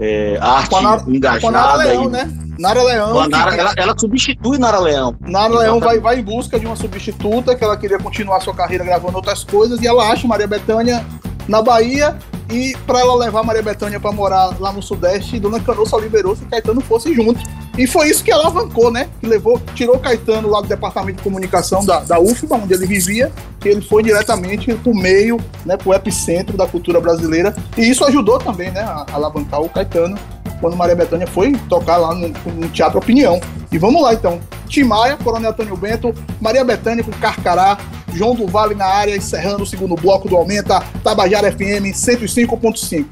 é, 0.00 0.36
arte 0.40 0.82
Nara- 0.82 1.04
engajada. 1.06 1.52
Nara 1.52 1.76
Leão, 1.76 2.04
e- 2.04 2.08
né? 2.08 2.30
Nara 2.58 2.82
Leão. 2.82 3.28
Nara- 3.28 3.52
que- 3.52 3.60
ela, 3.60 3.72
ela 3.76 3.94
substitui 3.96 4.58
Nara 4.58 4.80
Leão. 4.80 5.14
Nara 5.20 5.56
Leão 5.56 5.78
vai, 5.78 6.00
vai 6.00 6.18
em 6.18 6.24
busca 6.24 6.58
de 6.58 6.66
uma 6.66 6.74
substituta, 6.74 7.54
que 7.54 7.62
ela 7.62 7.76
queria 7.76 7.98
continuar 7.98 8.40
sua 8.40 8.54
carreira 8.54 8.84
gravando 8.84 9.16
outras 9.16 9.44
coisas, 9.44 9.80
e 9.80 9.86
ela 9.86 10.10
acha 10.10 10.26
Maria 10.26 10.48
Bethânia 10.48 11.06
na 11.46 11.62
Bahia, 11.62 12.16
e 12.50 12.76
para 12.84 12.98
ela 12.98 13.14
levar 13.14 13.44
Maria 13.44 13.62
Bethânia 13.62 14.00
para 14.00 14.10
morar 14.10 14.50
lá 14.58 14.72
no 14.72 14.82
Sudeste, 14.82 15.38
Dona 15.38 15.60
Canoa 15.60 15.86
só 15.86 15.98
liberou 16.00 16.34
se 16.34 16.44
Caetano 16.46 16.80
fosse 16.80 17.14
junto. 17.14 17.38
E 17.78 17.86
foi 17.86 18.08
isso 18.08 18.24
que 18.24 18.32
alavancou, 18.32 18.90
né? 18.90 19.08
Que 19.20 19.26
levou, 19.26 19.60
tirou 19.74 19.98
Caetano 19.98 20.48
lá 20.48 20.60
do 20.60 20.68
departamento 20.68 21.18
de 21.18 21.22
comunicação 21.22 21.84
da, 21.84 22.00
da 22.00 22.18
UFBA, 22.18 22.56
onde 22.56 22.72
ele 22.72 22.86
vivia, 22.86 23.30
que 23.60 23.68
ele 23.68 23.82
foi 23.82 24.02
diretamente 24.02 24.74
pro 24.74 24.94
meio, 24.94 25.38
né, 25.64 25.76
pro 25.76 25.92
epicentro 25.92 26.56
da 26.56 26.66
cultura 26.66 27.00
brasileira. 27.00 27.54
E 27.76 27.82
isso 27.82 28.04
ajudou 28.04 28.38
também, 28.38 28.70
né, 28.70 28.80
a, 28.80 29.04
a 29.10 29.14
alavancar 29.14 29.60
o 29.60 29.68
Caetano 29.68 30.16
quando 30.60 30.76
Maria 30.76 30.94
Bethânia 30.94 31.26
foi 31.26 31.52
tocar 31.68 31.96
lá 31.98 32.14
no, 32.14 32.28
no 32.28 32.68
Teatro 32.68 32.98
Opinião. 32.98 33.40
E 33.70 33.78
vamos 33.78 34.02
lá 34.02 34.14
então. 34.14 34.40
Tim 34.68 34.84
Maia, 34.84 35.16
Coronel 35.16 35.50
Antônio 35.50 35.76
Bento, 35.76 36.14
Maria 36.40 36.64
Bethânia 36.64 37.04
com 37.04 37.12
Carcará, 37.12 37.78
João 38.12 38.34
do 38.34 38.46
Vale 38.46 38.74
na 38.74 38.86
área, 38.86 39.16
encerrando 39.16 39.62
o 39.62 39.66
segundo 39.66 39.94
bloco 39.94 40.28
do 40.28 40.36
Aumenta, 40.36 40.82
Tabajara 41.04 41.52
FM 41.52 41.92
105.5. 41.94 43.06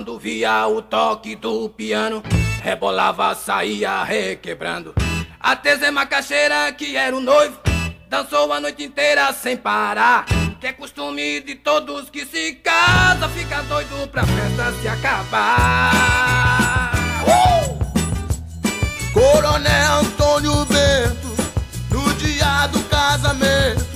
Quando 0.00 0.18
via 0.18 0.66
o 0.66 0.80
toque 0.80 1.36
do 1.36 1.68
piano, 1.68 2.22
rebolava, 2.62 3.34
saía 3.34 4.02
requebrando. 4.02 4.94
Até 5.38 5.76
Zé 5.76 5.90
Macaxeira, 5.90 6.72
que 6.72 6.96
era 6.96 7.14
o 7.14 7.20
noivo, 7.20 7.60
dançou 8.08 8.50
a 8.50 8.58
noite 8.58 8.82
inteira 8.82 9.30
sem 9.34 9.58
parar. 9.58 10.24
Que 10.58 10.68
é 10.68 10.72
costume 10.72 11.40
de 11.40 11.54
todos 11.56 12.08
que 12.08 12.24
se 12.24 12.54
casam, 12.54 13.28
fica 13.28 13.60
doido 13.64 14.08
pra 14.08 14.24
festa 14.24 14.72
se 14.80 14.88
acabar. 14.88 16.00
Coronel 19.12 19.98
Antônio 19.98 20.64
Bento, 20.64 21.28
no 21.90 22.14
dia 22.14 22.66
do 22.68 22.82
casamento 22.84 23.89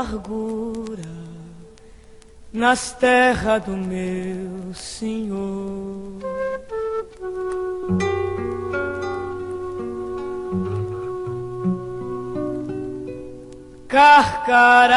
amargura 0.00 1.02
nas 2.52 2.92
terras 2.92 3.62
do 3.64 3.76
meu 3.76 4.72
Senhor. 4.74 6.18
Carcará, 13.86 14.96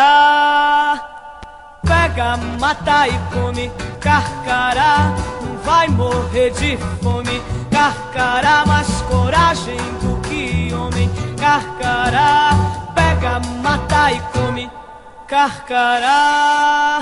pega, 1.85 2.37
mata 2.59 3.07
e 3.07 3.19
come. 3.33 3.71
Carcará, 3.99 5.13
não 5.41 5.57
vai 5.57 5.87
morrer 5.89 6.51
de 6.51 6.77
fome. 7.01 7.41
Carcará, 7.69 8.65
mais 8.65 8.87
coragem 9.01 9.77
do 10.01 10.21
que 10.21 10.73
homem. 10.73 11.09
Carcará, 11.37 12.51
pega, 12.95 13.39
mata 13.61 14.11
e 14.11 14.19
come. 14.31 14.82
Carcará, 15.27 16.99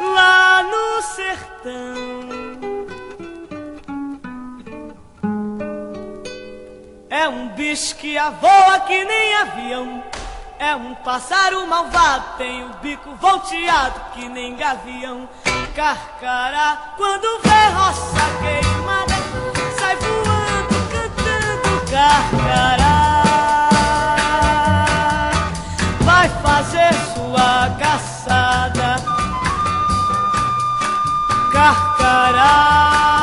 lá 0.00 0.62
no 0.62 1.02
sertão. 1.02 2.28
É 7.10 7.28
um 7.28 7.48
bicho 7.48 7.96
que 7.96 8.16
voa 8.40 8.80
que 8.80 9.04
nem 9.04 9.34
avião. 9.34 10.04
É 10.58 10.74
um 10.74 10.94
pássaro 10.96 11.66
malvado, 11.66 12.36
tem 12.38 12.64
o 12.64 12.70
bico 12.80 13.14
volteado 13.16 14.00
que 14.14 14.28
nem 14.28 14.56
gavião. 14.56 15.28
Carcará, 15.74 16.94
quando 16.96 17.40
vê 17.42 17.68
roça 17.74 18.24
queimada, 18.40 19.14
sai 19.78 19.96
voando, 19.96 20.88
cantando 20.90 21.90
carcará. 21.90 23.07
Fazer 26.42 26.92
sua 27.14 27.70
caçada. 27.78 28.96
Carcará, 31.52 33.17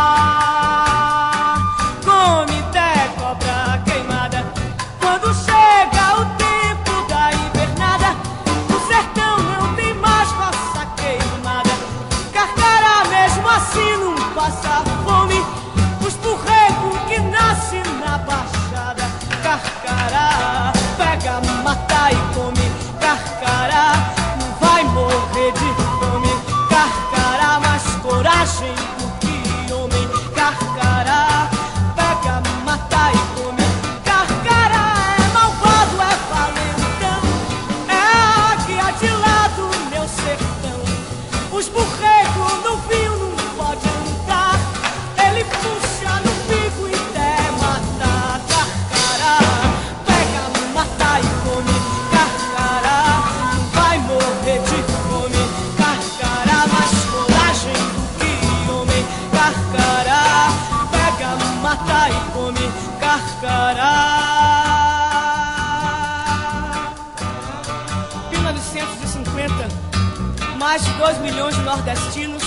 nordestinos 71.76 72.42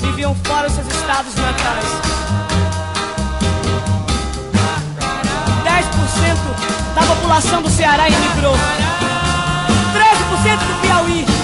viviam 0.00 0.34
fora 0.44 0.68
dos 0.68 0.76
seus 0.76 0.88
estados 0.88 1.34
natais. 1.36 1.84
10% 5.64 6.94
da 6.94 7.02
população 7.14 7.62
do 7.62 7.70
Ceará 7.70 8.08
emigrou. 8.08 8.54
13% 9.94 10.58
do 10.58 10.80
Piauí. 10.82 11.37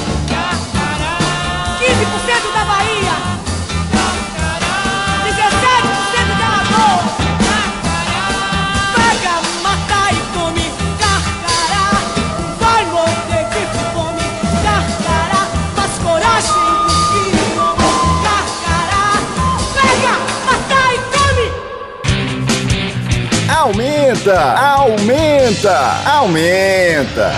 Aumenta! 23.65 24.39
Aumenta! 24.59 25.79
Aumenta! 26.05 27.33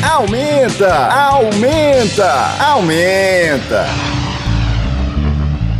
Aumenta! 0.00 0.94
Aumenta! 1.12 2.30
Aumenta! 2.60 3.84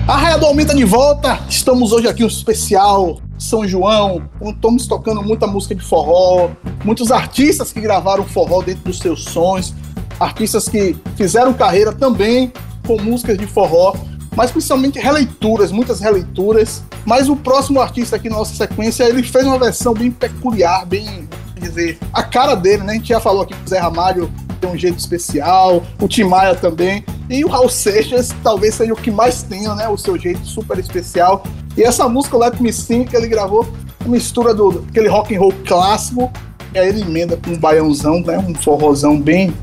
A 0.08 0.16
Raia 0.16 0.38
do 0.38 0.46
Aumenta 0.46 0.74
de 0.74 0.82
volta. 0.82 1.38
Estamos 1.48 1.92
hoje 1.92 2.08
aqui 2.08 2.24
um 2.24 2.26
especial 2.26 3.20
São 3.38 3.64
João. 3.64 4.28
Estamos 4.42 4.88
tocando 4.88 5.22
muita 5.22 5.46
música 5.46 5.72
de 5.72 5.84
forró, 5.84 6.50
muitos 6.84 7.12
artistas 7.12 7.72
que 7.72 7.80
gravaram 7.80 8.24
forró 8.24 8.60
dentro 8.60 8.82
dos 8.82 8.98
seus 8.98 9.22
sons, 9.22 9.72
artistas 10.18 10.68
que 10.68 10.96
fizeram 11.14 11.54
carreira 11.54 11.92
também 11.92 12.52
com 12.84 13.00
músicas 13.00 13.38
de 13.38 13.46
forró, 13.46 13.94
mas 14.36 14.50
principalmente 14.50 14.98
releituras, 14.98 15.72
muitas 15.72 15.98
releituras. 15.98 16.84
Mas 17.06 17.28
o 17.28 17.34
próximo 17.34 17.80
artista 17.80 18.16
aqui 18.16 18.28
na 18.28 18.36
nossa 18.36 18.54
sequência, 18.54 19.04
ele 19.04 19.22
fez 19.22 19.46
uma 19.46 19.58
versão 19.58 19.94
bem 19.94 20.10
peculiar, 20.10 20.84
bem, 20.84 21.26
dizer, 21.58 21.98
a 22.12 22.22
cara 22.22 22.54
dele, 22.54 22.82
né? 22.82 22.92
A 22.92 22.96
gente 22.96 23.08
já 23.08 23.18
falou 23.18 23.42
aqui 23.42 23.54
que 23.54 23.64
o 23.64 23.68
Zé 23.68 23.78
Ramalho 23.78 24.30
tem 24.60 24.70
um 24.70 24.76
jeito 24.76 24.98
especial, 24.98 25.82
o 26.00 26.06
Tim 26.06 26.24
Maia 26.24 26.54
também, 26.54 27.04
e 27.30 27.44
o 27.44 27.48
Raul 27.48 27.68
Seixas 27.68 28.34
talvez 28.42 28.74
seja 28.74 28.92
o 28.92 28.96
que 28.96 29.10
mais 29.10 29.42
tenha, 29.42 29.74
né? 29.74 29.88
O 29.88 29.96
seu 29.96 30.18
jeito 30.18 30.44
super 30.46 30.78
especial. 30.78 31.42
E 31.76 31.82
essa 31.82 32.08
música, 32.08 32.36
Let 32.36 32.60
Me 32.60 32.72
Sing, 32.72 33.04
que 33.04 33.16
ele 33.16 33.28
gravou, 33.28 33.66
uma 34.04 34.14
mistura 34.14 34.54
do 34.54 34.84
aquele 34.88 35.08
rock 35.08 35.34
and 35.34 35.40
roll 35.40 35.54
clássico, 35.66 36.30
e 36.74 36.78
aí 36.78 36.88
ele 36.88 37.00
emenda 37.00 37.36
com 37.36 37.50
um 37.52 37.58
baiãozão, 37.58 38.20
né? 38.20 38.38
Um 38.38 38.54
forrozão 38.54 39.18
bem 39.18 39.54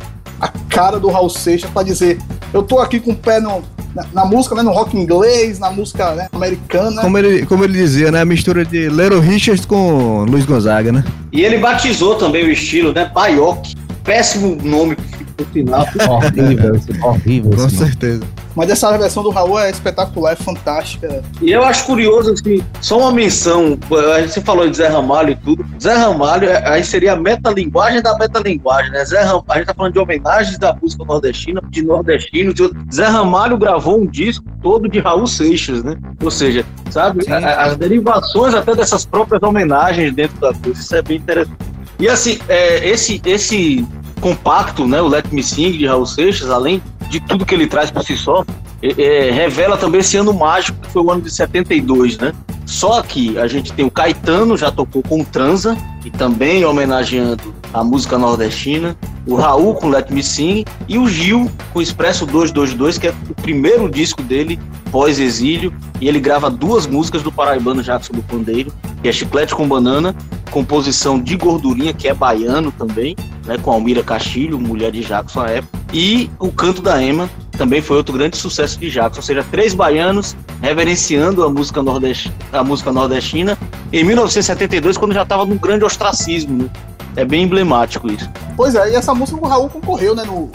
a 0.42 0.48
cara 0.68 1.00
do 1.00 1.10
Raul 1.10 1.30
Seixas 1.30 1.70
para 1.70 1.84
dizer, 1.84 2.20
eu 2.54 2.64
tô 2.64 2.80
aqui 2.80 3.00
com 3.00 3.12
o 3.12 3.16
pé 3.16 3.40
no, 3.40 3.64
na, 3.96 4.06
na, 4.14 4.26
música, 4.26 4.56
né, 4.56 4.62
no 4.62 4.72
rock 4.72 4.98
inglês, 4.98 5.60
na 5.60 5.70
música 5.70 6.14
né, 6.16 6.28
americana. 6.32 7.02
Como 7.02 7.18
ele, 7.18 7.46
como 7.46 7.64
ele 7.64 7.74
dizia, 7.74 8.12
né, 8.12 8.22
a 8.22 8.26
mistura 8.26 8.66
de 8.66 8.90
Little 8.90 9.20
Richards 9.20 9.66
com 9.66 10.26
Luiz 10.26 10.46
Gonzaga, 10.46 10.92
né? 10.92 11.04
E 11.32 11.42
ele 11.44 11.58
batizou 11.58 12.16
também 12.16 12.44
o 12.46 12.52
estilo, 12.52 12.94
né, 12.94 13.10
Baioc. 13.14 13.74
Péssimo 14.04 14.58
nome 14.62 14.98
pro 15.38 15.46
final. 15.48 15.88
horrível, 16.10 16.80
horrível. 17.02 17.52
Com 17.52 17.70
certeza. 17.70 18.22
Mas 18.56 18.70
essa 18.70 18.96
versão 18.98 19.24
do 19.24 19.30
Raul 19.30 19.60
é 19.60 19.70
espetacular, 19.70 20.34
é 20.34 20.36
fantástica. 20.36 21.24
E 21.42 21.52
eu 21.52 21.64
acho 21.64 21.86
curioso, 21.86 22.32
assim, 22.32 22.64
só 22.82 23.00
uma 23.00 23.12
menção, 23.12 23.78
você 24.22 24.42
falou 24.42 24.70
de 24.70 24.78
Zé 24.78 24.88
Ramalho 24.88 25.32
e 25.32 25.36
tudo. 25.36 25.66
Zé 25.82 25.94
Ramalho, 25.94 26.48
é, 26.50 26.70
aí 26.70 26.84
seria 26.84 27.14
a 27.14 27.16
metalinguagem 27.16 28.02
da 28.02 28.18
metalinguagem, 28.18 28.92
né? 28.92 29.04
Zé 29.06 29.22
Ram... 29.22 29.44
A 29.50 29.58
gente 29.58 29.68
tá 29.68 29.74
falando 29.74 29.94
de 29.94 30.00
homenagens 30.00 30.58
da 30.58 30.76
música 30.82 31.04
nordestina, 31.04 31.62
de 31.70 31.82
nordestinos. 31.82 32.54
De... 32.54 32.70
Zé 32.94 33.06
Ramalho 33.06 33.58
gravou 33.58 34.00
um 34.00 34.06
disco 34.06 34.46
todo 34.62 34.88
de 34.88 35.00
Raul 35.00 35.28
Seixas, 35.28 35.84
né? 35.84 35.98
Ou 36.22 36.32
seja, 36.32 36.66
sabe, 36.90 37.26
a, 37.32 37.64
as 37.64 37.78
derivações 37.78 38.54
até 38.54 38.76
dessas 38.76 39.06
próprias 39.06 39.42
homenagens 39.42 40.14
dentro 40.14 40.40
da 40.40 40.54
coisa, 40.54 40.80
isso 40.80 40.96
é 40.96 41.02
bem 41.02 41.18
interessante. 41.18 41.58
E 42.00 42.10
assim, 42.10 42.40
é, 42.48 42.88
esse, 42.90 43.22
esse 43.26 43.86
compacto, 44.24 44.88
né, 44.88 45.02
o 45.02 45.08
Let 45.10 45.26
Me 45.34 45.44
Sing 45.44 45.74
de 45.74 45.86
Raul 45.86 46.06
Seixas, 46.06 46.50
além 46.50 46.82
de 47.10 47.20
tudo 47.20 47.46
que 47.46 47.54
ele 47.54 47.68
traz 47.68 47.92
por 47.92 48.02
si 48.04 48.16
só, 48.16 48.46
é, 48.82 49.28
é, 49.28 49.32
revela 49.32 49.76
também 49.76 50.00
esse 50.00 50.16
ano 50.16 50.34
mágico, 50.34 50.80
que 50.80 50.90
foi 50.90 51.02
o 51.02 51.12
ano 51.12 51.22
de 51.22 51.30
72, 51.30 52.18
né? 52.18 52.32
Só 52.66 53.02
que 53.02 53.38
a 53.38 53.48
gente 53.48 53.74
tem 53.74 53.84
o 53.86 53.92
Caetano, 53.92 54.58
já 54.58 54.72
tocou 54.72 55.04
com 55.04 55.20
o 55.20 55.26
Transa, 55.26 55.78
e 56.06 56.10
também 56.10 56.64
homenageando 56.64 57.54
a 57.74 57.84
música 57.84 58.18
nordestina, 58.18 58.96
o 59.26 59.36
Raul 59.36 59.76
com 59.76 59.90
Let 59.90 60.12
Me 60.12 60.24
Sing, 60.24 60.66
e 60.88 60.98
o 60.98 61.08
Gil 61.08 61.50
com 61.72 61.82
Expresso 61.82 62.26
222, 62.26 62.98
que 62.98 63.08
é 63.08 63.14
o 63.30 63.36
primeiro 63.36 63.90
disco 63.90 64.22
dele 64.22 64.60
pós-exílio, 64.92 65.74
e 66.00 66.08
ele 66.08 66.20
grava 66.20 66.50
duas 66.50 66.86
músicas 66.86 67.24
do 67.24 67.32
paraibano 67.32 67.82
Jackson 67.82 68.14
do 68.14 68.24
Pandeiro, 68.24 68.72
que 69.02 69.08
é 69.08 69.12
Chiclete 69.12 69.56
com 69.56 69.68
Banana, 69.68 70.16
composição 70.52 71.20
de 71.20 71.36
Gordurinha, 71.36 71.94
que 71.94 72.08
é 72.08 72.14
baiano 72.14 72.72
também, 72.72 73.16
né, 73.46 73.58
com 73.58 73.72
Almira 73.72 74.04
Castilho, 74.04 74.60
mulher 74.60 74.92
de 74.92 75.02
Jackson 75.02 75.42
à 75.42 75.50
época, 75.50 75.80
e 75.94 76.30
o 76.40 76.52
Canto 76.52 76.82
da 76.82 77.02
Ema, 77.02 77.30
também 77.52 77.82
foi 77.82 77.98
outro 77.98 78.18
grande 78.18 78.38
sucesso 78.38 78.80
de 78.80 78.90
Jackson, 78.90 79.20
ou 79.20 79.24
seja, 79.24 79.46
três 79.50 79.74
baianos 79.74 80.36
reverenciando 80.62 81.44
a 81.44 81.50
música, 81.50 81.84
nordest... 81.84 82.32
a 82.52 82.64
música 82.64 82.92
nordestina 82.92 83.58
em 83.92 84.04
1972, 84.04 84.98
quando 84.98 85.14
já 85.14 85.24
estava 85.24 85.46
num 85.46 85.58
grande 85.58 85.86
ostracismo. 85.86 86.64
Né? 86.64 86.70
É 87.16 87.26
bem 87.26 87.44
emblemático 87.44 88.12
isso. 88.12 88.30
Pois 88.56 88.76
é, 88.76 88.92
e 88.92 88.96
essa 88.96 89.14
música 89.14 89.40
o 89.40 89.48
Raul 89.48 89.70
concorreu 89.70 90.16
né, 90.16 90.24
no 90.24 90.50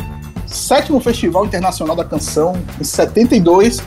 sétimo 0.46 1.00
Festival 1.00 1.44
Internacional 1.44 1.94
da 1.94 2.04
Canção, 2.04 2.54
em 2.80 2.84
72, 2.84 3.80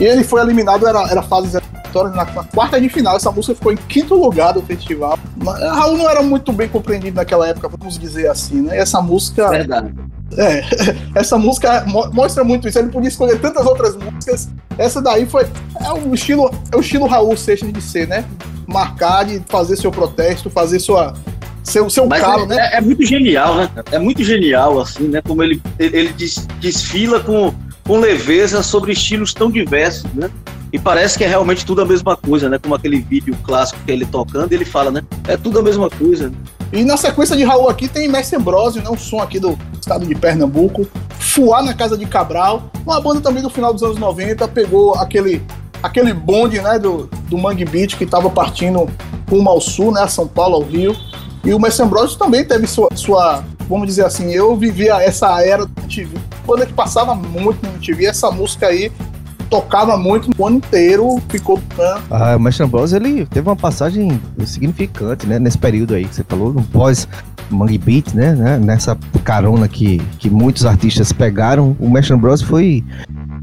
e 0.00 0.04
ele 0.04 0.24
foi 0.24 0.40
eliminado, 0.40 0.86
era, 0.86 1.02
era 1.10 1.22
fase 1.22 1.56
eliminatórias, 1.56 2.14
na, 2.14 2.24
na, 2.24 2.44
quarta 2.44 2.80
de 2.80 2.88
final, 2.88 3.16
essa 3.16 3.30
música 3.30 3.54
ficou 3.54 3.72
em 3.72 3.76
quinto 3.76 4.14
lugar 4.14 4.52
do 4.52 4.62
festival. 4.62 5.18
Raul 5.44 5.96
não 5.96 6.08
era 6.08 6.22
muito 6.22 6.52
bem 6.52 6.68
compreendido 6.68 7.16
naquela 7.16 7.48
época, 7.48 7.68
vamos 7.68 7.98
dizer 7.98 8.28
assim, 8.28 8.62
né? 8.62 8.76
E 8.76 8.78
essa 8.78 9.00
música. 9.00 9.48
Verdade. 9.50 9.94
É, 10.36 10.62
essa 11.20 11.36
música 11.36 11.84
mostra 12.12 12.42
muito 12.42 12.66
isso. 12.66 12.78
Ele 12.78 12.88
podia 12.88 13.08
escolher 13.08 13.38
tantas 13.40 13.66
outras 13.66 13.96
músicas. 13.96 14.48
Essa 14.78 15.02
daí 15.02 15.26
foi. 15.26 15.46
É 15.80 15.92
o 15.92 16.14
estilo, 16.14 16.50
é 16.72 16.76
o 16.76 16.80
estilo 16.80 17.06
Raul 17.06 17.36
Seixas 17.36 17.72
de 17.72 17.82
ser, 17.82 18.08
né? 18.08 18.24
Marcar, 18.66 19.24
de 19.24 19.42
fazer 19.48 19.76
seu 19.76 19.90
protesto, 19.90 20.48
fazer 20.48 20.78
sua. 20.78 21.14
Seu, 21.62 21.88
seu 21.88 22.06
Mas 22.06 22.20
calo, 22.20 22.44
é, 22.44 22.46
né? 22.46 22.56
É, 22.72 22.76
é, 22.78 22.80
muito 22.80 23.04
genial, 23.04 23.54
né? 23.54 23.70
É 23.92 23.98
muito 23.98 24.22
genial, 24.24 24.80
assim, 24.80 25.08
né? 25.08 25.22
Como 25.22 25.42
ele, 25.42 25.62
ele 25.78 26.12
desfila 26.60 27.20
com, 27.20 27.54
com 27.84 27.98
leveza 27.98 28.62
sobre 28.62 28.92
estilos 28.92 29.32
tão 29.32 29.50
diversos, 29.50 30.12
né? 30.12 30.28
E 30.72 30.78
parece 30.78 31.18
que 31.18 31.24
é 31.24 31.26
realmente 31.28 31.66
tudo 31.66 31.82
a 31.82 31.84
mesma 31.84 32.16
coisa, 32.16 32.48
né? 32.48 32.58
Como 32.58 32.74
aquele 32.74 32.98
vídeo 33.00 33.36
clássico 33.44 33.78
que 33.84 33.92
ele 33.92 34.06
tocando, 34.06 34.52
ele 34.52 34.64
fala, 34.64 34.90
né? 34.90 35.02
É 35.28 35.36
tudo 35.36 35.58
a 35.58 35.62
mesma 35.62 35.90
coisa. 35.90 36.30
Né? 36.30 36.36
E 36.72 36.82
na 36.82 36.96
sequência 36.96 37.36
de 37.36 37.44
Raul 37.44 37.68
aqui 37.68 37.86
tem 37.86 38.08
Mestre 38.08 38.38
Ambrosio, 38.38 38.82
né? 38.82 38.88
Um 38.88 38.96
som 38.96 39.20
aqui 39.20 39.38
do 39.38 39.58
estado 39.78 40.06
de 40.06 40.14
Pernambuco. 40.14 40.88
Fuá 41.18 41.62
na 41.62 41.74
Casa 41.74 41.96
de 41.96 42.06
Cabral. 42.06 42.70
Uma 42.86 43.00
banda 43.00 43.20
também 43.20 43.42
do 43.42 43.50
final 43.50 43.72
dos 43.74 43.82
anos 43.82 43.98
90, 43.98 44.48
pegou 44.48 44.94
aquele, 44.94 45.42
aquele 45.82 46.14
bonde, 46.14 46.58
né? 46.62 46.78
Do, 46.78 47.08
do 47.28 47.36
Mangue 47.36 47.66
Beach 47.66 47.94
que 47.94 48.04
estava 48.04 48.30
partindo 48.30 48.88
rumo 49.28 49.50
ao 49.50 49.60
sul, 49.60 49.92
né? 49.92 50.00
A 50.00 50.08
São 50.08 50.26
Paulo, 50.26 50.56
ao 50.56 50.62
Rio. 50.62 50.96
E 51.44 51.52
o 51.52 51.58
Mestre 51.58 51.84
Ambrosio 51.84 52.18
também 52.18 52.44
teve 52.44 52.66
sua, 52.66 52.88
sua, 52.94 53.42
vamos 53.68 53.86
dizer 53.86 54.04
assim, 54.04 54.32
eu 54.32 54.56
vivia 54.56 55.02
essa 55.02 55.44
era 55.44 55.66
do 55.66 55.72
MTV, 55.82 56.16
quando 56.46 56.66
que 56.66 56.72
passava 56.72 57.14
muito 57.14 57.66
no 57.66 57.72
MTV, 57.74 58.06
essa 58.06 58.30
música 58.30 58.68
aí 58.68 58.92
tocava 59.50 59.98
muito 59.98 60.30
o 60.38 60.46
ano 60.46 60.56
inteiro, 60.56 61.20
ficou 61.28 61.60
tocando. 61.68 62.02
Ah, 62.10 62.36
o 62.36 62.40
Mestre 62.40 62.64
Ambrosio, 62.64 62.96
ele 62.96 63.26
teve 63.26 63.46
uma 63.46 63.56
passagem 63.56 64.20
significante, 64.46 65.26
né, 65.26 65.38
nesse 65.38 65.58
período 65.58 65.94
aí 65.94 66.06
que 66.06 66.14
você 66.14 66.24
falou, 66.24 66.52
no 66.54 66.62
pós 66.62 67.06
Mangue 67.50 67.76
Beat, 67.76 68.14
né, 68.14 68.34
né, 68.34 68.58
nessa 68.58 68.96
carona 69.24 69.68
que, 69.68 69.98
que 70.18 70.30
muitos 70.30 70.64
artistas 70.64 71.12
pegaram, 71.12 71.76
o 71.78 71.90
Mestre 71.90 72.14
Ambrosio 72.14 72.46
foi 72.46 72.82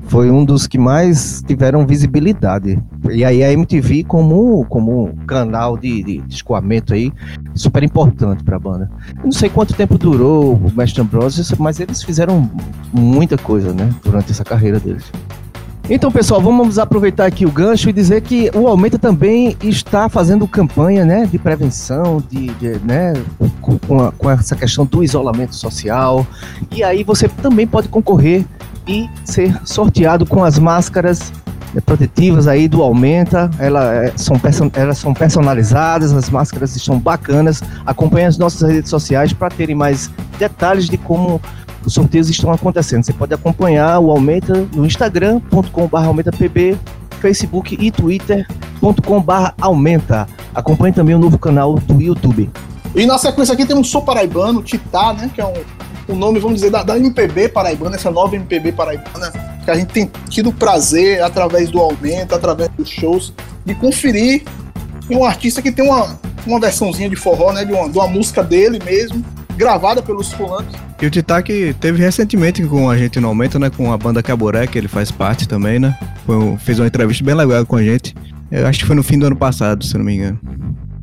foi 0.09 0.31
um 0.31 0.43
dos 0.43 0.67
que 0.67 0.77
mais 0.77 1.43
tiveram 1.45 1.85
visibilidade. 1.85 2.81
E 3.11 3.23
aí 3.23 3.43
a 3.43 3.53
MTV 3.53 4.03
como, 4.03 4.65
como 4.65 5.15
canal 5.27 5.77
de, 5.77 6.03
de 6.03 6.23
escoamento 6.27 6.93
aí, 6.93 7.13
super 7.53 7.83
importante 7.83 8.43
para 8.43 8.57
a 8.57 8.59
banda. 8.59 8.89
Eu 9.17 9.25
não 9.25 9.31
sei 9.31 9.49
quanto 9.49 9.73
tempo 9.73 9.97
durou 9.97 10.55
o 10.55 10.71
Mestre 10.75 11.01
Ambrosio, 11.01 11.43
mas 11.59 11.79
eles 11.79 12.03
fizeram 12.03 12.49
muita 12.91 13.37
coisa, 13.37 13.71
né, 13.71 13.93
durante 14.03 14.31
essa 14.31 14.43
carreira 14.43 14.79
deles. 14.79 15.11
Então, 15.91 16.11
pessoal, 16.11 16.39
vamos 16.39 16.77
aproveitar 16.77 17.25
aqui 17.25 17.47
o 17.47 17.51
gancho 17.51 17.89
e 17.89 17.93
dizer 17.93 18.21
que 18.21 18.51
o 18.53 18.67
Aumenta 18.67 18.99
também 18.99 19.57
está 19.63 20.07
fazendo 20.07 20.47
campanha 20.47 21.03
né, 21.03 21.25
de 21.25 21.39
prevenção, 21.39 22.21
de, 22.29 22.47
de 22.55 22.79
né, 22.85 23.13
com, 23.59 23.99
a, 23.99 24.11
com, 24.11 24.29
essa 24.29 24.55
questão 24.55 24.85
do 24.85 25.03
isolamento 25.03 25.55
social. 25.55 26.27
E 26.71 26.83
aí 26.83 27.03
você 27.03 27.27
também 27.27 27.65
pode 27.65 27.87
concorrer 27.87 28.45
e 28.87 29.09
ser 29.23 29.55
sorteado 29.65 30.25
com 30.25 30.43
as 30.43 30.59
máscaras 30.59 31.31
né, 31.73 31.81
protetivas 31.81 32.47
aí 32.47 32.67
do 32.67 32.81
Aumenta. 32.81 33.49
Ela, 33.59 34.05
é, 34.05 34.13
são, 34.15 34.39
elas 34.73 34.97
são 34.97 35.13
personalizadas, 35.13 36.13
as 36.13 36.29
máscaras 36.29 36.75
estão 36.75 36.99
bacanas. 36.99 37.61
Acompanhe 37.85 38.25
as 38.25 38.37
nossas 38.37 38.69
redes 38.69 38.89
sociais 38.89 39.33
para 39.33 39.49
terem 39.49 39.75
mais 39.75 40.09
detalhes 40.37 40.89
de 40.89 40.97
como 40.97 41.41
os 41.85 41.93
sorteios 41.93 42.29
estão 42.29 42.51
acontecendo. 42.51 43.03
Você 43.03 43.13
pode 43.13 43.33
acompanhar 43.33 43.99
o 43.99 44.11
Aumenta 44.11 44.67
no 44.73 44.85
instagram.com.br 44.85 45.97
aumentapb, 45.97 46.77
Facebook 47.21 47.77
e 47.79 47.91
twitter.com.br 47.91 49.51
aumenta. 49.59 50.27
Acompanhe 50.53 50.93
também 50.93 51.15
o 51.15 51.19
novo 51.19 51.37
canal 51.37 51.75
do 51.75 52.01
YouTube. 52.01 52.49
E 52.95 53.05
na 53.05 53.17
sequência 53.17 53.53
aqui 53.53 53.65
tem 53.65 53.77
um 53.77 53.83
Sou 53.83 54.01
Paraibano, 54.01 54.63
Titá, 54.63 55.13
né? 55.13 55.29
Que 55.33 55.41
é 55.41 55.45
um, 55.45 55.53
um 56.09 56.15
nome, 56.15 56.39
vamos 56.39 56.55
dizer, 56.55 56.71
da, 56.71 56.83
da 56.83 56.97
MPB 56.97 57.49
paraibana, 57.49 57.95
essa 57.95 58.09
nova 58.09 58.35
MPB 58.35 58.71
paraibana, 58.71 59.31
que 59.63 59.69
a 59.69 59.75
gente 59.75 59.93
tem 59.93 60.11
tido 60.27 60.51
prazer, 60.51 61.21
através 61.21 61.69
do 61.69 61.79
Aumenta, 61.79 62.35
através 62.35 62.69
dos 62.69 62.89
shows, 62.89 63.33
de 63.63 63.75
conferir 63.75 64.43
em 65.09 65.15
um 65.15 65.23
artista 65.23 65.61
que 65.61 65.71
tem 65.71 65.85
uma, 65.85 66.19
uma 66.45 66.59
versãozinha 66.59 67.09
de 67.09 67.15
forró, 67.15 67.53
né? 67.53 67.63
De 67.63 67.71
uma, 67.71 67.89
de 67.89 67.97
uma 67.97 68.07
música 68.07 68.43
dele 68.43 68.79
mesmo, 68.83 69.23
gravada 69.55 70.01
pelos 70.01 70.31
fulanos. 70.31 70.73
E 71.01 71.05
o 71.05 71.09
Titaque 71.09 71.75
teve 71.79 72.01
recentemente 72.01 72.63
com 72.63 72.89
a 72.89 72.97
gente 72.97 73.19
no 73.19 73.27
Aumento, 73.27 73.59
né? 73.59 73.69
Com 73.69 73.93
a 73.93 73.97
banda 73.97 74.21
Caboré, 74.23 74.67
que 74.67 74.77
ele 74.77 74.87
faz 74.87 75.11
parte 75.11 75.47
também, 75.47 75.79
né? 75.79 75.97
Foi, 76.25 76.57
fez 76.57 76.79
uma 76.79 76.87
entrevista 76.87 77.23
bem 77.23 77.35
legal 77.35 77.65
com 77.65 77.75
a 77.75 77.83
gente. 77.83 78.15
Eu 78.51 78.65
acho 78.65 78.79
que 78.79 78.85
foi 78.85 78.95
no 78.95 79.03
fim 79.03 79.17
do 79.19 79.27
ano 79.27 79.35
passado, 79.35 79.85
se 79.85 79.97
não 79.97 80.03
me 80.03 80.15
engano. 80.15 80.39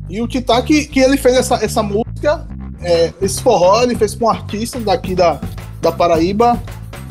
E 0.09 0.21
o 0.21 0.27
que, 0.27 0.41
que 0.85 0.99
ele 0.99 1.17
fez 1.17 1.35
essa, 1.35 1.55
essa 1.55 1.83
música, 1.83 2.45
é, 2.81 3.13
esse 3.21 3.41
forró, 3.41 3.81
ele 3.83 3.95
fez 3.95 4.15
com 4.15 4.25
um 4.25 4.29
artista 4.29 4.79
daqui 4.79 5.15
da, 5.15 5.39
da 5.81 5.91
Paraíba 5.91 6.61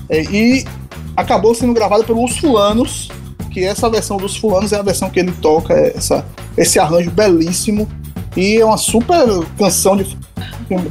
é, 0.08 0.22
e 0.22 0.64
acabou 1.16 1.54
sendo 1.54 1.72
gravado 1.74 2.04
pelos 2.04 2.36
Fulanos, 2.38 3.08
que 3.50 3.64
essa 3.64 3.88
versão 3.88 4.16
dos 4.16 4.36
Fulanos 4.36 4.72
é 4.72 4.78
a 4.78 4.82
versão 4.82 5.08
que 5.10 5.18
ele 5.18 5.32
toca, 5.32 5.72
é 5.74 5.96
essa, 5.96 6.24
esse 6.56 6.78
arranjo 6.78 7.10
belíssimo. 7.10 7.88
E 8.36 8.58
é 8.58 8.64
uma 8.64 8.76
super 8.76 9.26
canção 9.58 9.96
de. 9.96 10.14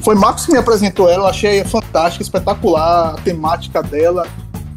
Foi 0.02 0.16
Marcos 0.16 0.48
que 0.48 0.52
me 0.52 0.58
apresentou 0.58 1.08
ela, 1.08 1.26
eu 1.26 1.28
achei 1.28 1.64
fantástica, 1.64 2.24
espetacular, 2.24 3.10
a 3.10 3.22
temática 3.22 3.84
dela, 3.84 4.26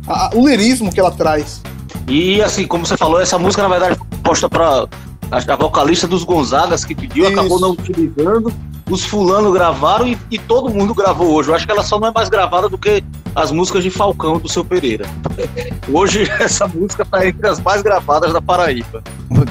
a- 0.07 0.31
o 0.35 0.47
lirismo 0.47 0.93
que 0.93 1.01
ela 1.01 1.11
traz. 1.11 1.63
E 2.07 2.43
assim, 2.43 2.67
como 2.67 2.85
você 2.85 2.95
falou, 2.97 3.21
essa 3.23 3.39
música 3.39 3.63
na 3.63 3.69
verdade 3.69 3.97
foi 3.97 4.07
posta 4.23 4.51
pra 4.51 4.87
a, 5.31 5.37
a 5.53 5.57
vocalista 5.57 6.07
dos 6.07 6.25
Gonzagas 6.25 6.85
que 6.85 6.95
pediu, 6.95 7.25
acabou 7.27 7.59
não 7.59 7.71
utilizando. 7.71 8.53
Os 8.91 9.05
fulano 9.05 9.53
gravaram 9.53 10.07
e, 10.07 10.17
e 10.31 10.39
todo 10.39 10.71
mundo 10.71 10.95
gravou 10.95 11.33
hoje. 11.35 11.51
Eu 11.51 11.55
acho 11.55 11.67
que 11.67 11.73
ela 11.73 11.83
só 11.83 12.01
não 12.01 12.09
é 12.09 12.13
mais 12.13 12.29
gravada 12.29 12.69
do 12.69 12.79
que 12.79 13.05
as 13.35 13.51
músicas 13.53 13.83
de 13.85 13.91
Falcão 13.91 14.39
do 14.39 14.49
seu 14.49 14.65
Pereira. 14.65 15.05
Hoje 15.93 16.29
essa 16.41 16.67
música 16.67 17.05
tá 17.05 17.27
entre 17.27 17.47
as 17.47 17.61
mais 17.61 17.83
gravadas 17.83 18.33
da 18.33 18.41
Paraíba. 18.41 19.03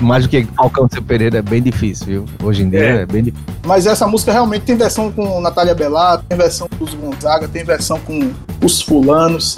Mais 0.01 0.23
do 0.23 0.29
que 0.29 0.43
Falcão 0.55 0.87
Seu 0.91 1.01
Pereira 1.01 1.37
é 1.37 1.41
bem 1.41 1.61
difícil, 1.61 2.05
viu? 2.05 2.25
Hoje 2.43 2.63
em 2.63 2.69
dia 2.69 2.79
é, 2.83 3.05
bem 3.05 3.23
difícil. 3.23 3.45
Mas 3.65 3.85
essa 3.85 4.07
música 4.07 4.31
realmente 4.31 4.63
tem 4.63 4.75
versão 4.75 5.11
com 5.11 5.39
Natália 5.39 5.73
Bellato, 5.75 6.25
tem 6.27 6.37
versão 6.37 6.67
dos 6.79 6.93
Gonzaga, 6.93 7.47
tem 7.47 7.63
versão 7.63 7.99
com 7.99 8.31
os 8.63 8.81
fulanos. 8.81 9.57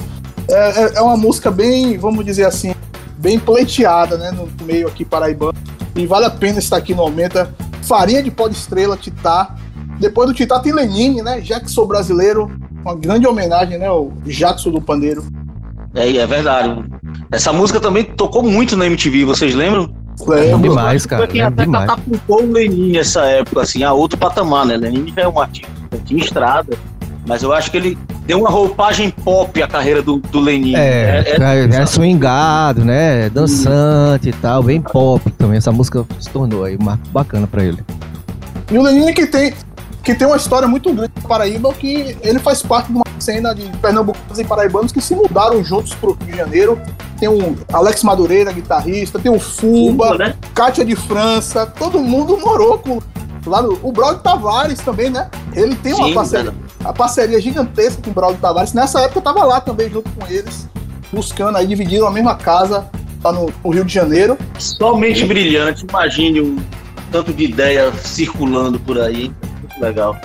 É, 0.50 0.84
é- 0.84 0.94
é 0.96 1.02
uma 1.02 1.18
música 1.18 1.50
bem, 1.50 1.98
vamos 1.98 2.24
dizer 2.26 2.46
assim, 2.46 2.74
bem 3.18 3.40
pleiteada, 3.40 4.18
né, 4.18 4.32
no 4.32 4.48
meio 4.66 4.88
aqui 4.88 5.04
paraibano. 5.06 5.54
E 5.96 6.06
vale 6.06 6.26
a 6.26 6.30
pena 6.30 6.60
estar 6.60 6.78
aqui 6.78 6.94
no 6.94 7.02
Aumenta. 7.02 7.54
Farinha 7.84 8.22
de 8.22 8.30
pó 8.30 8.48
de 8.48 8.56
estrela, 8.56 8.96
Titá. 8.96 9.56
Depois 10.00 10.30
do 10.30 10.34
Titá 10.34 10.60
tem 10.60 10.74
Lenine, 10.74 11.22
né, 11.22 11.42
Jackson 11.42 11.86
brasileiro. 11.86 12.50
Uma 12.82 12.96
grande 12.96 13.28
homenagem, 13.28 13.78
né, 13.78 13.88
ao 13.88 14.12
Jackson 14.26 14.72
do 14.72 14.82
Pandeiro. 14.82 15.24
É, 15.94 16.16
é 16.16 16.26
verdade. 16.26 16.84
Essa 17.32 17.52
música 17.52 17.80
também 17.80 18.04
tocou 18.04 18.42
muito 18.44 18.78
na 18.78 18.86
MTV, 18.86 19.26
vocês 19.26 19.54
lembram? 19.54 19.90
Lembro. 20.28 20.70
Demais, 20.70 21.06
cara, 21.06 21.24
Foi 21.24 21.28
quem 21.28 21.42
lembro 21.42 21.54
até 21.54 21.64
demais. 21.64 21.90
catapultou 21.90 22.44
o 22.44 22.52
Lenin 22.52 22.92
nessa 22.92 23.22
época, 23.26 23.62
assim, 23.62 23.84
a 23.84 23.94
outro 23.94 24.18
patamar, 24.18 24.66
né? 24.66 24.78
Lenin 24.78 25.14
já 25.16 25.24
é 25.24 25.28
um 25.28 25.40
artista, 25.40 25.70
tinha 26.06 26.22
estrada, 26.22 26.78
mas 27.26 27.42
eu 27.42 27.54
acho 27.54 27.72
que 27.72 27.78
ele 27.78 27.98
deu 28.26 28.40
uma 28.40 28.50
roupagem 28.50 29.10
pop 29.10 29.62
à 29.62 29.68
carreira 29.68 30.02
do, 30.02 30.18
do 30.18 30.40
Lenin. 30.40 30.76
É, 30.76 31.24
é, 31.40 31.76
é 31.76 31.86
swingado, 31.86 32.84
né? 32.84 33.30
Dançante 33.30 34.30
e 34.30 34.34
tal, 34.34 34.64
bem 34.64 34.82
pop 34.82 35.32
também. 35.32 35.58
Essa 35.58 35.72
música 35.72 36.06
se 36.20 36.30
tornou 36.30 36.64
aí 36.64 36.78
um 36.80 36.84
marco 36.84 37.08
bacana 37.10 37.48
pra 37.48 37.64
ele. 37.64 37.80
E 38.72 38.78
o 38.78 38.84
Lenine 38.84 39.14
que 39.14 39.26
tem, 39.26 39.54
que 40.04 40.16
tem 40.16 40.28
uma 40.28 40.38
história 40.38 40.68
muito 40.68 40.94
grande 40.94 41.12
na 41.22 41.28
Paraíba, 41.28 41.74
que 41.74 42.18
ele 42.22 42.40
faz 42.40 42.62
parte 42.62 42.88
de 42.88 42.94
uma 42.94 43.06
cena 43.20 43.54
de 43.54 43.64
pernambucanos 43.78 44.40
e 44.40 44.44
paraibanos 44.44 44.92
que 44.92 45.02
se 45.02 45.16
mudaram 45.16 45.64
juntos 45.64 45.94
pro 45.94 46.14
Rio 46.14 46.32
de 46.32 46.38
Janeiro. 46.38 46.82
Tem 47.20 47.28
o 47.28 47.58
Alex 47.72 48.04
Madureira, 48.04 48.52
guitarrista, 48.52 49.20
tem 49.20 49.32
o 49.32 49.40
Fuba, 49.40 50.08
Fuba, 50.12 50.18
né? 50.18 50.36
Kátia 50.54 50.86
de 50.86 50.96
França, 50.96 51.66
todo 51.66 52.00
mundo 52.00 52.38
morou 52.38 52.78
com. 52.80 53.00
Lá 53.46 53.62
no, 53.62 53.80
o 53.82 53.92
Braulio 53.92 54.20
Tavares 54.20 54.80
também, 54.80 55.10
né? 55.10 55.30
Ele 55.54 55.74
tem 55.76 55.94
uma 55.94 56.08
Sim, 56.08 56.14
parceria, 56.14 56.54
a 56.84 56.94
parceria 56.94 57.42
gigantesca 57.42 58.02
com 58.02 58.12
o 58.12 58.14
Braulio 58.14 58.38
Tavares. 58.40 58.74
Nessa 58.74 59.02
época 59.02 59.20
eu 59.20 59.24
tava 59.24 59.44
lá 59.46 59.62
também 59.62 59.90
junto 59.90 60.10
com 60.12 60.28
eles, 60.28 60.68
buscando 61.12 61.58
aí, 61.58 61.66
dividiram 61.66 62.08
a 62.08 62.12
mesma 62.12 62.36
casa 62.36 62.90
lá 63.24 63.32
no, 63.32 63.52
no 63.64 63.72
Rio 63.72 63.86
de 63.86 63.94
Janeiro. 63.94 64.38
Somente 64.58 65.26
brilhante, 65.26 65.86
imagine 65.88 66.42
um 66.42 66.58
tanto 67.12 67.34
de 67.34 67.46
ideia 67.46 67.92
circulando 67.94 68.80
por 68.80 69.00
aí. 69.00 69.32
Legal. 69.80 70.16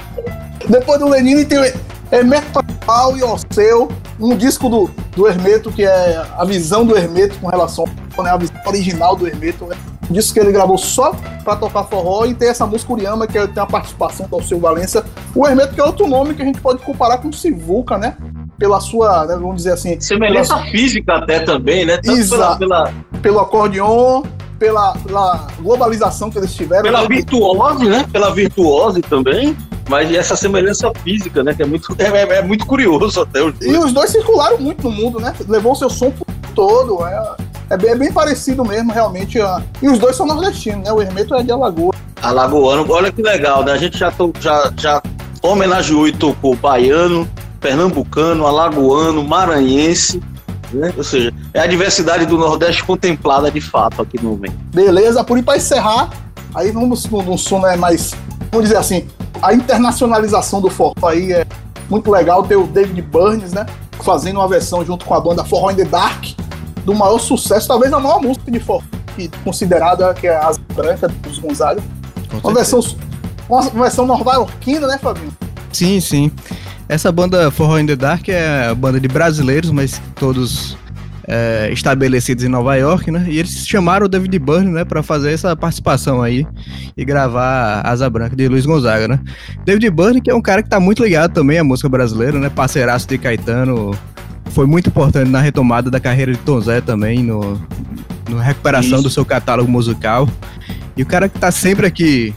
Depois 0.68 0.98
do 0.98 1.08
Lenine 1.08 1.44
tem 1.44 1.58
o 1.58 1.72
Hermeto 2.10 2.46
Pascoal 2.52 3.16
e 3.16 3.22
Orceu, 3.22 3.88
um 4.20 4.36
disco 4.36 4.68
do, 4.68 4.90
do 5.16 5.26
Hermeto, 5.26 5.70
que 5.72 5.84
é 5.84 6.24
a 6.36 6.44
visão 6.44 6.84
do 6.84 6.96
Hermeto 6.96 7.36
com 7.40 7.48
relação 7.48 7.84
né, 8.22 8.30
a 8.30 8.36
visão 8.36 8.56
original 8.66 9.16
do 9.16 9.26
Hermeto. 9.26 9.66
Né? 9.66 9.76
Um 10.08 10.12
disco 10.12 10.34
que 10.34 10.40
ele 10.40 10.52
gravou 10.52 10.78
só 10.78 11.12
pra 11.42 11.56
tocar 11.56 11.84
forró 11.84 12.24
e 12.26 12.34
tem 12.34 12.48
essa 12.48 12.66
música 12.66 12.92
Uriama, 12.92 13.26
que 13.26 13.46
tem 13.48 13.62
a 13.62 13.66
participação 13.66 14.26
do 14.28 14.36
Alceu 14.36 14.58
Valença. 14.60 15.04
O 15.34 15.46
Hermeto, 15.46 15.74
que 15.74 15.80
é 15.80 15.84
outro 15.84 16.06
nome 16.06 16.34
que 16.34 16.42
a 16.42 16.44
gente 16.44 16.60
pode 16.60 16.82
comparar 16.82 17.18
com 17.18 17.28
o 17.28 17.32
Sivuca, 17.32 17.98
né? 17.98 18.16
Pela 18.58 18.80
sua, 18.80 19.26
né, 19.26 19.34
vamos 19.34 19.56
dizer 19.56 19.72
assim. 19.72 19.98
Semelhança 20.00 20.54
pela- 20.54 20.66
física 20.70 21.14
até 21.16 21.40
também, 21.40 21.84
né? 21.84 21.96
Tanto 21.96 22.06
pela, 22.06 22.18
Exato. 22.20 22.58
pela, 22.58 22.92
pelo 23.20 23.40
acordeon, 23.40 24.22
pela, 24.64 24.92
pela 24.94 25.46
globalização 25.60 26.30
que 26.30 26.38
eles 26.38 26.54
tiveram. 26.54 26.82
pela 26.84 27.02
né? 27.02 27.08
virtuose, 27.08 27.84
né? 27.84 28.06
Pela 28.10 28.32
virtuose 28.34 29.02
também. 29.02 29.54
Mas 29.90 30.10
essa 30.10 30.34
semelhança 30.34 30.90
física, 31.02 31.44
né? 31.44 31.52
Que 31.52 31.62
é 31.62 31.66
muito, 31.66 31.94
é, 32.00 32.04
é- 32.04 32.38
é 32.38 32.42
muito 32.42 32.64
curioso 32.64 33.20
até. 33.20 33.42
os 33.42 33.52
dois. 33.58 33.70
E 33.74 33.76
os 33.76 33.92
dois 33.92 34.10
circularam 34.10 34.56
muito 34.58 34.82
no 34.84 34.90
mundo, 34.90 35.20
né? 35.20 35.34
Levou 35.46 35.72
o 35.72 35.76
seu 35.76 35.90
som 35.90 36.10
por 36.10 36.26
todo. 36.54 37.06
É, 37.06 37.36
é, 37.68 37.76
bem, 37.76 37.90
é 37.90 37.94
bem 37.96 38.10
parecido 38.10 38.64
mesmo, 38.64 38.90
realmente. 38.90 39.38
E 39.82 39.88
os 39.88 39.98
dois 39.98 40.16
são 40.16 40.24
nordestinos, 40.26 40.84
né? 40.84 40.92
O 40.92 41.02
Hermeto 41.02 41.34
é 41.34 41.42
de 41.42 41.52
Alagoa. 41.52 41.92
Alagoano, 42.22 42.86
olha 42.90 43.12
que 43.12 43.20
legal, 43.20 43.62
né? 43.64 43.72
A 43.72 43.76
gente 43.76 43.98
já, 43.98 44.10
to- 44.10 44.32
já, 44.40 44.72
já 44.78 45.02
homenageou 45.42 46.08
e 46.08 46.12
tocou 46.12 46.56
baiano, 46.56 47.28
pernambucano, 47.60 48.46
alagoano, 48.46 49.22
maranhense, 49.22 50.22
né? 50.76 50.92
Ou 50.96 51.04
seja, 51.04 51.32
é 51.52 51.60
a 51.60 51.66
diversidade 51.66 52.26
do 52.26 52.36
Nordeste 52.38 52.84
contemplada 52.84 53.50
de 53.50 53.60
fato 53.60 54.02
aqui 54.02 54.20
no 54.22 54.30
momento. 54.30 54.54
Beleza, 54.74 55.22
por 55.24 55.38
ir 55.38 55.42
pra 55.42 55.56
encerrar, 55.56 56.10
aí 56.54 56.70
vamos 56.70 57.04
num 57.06 57.22
num 57.22 57.38
som 57.38 57.60
né, 57.60 57.76
mais. 57.76 58.12
Vamos 58.50 58.68
dizer 58.68 58.76
assim, 58.78 59.06
a 59.42 59.52
internacionalização 59.54 60.60
do 60.60 60.70
forró 60.70 60.94
aí 61.06 61.32
é 61.32 61.46
muito 61.90 62.10
legal. 62.10 62.42
Ter 62.44 62.56
o 62.56 62.66
David 62.66 63.02
Burns, 63.02 63.52
né? 63.52 63.66
Fazendo 64.02 64.36
uma 64.40 64.48
versão 64.48 64.84
junto 64.84 65.04
com 65.04 65.14
a 65.14 65.20
banda 65.20 65.44
Forró 65.44 65.70
in 65.70 65.76
the 65.76 65.84
Dark, 65.84 66.24
do 66.84 66.94
maior 66.94 67.18
sucesso, 67.18 67.66
talvez 67.68 67.92
a 67.92 67.98
maior 67.98 68.20
música 68.20 68.50
de 68.50 68.60
forró, 68.60 68.82
que- 69.16 69.30
considerada 69.42 70.12
que 70.12 70.26
é 70.26 70.36
a 70.36 70.48
Asa 70.48 70.60
Branca 70.74 71.08
dos 71.08 71.38
Gonzaga. 71.38 71.82
Uma 72.42 72.52
versão, 72.52 72.80
uma 73.48 73.62
versão 73.62 74.04
nova-iorquina, 74.06 74.86
né, 74.86 74.98
Fabinho? 74.98 75.32
Sim, 75.72 76.00
sim. 76.00 76.30
Essa 76.88 77.10
banda 77.10 77.50
Forró 77.50 77.78
in 77.78 77.86
the 77.86 77.96
Dark 77.96 78.28
é 78.28 78.68
a 78.68 78.74
banda 78.74 79.00
de 79.00 79.08
brasileiros, 79.08 79.70
mas 79.70 80.00
todos 80.16 80.76
é, 81.26 81.70
estabelecidos 81.72 82.44
em 82.44 82.48
Nova 82.48 82.76
York, 82.76 83.10
né? 83.10 83.24
E 83.28 83.38
eles 83.38 83.66
chamaram 83.66 84.06
o 84.06 84.08
David 84.08 84.38
Byrne, 84.38 84.70
né, 84.70 84.84
para 84.84 85.02
fazer 85.02 85.32
essa 85.32 85.56
participação 85.56 86.22
aí 86.22 86.46
e 86.96 87.04
gravar 87.04 87.80
Asa 87.80 88.08
Branca 88.08 88.36
de 88.36 88.46
Luiz 88.48 88.66
Gonzaga, 88.66 89.08
né? 89.08 89.20
David 89.64 89.90
Byrne, 89.90 90.20
que 90.20 90.30
é 90.30 90.34
um 90.34 90.42
cara 90.42 90.62
que 90.62 90.68
tá 90.68 90.78
muito 90.78 91.02
ligado 91.02 91.32
também 91.32 91.58
à 91.58 91.64
música 91.64 91.88
brasileira, 91.88 92.38
né? 92.38 92.50
Parceiraço 92.50 93.08
de 93.08 93.18
Caetano, 93.18 93.96
foi 94.50 94.66
muito 94.66 94.88
importante 94.88 95.30
na 95.30 95.40
retomada 95.40 95.90
da 95.90 95.98
carreira 95.98 96.32
de 96.32 96.38
Tom 96.38 96.60
Zé 96.60 96.80
também, 96.80 97.22
no, 97.22 97.60
no 98.28 98.38
recuperação 98.38 98.98
Isso. 98.98 99.02
do 99.02 99.10
seu 99.10 99.24
catálogo 99.24 99.70
musical. 99.70 100.28
E 100.96 101.02
o 101.02 101.06
cara 101.06 101.28
que 101.28 101.38
tá 101.38 101.50
sempre 101.50 101.86
aqui, 101.86 102.34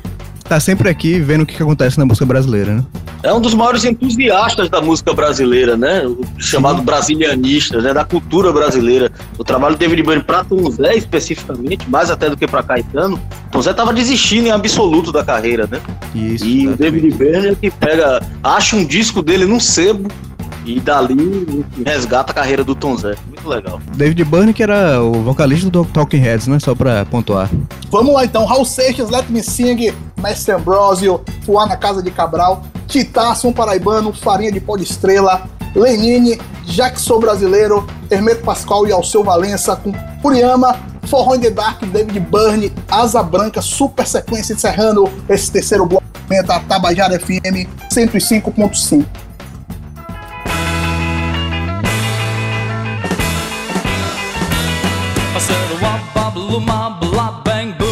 tá 0.47 0.59
sempre 0.59 0.89
aqui 0.89 1.19
vendo 1.19 1.41
o 1.41 1.45
que, 1.45 1.55
que 1.55 1.61
acontece 1.61 1.99
na 1.99 2.05
música 2.05 2.25
brasileira, 2.25 2.75
né? 2.75 2.85
É 3.23 3.33
um 3.33 3.41
dos 3.41 3.53
maiores 3.53 3.83
entusiastas 3.83 4.69
da 4.69 4.81
música 4.81 5.13
brasileira, 5.13 5.75
né? 5.75 6.05
O 6.05 6.21
chamado 6.37 6.81
brasilianista, 6.81 7.81
né? 7.81 7.93
Da 7.93 8.05
cultura 8.05 8.51
brasileira. 8.51 9.11
O 9.37 9.43
trabalho 9.43 9.75
do 9.75 9.79
David 9.79 10.03
Byrne 10.03 10.23
para 10.23 10.43
Tom 10.43 10.69
Zé, 10.71 10.95
especificamente, 10.95 11.89
mais 11.89 12.09
até 12.09 12.29
do 12.29 12.37
que 12.37 12.47
para 12.47 12.63
Caetano, 12.63 13.19
Tom 13.51 13.61
Zé 13.61 13.73
tava 13.73 13.91
desistindo 13.91 14.47
em 14.47 14.51
absoluto 14.51 15.11
da 15.11 15.23
carreira, 15.23 15.67
né? 15.69 15.81
Isso, 16.15 16.45
e 16.45 16.67
o 16.67 16.75
David 16.75 17.11
Byrne 17.11 17.47
é 17.49 17.55
que 17.55 17.69
pega, 17.69 18.21
acha 18.43 18.75
um 18.75 18.85
disco 18.85 19.21
dele 19.21 19.45
num 19.45 19.59
sebo 19.59 20.07
e 20.65 20.79
dali 20.79 21.65
resgata 21.85 22.31
a 22.31 22.35
carreira 22.35 22.63
do 22.63 22.75
Tom 22.75 22.95
Zé. 22.97 23.15
Muito 23.27 23.47
legal. 23.47 23.79
David 23.95 24.23
Byrne, 24.25 24.53
que 24.53 24.63
era 24.63 25.01
o 25.01 25.13
vocalista 25.23 25.69
do 25.69 25.85
Talking 25.85 26.17
Heads, 26.17 26.47
né? 26.47 26.59
Só 26.59 26.75
pra 26.75 27.05
pontuar. 27.05 27.49
Vamos 27.89 28.13
lá 28.13 28.25
então, 28.25 28.45
Raul 28.45 28.65
Seixas, 28.65 29.09
Let 29.09 29.29
Me 29.29 29.41
Sing, 29.41 29.93
Mestre 30.21 30.53
Ambrosio, 30.53 31.21
Fuar 31.45 31.67
na 31.67 31.77
Casa 31.77 32.01
de 32.01 32.11
Cabral, 32.11 32.63
Titá, 32.87 33.33
Som 33.35 33.53
Paraibano, 33.53 34.11
Farinha 34.13 34.51
de 34.51 34.59
Pó 34.59 34.75
de 34.75 34.83
Estrela, 34.83 35.47
Lenine, 35.75 36.39
Jackson 36.65 37.19
Brasileiro, 37.19 37.87
Hermeto 38.09 38.43
Pascoal 38.43 38.87
e 38.87 38.91
Alceu 38.91 39.23
Valença, 39.23 39.75
com 39.75 39.91
Puriama, 40.21 40.75
Forró 41.03 41.35
in 41.35 41.39
the 41.39 41.49
Dark, 41.49 41.81
David 41.85 42.19
Byrne, 42.19 42.73
Asa 42.89 43.23
Branca, 43.23 43.61
super 43.61 44.05
sequência 44.05 44.53
encerrando 44.53 45.09
esse 45.29 45.51
terceiro 45.51 45.85
bloco 45.85 46.03
da 46.45 46.59
Tabajara 46.59 47.17
FM 47.17 47.67
105.5. 47.89 49.26
wop, 56.38 56.49
bop, 56.49 56.51
loom, 56.51 56.65
bop, 56.65 57.01
blah, 57.01 57.43
bang, 57.43 57.73
boom. 57.77 57.88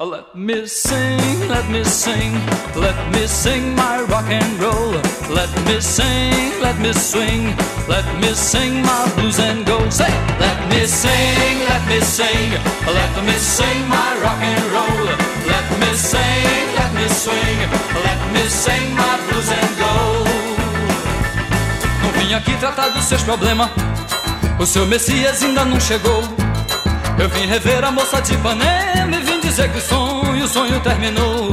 Let 0.00 0.34
me 0.34 0.66
sing, 0.66 1.48
let 1.48 1.70
me 1.70 1.84
sing, 1.84 2.32
let 2.74 2.96
me 3.12 3.26
sing 3.26 3.76
my 3.76 4.02
rock 4.08 4.24
and 4.28 4.60
roll. 4.60 4.92
Let 5.30 5.50
me 5.66 5.80
sing, 5.80 6.60
let 6.60 6.78
me 6.80 6.92
swing, 6.92 7.54
let 7.88 8.04
me 8.20 8.32
sing 8.34 8.82
my 8.82 9.12
blues 9.14 9.38
and 9.38 9.64
go. 9.64 9.78
Say, 9.90 10.10
let 10.40 10.58
me 10.68 10.86
sing, 10.86 11.58
let 11.68 11.86
me 11.86 12.00
sing, 12.00 12.50
let 12.86 13.24
me 13.24 13.32
sing 13.38 13.88
my 13.88 14.18
rock 14.22 14.42
and 14.42 14.64
roll. 14.72 15.06
Let 15.46 15.66
me 15.78 15.94
sing, 15.94 16.74
let 16.74 16.92
me 16.94 17.06
swing, 17.08 17.58
let 18.02 18.32
me 18.32 18.42
sing 18.48 18.94
my 18.96 19.16
blues 19.28 19.50
and 19.50 19.76
go. 19.78 20.24
Não 22.02 22.10
vim 22.12 22.34
aqui 22.34 22.56
tratar 22.56 22.90
dos 22.90 23.04
seus 23.04 23.22
problemas, 23.22 23.70
o 24.58 24.66
seu 24.66 24.86
Messias 24.86 25.42
ainda 25.42 25.64
não 25.64 25.80
chegou. 25.80 26.22
Eu 27.18 27.28
vim 27.28 27.46
rever 27.46 27.84
a 27.84 27.90
moça 27.90 28.20
de 28.20 28.34
Ipanema 28.34 29.16
e 29.16 29.20
vim 29.22 29.40
dizer 29.40 29.70
que 29.70 29.78
o 29.78 29.80
sonho, 29.80 30.44
o 30.44 30.48
sonho 30.48 30.80
terminou. 30.80 31.50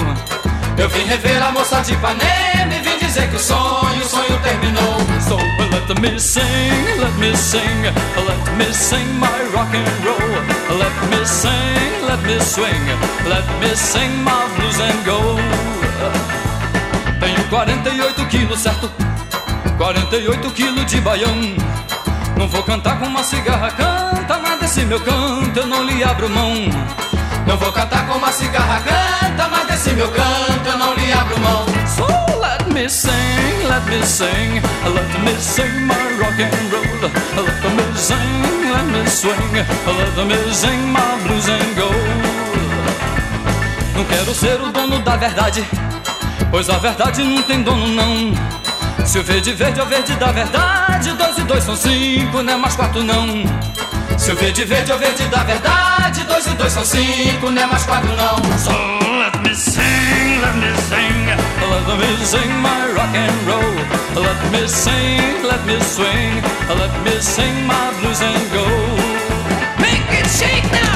Eu 0.77 0.89
vim 0.89 1.03
rever 1.05 1.41
a 1.41 1.51
moça 1.51 1.81
de 1.81 1.93
Ipanema 1.93 2.73
e 2.73 2.79
vim 2.81 2.97
dizer 2.97 3.29
que 3.29 3.35
o 3.35 3.39
sonho, 3.39 4.01
o 4.01 4.09
sonho 4.09 4.39
terminou. 4.41 4.97
So 5.27 5.35
let 5.35 5.99
me 5.99 6.19
sing, 6.19 6.43
let 6.99 7.13
me 7.17 7.35
sing, 7.35 7.83
let 7.83 8.55
me 8.57 8.73
sing 8.73 9.05
my 9.19 9.27
rock 9.53 9.75
and 9.75 10.05
roll. 10.05 10.77
Let 10.77 10.93
me 11.09 11.25
sing, 11.25 12.05
let 12.07 12.21
me 12.23 12.39
swing, 12.39 12.85
let 13.27 13.45
me 13.59 13.75
sing 13.75 14.11
my 14.23 14.47
blues 14.55 14.79
and 14.79 15.03
go. 15.05 15.35
Tenho 17.19 17.43
48 17.49 18.25
quilos, 18.27 18.59
certo? 18.59 18.89
48 19.77 20.51
quilos 20.51 20.85
de 20.85 21.01
baião. 21.01 21.78
Não 22.39 22.47
vou 22.47 22.63
cantar 22.63 22.97
com 22.97 23.07
uma 23.07 23.21
cigarra, 23.21 23.69
canta, 23.71 24.39
mas 24.39 24.59
desse 24.61 24.85
meu 24.85 25.01
canto 25.01 25.59
eu 25.59 25.67
não 25.67 25.83
lhe 25.83 26.01
abro 26.01 26.29
mão. 26.29 26.53
Não 27.45 27.57
vou 27.57 27.69
cantar 27.69 28.07
com 28.07 28.17
uma 28.17 28.31
cigarra, 28.31 28.79
canta, 28.79 29.49
mas 29.49 29.67
desse 29.67 29.89
meu 29.89 30.07
canto 30.07 30.65
eu 30.65 30.77
não 30.77 30.93
lhe 30.93 31.11
abro 31.11 31.37
mão. 31.41 31.65
So 31.85 32.07
let 32.39 32.65
me 32.73 32.89
sing, 32.89 33.11
let 33.67 33.83
me 33.89 34.01
sing, 34.05 34.61
let 34.85 35.19
me 35.19 35.35
sing 35.37 35.85
my 35.85 35.95
rock 36.17 36.41
and 36.41 36.71
roll. 36.71 37.11
Let 37.43 37.61
me 37.75 37.97
sing, 37.97 38.71
let 38.71 38.85
me 38.85 39.05
swing, 39.09 39.53
let 40.15 40.25
me 40.25 40.53
sing 40.53 40.93
my 40.93 41.21
blues 41.23 41.49
and 41.49 41.75
go. 41.75 41.91
Não 43.97 44.05
quero 44.05 44.33
ser 44.33 44.61
o 44.61 44.71
dono 44.71 44.99
da 44.99 45.17
verdade, 45.17 45.67
pois 46.49 46.69
a 46.69 46.77
verdade 46.77 47.21
não 47.21 47.43
tem 47.43 47.61
dono 47.61 47.85
não. 47.89 48.33
Se 49.05 49.17
o 49.17 49.23
verde 49.23 49.53
verde 49.53 49.79
é 49.79 49.83
o 49.83 49.85
verde 49.87 50.13
da 50.15 50.31
verdade, 50.31 51.13
dois 51.49 51.63
são 51.63 51.75
cinco, 51.75 52.43
não 52.43 52.53
é 52.53 52.55
mais 52.55 52.75
quatro 52.75 53.03
não. 53.03 53.27
Se 54.19 54.31
o 54.31 54.35
verde 54.35 54.63
verde 54.65 54.91
é 54.91 54.95
o 54.95 54.99
verde 54.99 55.27
da 55.29 55.43
verdade, 55.43 56.23
dois 56.25 56.45
e 56.45 56.51
dois 56.51 56.71
são 56.71 56.85
cinco, 56.85 57.49
não 57.49 57.61
é 57.61 57.65
mais 57.65 57.83
quatro 57.85 58.09
não. 58.15 58.35
So 58.59 58.71
let 59.17 59.35
me 59.41 59.55
sing, 59.55 60.41
let 60.41 60.55
me 60.55 60.71
sing, 60.89 61.25
let 61.71 61.97
me 61.97 62.25
sing 62.25 62.53
my 62.61 62.93
rock 62.93 63.17
and 63.17 63.33
roll. 63.47 64.23
Let 64.23 64.51
me 64.51 64.67
sing, 64.67 65.41
let 65.43 65.65
me 65.65 65.81
swing, 65.81 66.39
let 66.69 66.93
me 67.03 67.19
sing 67.19 67.65
my 67.65 67.99
blues 67.99 68.21
and 68.21 68.51
go. 68.53 68.65
Make 69.79 70.19
it 70.19 70.29
shake 70.29 70.71
now. 70.71 70.88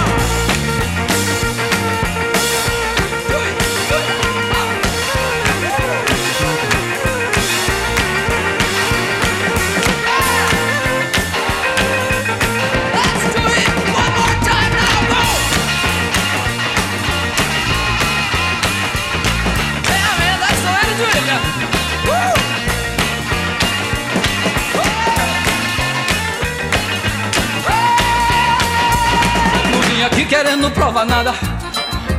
Querendo 30.34 30.72
provar 30.72 31.05
nada, 31.05 31.31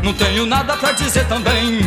não 0.00 0.14
tenho 0.14 0.46
nada 0.46 0.76
pra 0.76 0.92
dizer 0.92 1.26
também. 1.26 1.80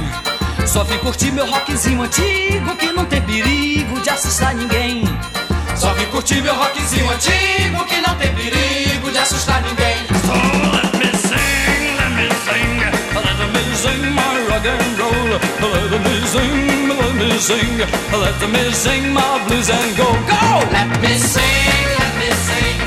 Só 0.66 0.84
vim 0.84 0.98
curtir 0.98 1.32
meu 1.32 1.50
rockzinho 1.50 2.02
antigo 2.02 2.76
que 2.76 2.92
não 2.92 3.06
tem 3.06 3.22
perigo 3.22 3.98
de 4.02 4.10
assustar 4.10 4.54
ninguém. 4.54 5.06
Só 5.78 5.94
vim 5.94 6.04
curtir 6.08 6.42
meu 6.42 6.54
rockzinho 6.54 7.10
antigo 7.10 7.86
que 7.86 8.02
não 8.06 8.14
tem 8.16 8.34
perigo 8.36 9.10
de 9.10 9.18
assustar 9.18 9.62
ninguém. 9.62 9.96
So 10.26 10.34
let 10.76 10.92
me 11.00 11.10
sing, 11.16 11.96
let 11.96 12.12
me 12.12 12.28
sing, 12.44 12.76
let 13.16 13.50
me 13.54 13.64
sing 13.78 14.12
my 14.12 14.36
rock 14.50 14.68
and 14.68 15.00
roll. 15.00 15.40
Let 15.62 16.02
me 16.04 16.28
sing, 16.28 16.90
let 16.90 17.14
me 17.16 17.40
sing, 17.40 17.78
let 18.12 18.48
me 18.50 18.74
sing 18.74 19.14
my 19.14 19.40
blues 19.48 19.70
and 19.70 19.96
go. 19.96 20.12
Go! 20.28 20.60
Let 20.74 20.90
me 21.00 21.18
sing, 21.20 21.88
let 22.00 22.14
me 22.20 22.30
sing, 22.48 22.87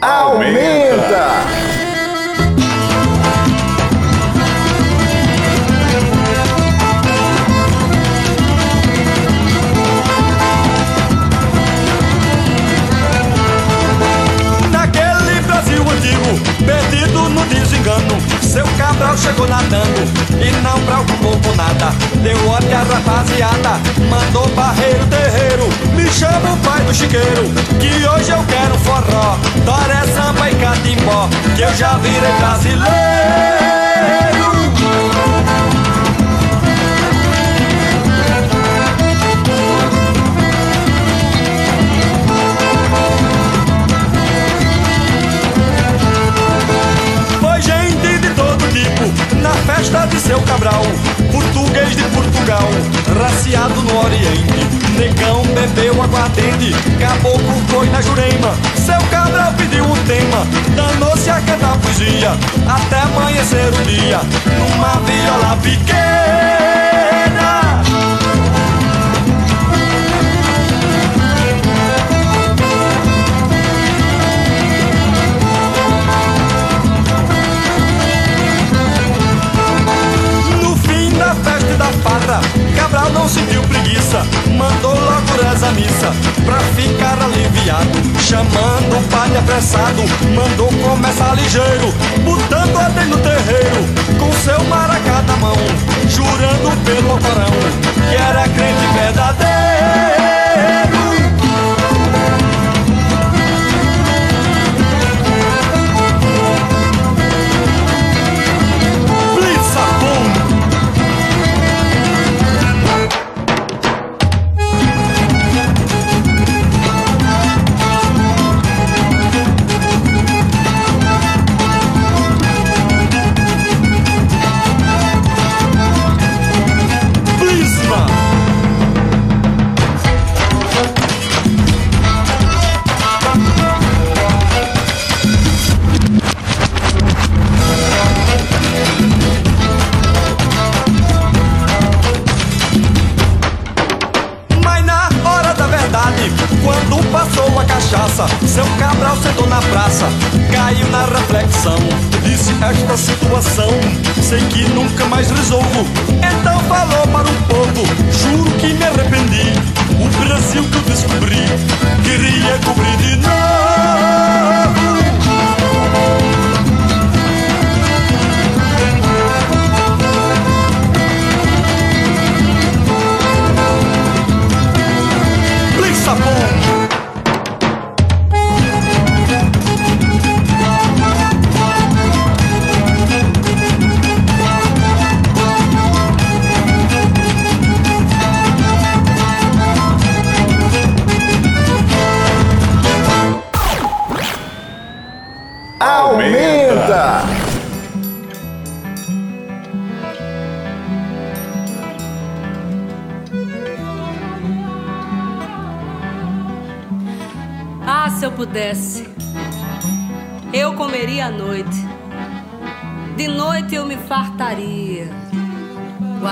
Aumenta! 0.00 1.44
Naquele 1.46 1.67
no 17.38 17.46
desengano, 17.46 18.16
seu 18.42 18.66
Cabral 18.76 19.16
chegou 19.16 19.46
nadando 19.46 20.00
e 20.40 20.50
não 20.62 20.78
preocupou 20.80 21.38
com 21.40 21.54
nada. 21.54 21.92
Deu 22.22 22.48
ordem 22.48 22.74
à 22.74 22.82
rapaziada, 22.82 23.80
mandou 24.08 24.48
barreiro 24.48 25.06
terreiro, 25.06 25.68
me 25.94 26.08
chama 26.10 26.54
o 26.54 26.56
pai 26.58 26.82
do 26.82 26.94
chiqueiro, 26.94 27.44
que 27.78 28.06
hoje 28.06 28.30
eu 28.30 28.44
quero 28.44 28.78
forró, 28.78 29.38
toré, 29.64 30.06
samba 30.12 30.50
e 30.50 30.54
catimbó, 30.56 31.28
que 31.56 31.62
eu 31.62 31.74
já 31.74 31.96
virei 31.98 32.32
brasileiro. 32.40 32.88
Festa 49.68 50.06
de 50.06 50.18
seu 50.18 50.40
Cabral. 50.42 50.82
Português 51.30 51.90
de 51.94 52.02
Portugal, 52.04 52.68
raciado 53.20 53.82
no 53.82 54.02
Oriente. 54.02 54.66
Negão 54.98 55.42
bebeu 55.54 56.02
aguardente, 56.02 56.74
caboclo 56.98 57.54
foi 57.68 57.88
na 57.90 58.00
Jurema. 58.00 58.56
Seu 58.74 59.00
Cabral 59.10 59.52
pediu 59.58 59.84
um 59.84 59.96
tema, 60.06 60.46
danou-se 60.74 61.28
a 61.28 61.40
cantar 61.42 61.76
poesia. 61.78 62.30
Até 62.66 63.00
amanhecer 63.00 63.68
o 63.68 63.84
dia, 63.84 64.20
numa 64.58 64.94
viola 65.04 65.56
pequena. 65.62 66.77
Sentiu 83.28 83.60
preguiça, 83.62 84.26
mandou 84.56 84.94
logo 84.94 85.42
reza 85.42 85.68
a 85.68 85.72
missa, 85.72 86.14
pra 86.46 86.58
ficar 86.74 87.22
aliviado, 87.22 87.98
chamando 88.20 88.96
o 88.96 89.02
padre 89.08 89.36
apressado, 89.36 90.02
mandou 90.34 90.68
começar 90.82 91.34
ligeiro, 91.34 91.92
botando 92.24 92.76
ordem 92.76 93.04
no 93.06 93.18
terreiro, 93.18 93.86
com 94.18 94.32
seu 94.32 94.64
maracá 94.64 95.22
na 95.26 95.36
mão, 95.36 95.56
jurando 96.08 96.74
pelo 96.84 97.18
corão, 97.18 97.52
que 98.08 98.16
era 98.16 98.48
crente 98.48 98.86
verdadeiro. 98.94 100.97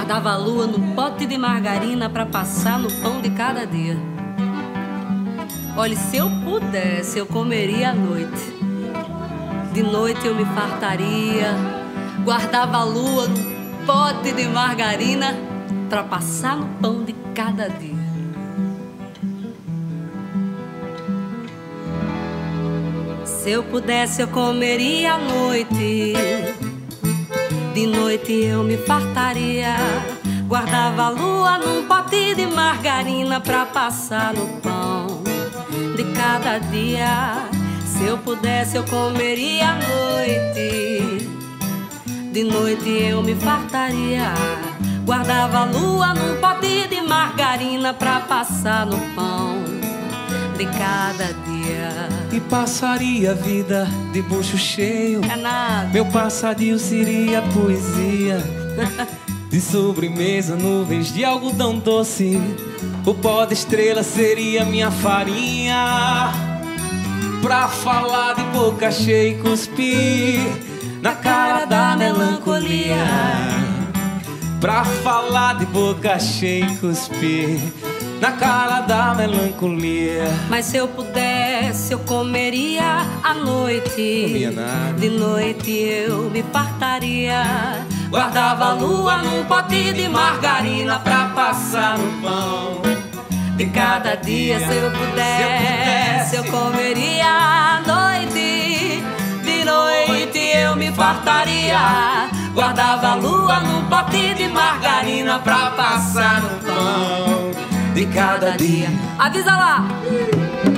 Guardava 0.06 0.30
a 0.30 0.36
lua 0.36 0.68
num 0.68 0.94
pote 0.94 1.26
de 1.26 1.36
margarina 1.36 2.08
pra 2.08 2.24
passar 2.24 2.78
no 2.78 2.88
pão 3.02 3.20
de 3.20 3.28
cada 3.30 3.66
dia. 3.66 3.98
Olha, 5.76 5.96
se 5.96 6.16
eu 6.16 6.30
pudesse, 6.44 7.18
eu 7.18 7.26
comeria 7.26 7.90
à 7.90 7.92
noite. 7.92 8.54
De 9.72 9.82
noite 9.82 10.24
eu 10.24 10.32
me 10.32 10.44
fartaria. 10.44 11.52
Guardava 12.22 12.76
a 12.76 12.84
lua 12.84 13.26
num 13.26 13.84
pote 13.84 14.30
de 14.30 14.46
margarina 14.46 15.36
pra 15.88 16.04
passar 16.04 16.56
no 16.56 16.68
pão 16.80 17.02
de 17.02 17.12
cada 17.34 17.68
dia. 17.68 17.96
Se 23.24 23.50
eu 23.50 23.64
pudesse, 23.64 24.22
eu 24.22 24.28
comeria 24.28 25.14
à 25.14 25.18
noite. 25.18 26.14
De 27.76 27.86
noite 27.86 28.32
eu 28.32 28.64
me 28.64 28.78
fartaria. 28.78 29.76
Guardava 30.48 31.02
a 31.02 31.08
lua 31.10 31.58
num 31.58 31.86
pote 31.86 32.34
de 32.34 32.46
margarina 32.46 33.38
pra 33.38 33.66
passar 33.66 34.32
no 34.32 34.46
pão 34.62 35.22
de 35.94 36.04
cada 36.14 36.56
dia. 36.56 37.46
Se 37.84 38.04
eu 38.04 38.16
pudesse, 38.16 38.78
eu 38.78 38.84
comeria 38.84 39.72
à 39.72 39.74
noite. 39.74 41.28
De 42.32 42.44
noite 42.44 42.88
eu 42.88 43.22
me 43.22 43.34
fartaria. 43.34 44.32
Guardava 45.04 45.58
a 45.58 45.64
lua 45.66 46.14
num 46.14 46.40
pote 46.40 46.88
de 46.88 47.02
margarina 47.02 47.92
pra 47.92 48.20
passar 48.20 48.86
no 48.86 48.98
pão 49.14 49.62
de 50.56 50.64
cada 50.64 51.26
dia. 51.44 52.15
E 52.36 52.40
passaria 52.40 53.30
a 53.30 53.34
vida 53.34 53.88
de 54.12 54.20
bucho 54.20 54.58
cheio. 54.58 55.22
É 55.24 55.36
nada. 55.36 55.88
Meu 55.88 56.04
passadio 56.04 56.78
seria 56.78 57.40
poesia. 57.40 58.44
De 59.48 59.58
sobremesa, 59.58 60.54
nuvens 60.54 61.14
de 61.14 61.24
algodão 61.24 61.78
doce. 61.78 62.38
O 63.06 63.14
pó 63.14 63.46
de 63.46 63.54
estrela 63.54 64.02
seria 64.02 64.66
minha 64.66 64.90
farinha. 64.90 66.30
Pra 67.40 67.68
falar 67.68 68.34
de 68.34 68.42
boca 68.42 68.90
cheia 68.90 69.30
e 69.30 69.38
cuspir 69.40 70.40
na 71.00 71.14
cara 71.14 71.64
da 71.64 71.96
melancolia. 71.96 72.98
Pra 74.60 74.84
falar 74.84 75.54
de 75.54 75.64
boca 75.64 76.18
cheia 76.18 76.66
e 76.66 76.76
cuspir 76.76 77.72
na 78.20 78.32
cara 78.32 78.80
da 78.80 79.14
melancolia. 79.14 80.24
Mas 80.48 80.66
se 80.66 80.76
eu 80.76 80.88
pudesse, 80.88 81.92
eu 81.92 81.98
comeria 82.00 83.06
à 83.22 83.34
noite. 83.34 84.26
Comia 84.26 84.50
nada. 84.50 84.92
De 84.98 85.08
noite 85.08 85.70
eu 85.70 86.30
me 86.30 86.42
fartaria. 86.42 87.42
Guardava 88.08 88.66
a 88.66 88.72
lua 88.72 89.18
num 89.18 89.44
pote 89.44 89.92
de 89.92 90.08
margarina 90.08 90.98
pra 90.98 91.30
passar 91.34 91.98
no 91.98 92.22
pão. 92.22 92.82
De 93.56 93.66
cada 93.66 94.16
dia, 94.16 94.58
se 94.58 94.76
eu 94.76 94.90
pudesse, 94.90 96.36
eu 96.36 96.44
comeria 96.44 97.26
à 97.26 97.82
noite. 97.86 99.02
De 99.42 99.64
noite 99.64 100.38
eu 100.38 100.76
me 100.76 100.90
fartaria. 100.92 102.30
Guardava 102.54 103.08
a 103.08 103.14
lua 103.14 103.60
num 103.60 103.84
pote 103.84 104.34
de 104.34 104.48
margarina 104.48 105.38
pra 105.38 105.70
passar 105.70 106.40
no 106.42 106.48
pão 106.60 107.65
de 107.96 108.04
cada 108.08 108.50
dia. 108.58 108.88
Avisa 109.18 109.56
lá! 109.56 110.75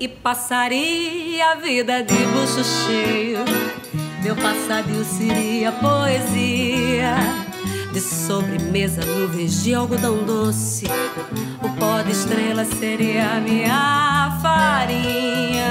E 0.00 0.08
passaria 0.08 1.52
a 1.52 1.56
vida 1.56 2.02
de 2.02 2.14
bucho 2.14 2.64
cheio. 2.64 3.44
Meu 4.22 4.34
passadio 4.34 5.04
seria 5.04 5.70
poesia. 5.72 7.16
De 7.92 8.00
sobremesa, 8.00 9.04
nuvens 9.04 9.62
de 9.62 9.74
algodão 9.74 10.24
doce. 10.24 10.86
O 11.62 11.68
pó 11.78 12.00
de 12.00 12.12
estrela 12.12 12.64
seria 12.64 13.32
a 13.32 13.40
minha 13.42 14.38
farinha. 14.40 15.66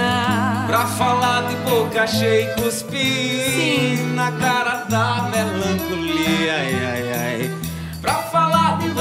Pra 0.68 0.86
falar 0.86 1.48
de 1.48 1.56
boca 1.68 2.06
cheia 2.06 2.52
e 2.52 2.62
cuspir 2.62 4.06
na 4.14 4.32
cara 4.34 4.84
da 4.84 5.28
melancolia. 5.32 6.54
Ai, 6.54 6.86
ai, 6.86 7.14
ai. 7.14 7.59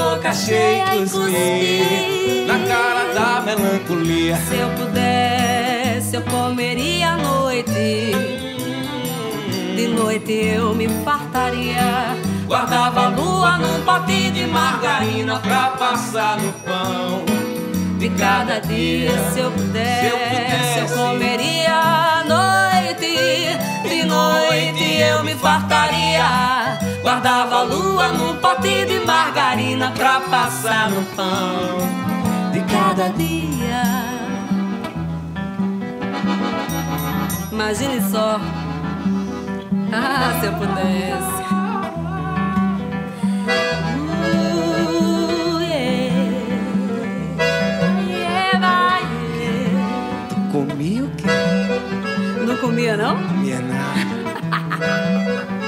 Boca 0.09 0.33
cheia 0.33 0.95
e 0.95 1.01
cuspir 1.01 2.47
na 2.47 2.57
cara 2.67 3.13
da 3.13 3.41
melancolia. 3.41 4.35
Se 4.37 4.55
eu 4.55 4.69
pudesse, 4.71 6.15
eu 6.15 6.23
comeria 6.23 7.09
à 7.11 7.17
noite. 7.17 8.15
De 9.75 9.87
noite 9.87 10.31
eu 10.31 10.73
me 10.73 10.89
fartaria. 11.05 12.17
Guardava 12.47 13.05
a 13.05 13.09
lua 13.09 13.57
num 13.59 13.83
pote 13.83 14.31
de 14.31 14.47
margarina 14.47 15.37
pra 15.37 15.73
passar 15.77 16.39
no 16.39 16.53
pão 16.53 17.23
de 17.99 18.09
cada 18.09 18.59
dia. 18.61 19.11
Se 19.31 19.41
eu 19.41 19.51
pudesse, 19.51 20.79
eu 20.79 20.87
comeria 20.87 21.75
à 21.75 22.23
noite. 22.23 23.15
De 23.87 24.03
noite 24.05 25.01
eu 25.01 25.23
me 25.23 25.35
fartaria. 25.35 26.68
Guardava 27.01 27.55
a 27.55 27.63
lua 27.63 28.09
num 28.09 28.35
pote 28.37 28.85
de 28.85 28.99
margarina 29.05 29.91
pra 29.91 30.19
passar 30.19 30.89
no 30.89 31.01
pão 31.15 31.77
de 32.51 32.59
cada 32.71 33.09
dia. 33.09 33.83
Imagine 37.51 38.01
só. 38.01 38.39
Ah, 39.93 40.37
se 40.39 40.45
eu 40.45 40.53
pudesse. 40.53 41.39
Uh, 44.35 45.59
yeah. 45.61 46.15
Yeah, 48.07 48.59
vai, 48.59 49.03
yeah. 49.39 50.51
Comia 50.51 51.03
o 51.03 51.09
quê? 51.11 51.27
Não 52.45 52.57
comia, 52.57 52.97
não? 52.97 53.15
Comia 53.15 53.59
nada. 53.61 54.19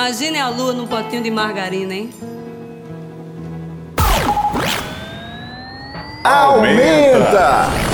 Imagine 0.00 0.40
a 0.40 0.48
lua 0.48 0.72
num 0.72 0.86
potinho 0.86 1.22
de 1.22 1.30
margarina, 1.30 1.92
hein? 1.92 2.10
Aumenta! 6.24 7.89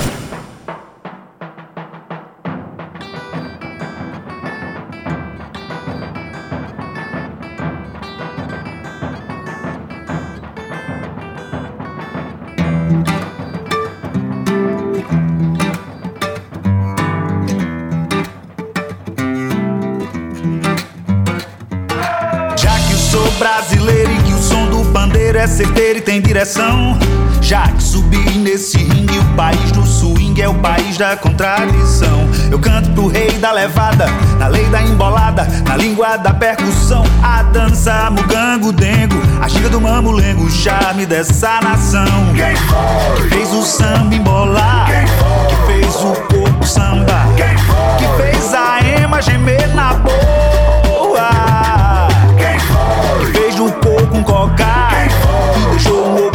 É 25.47 25.49
certeiro 25.49 25.99
e 25.99 26.01
tem 26.01 26.21
direção. 26.21 26.97
Já 27.41 27.69
que 27.69 27.81
subi 27.81 28.37
nesse 28.37 28.77
ringue, 28.77 29.17
o 29.17 29.23
país 29.35 29.71
do 29.71 29.85
swing 29.85 30.41
é 30.41 30.49
o 30.49 30.55
país 30.55 30.97
da 30.97 31.15
contradição. 31.15 32.27
Eu 32.51 32.59
canto 32.59 32.89
pro 32.91 33.07
rei 33.07 33.31
da 33.37 33.53
levada, 33.53 34.07
na 34.37 34.47
lei 34.47 34.65
da 34.65 34.81
embolada, 34.81 35.47
na 35.65 35.77
língua 35.77 36.17
da 36.17 36.33
percussão. 36.33 37.03
A 37.23 37.43
dança, 37.43 38.09
mugango, 38.11 38.73
dengo, 38.73 39.15
a 39.41 39.47
ginga 39.47 39.69
do 39.69 39.79
mamulengo, 39.79 40.43
o 40.43 40.51
charme 40.51 41.05
dessa 41.05 41.61
nação. 41.61 42.05
Quem 42.35 42.55
foi? 42.55 43.29
Fez 43.29 43.53
o 43.53 43.63
samba 43.63 44.15
embolar, 44.15 44.89
que 45.47 45.71
fez 45.71 45.95
o 45.95 46.13
corpo 46.27 46.67
samba, 46.67 47.25
que 47.97 48.21
fez 48.21 48.53
a 48.53 48.79
ema 49.01 49.21
gemer 49.21 49.73
na 49.73 49.93
boa. 49.93 51.29
Quem 52.37 52.59
foi? 52.59 53.31
Que 53.31 53.39
fez 53.39 53.55
do 53.55 53.71
coco 53.71 54.17
um 54.17 54.23
cocar 54.23 54.76
Deixou 55.77 56.15
o? 56.15 56.31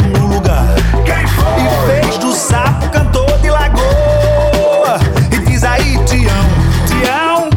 E 1.57 2.01
fez 2.01 2.17
do 2.17 2.31
sapo 2.31 2.89
cantor 2.89 3.37
de 3.39 3.49
lagoa. 3.49 4.97
E 5.33 5.39
diz 5.39 5.65
aí, 5.65 5.99
Tião. 6.05 6.45
Tião, 6.87 7.49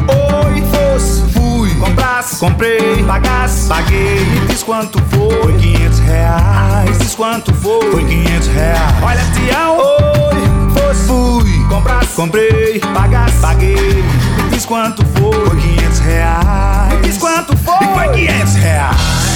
oi, 0.43 0.61
fosse, 0.63 1.21
fui. 1.31 1.73
Comprasse, 1.75 2.35
comprei, 2.35 3.01
pagasse, 3.05 3.69
paguei. 3.69 4.19
Me 4.19 4.47
diz 4.47 4.63
quanto 4.63 5.01
foi? 5.03 5.41
Foi 5.41 5.53
500 5.53 5.99
reais. 5.99 6.97
Diz 6.99 7.15
quanto 7.15 7.53
foi? 7.53 7.89
Foi 7.89 8.03
500 8.03 8.47
reais. 8.49 8.95
Olha, 9.01 9.25
Tião, 9.33 9.77
oi, 9.77 10.73
fosse, 10.73 11.07
fui. 11.07 11.67
Comprasse, 11.69 12.15
comprei, 12.17 12.81
pagasse, 12.93 13.37
paguei. 13.37 14.03
Me 14.43 14.49
diz 14.51 14.65
quanto 14.65 15.05
foi? 15.17 15.45
Foi 15.45 15.55
500 15.55 15.99
reais. 15.99 16.93
Me 16.95 17.01
diz 17.07 17.17
quanto 17.17 17.55
foi? 17.55 17.75
E 17.75 17.93
foi 17.93 18.09
500 18.09 18.55
reais 18.55 19.26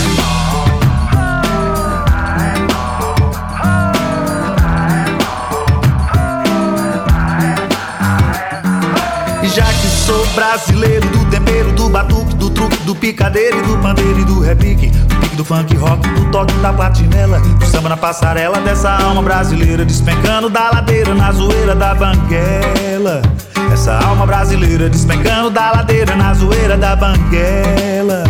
sou 10.12 10.26
brasileiro 10.36 11.08
do 11.10 11.26
tempero, 11.30 11.72
do 11.72 11.90
batuque, 11.90 12.36
do 12.36 12.50
truque, 12.50 12.76
do 12.84 12.94
picadeiro 12.94 13.60
e 13.60 13.62
do 13.62 13.78
pandeiro 13.78 14.20
e 14.20 14.26
do 14.26 14.42
repique, 14.42 14.88
do 14.88 15.16
pique 15.22 15.36
do 15.38 15.46
funk 15.46 15.74
rock, 15.78 16.06
do 16.10 16.30
toque 16.32 16.54
da 16.56 16.74
platinela, 16.74 17.40
do 17.40 17.66
samba 17.66 17.88
na 17.88 17.96
passarela 17.96 18.60
dessa 18.60 18.92
alma 18.92 19.22
brasileira, 19.22 19.86
despencando 19.86 20.50
da 20.50 20.70
ladeira 20.70 21.16
na 21.16 21.32
zoeira 21.32 21.74
da 21.74 21.96
banguela. 21.96 23.22
Essa 23.72 23.98
alma 24.00 24.26
brasileira 24.26 24.90
despencando 24.90 25.50
da 25.50 25.72
ladeira 25.72 26.14
na 26.14 26.34
zoeira 26.34 26.76
da 26.76 26.94
banguela. 26.94 28.26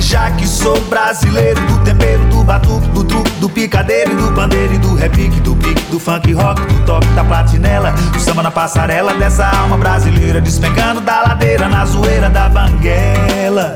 Já 0.00 0.28
que 0.32 0.46
sou 0.46 0.80
brasileiro 0.86 1.60
do 1.66 1.78
tempero, 1.84 2.17
batuque, 2.48 2.88
do 2.88 3.04
truque, 3.04 3.30
do 3.32 3.48
picadeiro 3.50 4.12
e 4.12 4.14
do 4.14 4.32
pandeiro 4.32 4.72
e 4.72 4.78
do 4.78 4.94
repique, 4.94 5.38
do 5.40 5.54
pique, 5.54 5.82
do 5.90 6.00
funk 6.00 6.32
rock, 6.32 6.60
do 6.62 6.86
toque 6.86 7.06
da 7.08 7.22
platinela, 7.22 7.92
do 7.92 8.18
samba 8.18 8.42
na 8.42 8.50
passarela 8.50 9.12
dessa 9.14 9.46
alma 9.46 9.76
brasileira, 9.76 10.40
despencando 10.40 11.02
da 11.02 11.20
ladeira 11.20 11.68
na 11.68 11.84
zoeira 11.84 12.30
da 12.30 12.48
banguela. 12.48 13.74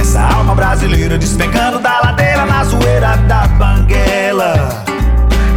Essa 0.00 0.22
alma 0.22 0.54
brasileira 0.54 1.18
despencando 1.18 1.78
da 1.78 2.00
ladeira 2.00 2.46
na 2.46 2.64
zoeira 2.64 3.14
da 3.28 3.46
banguela. 3.46 4.82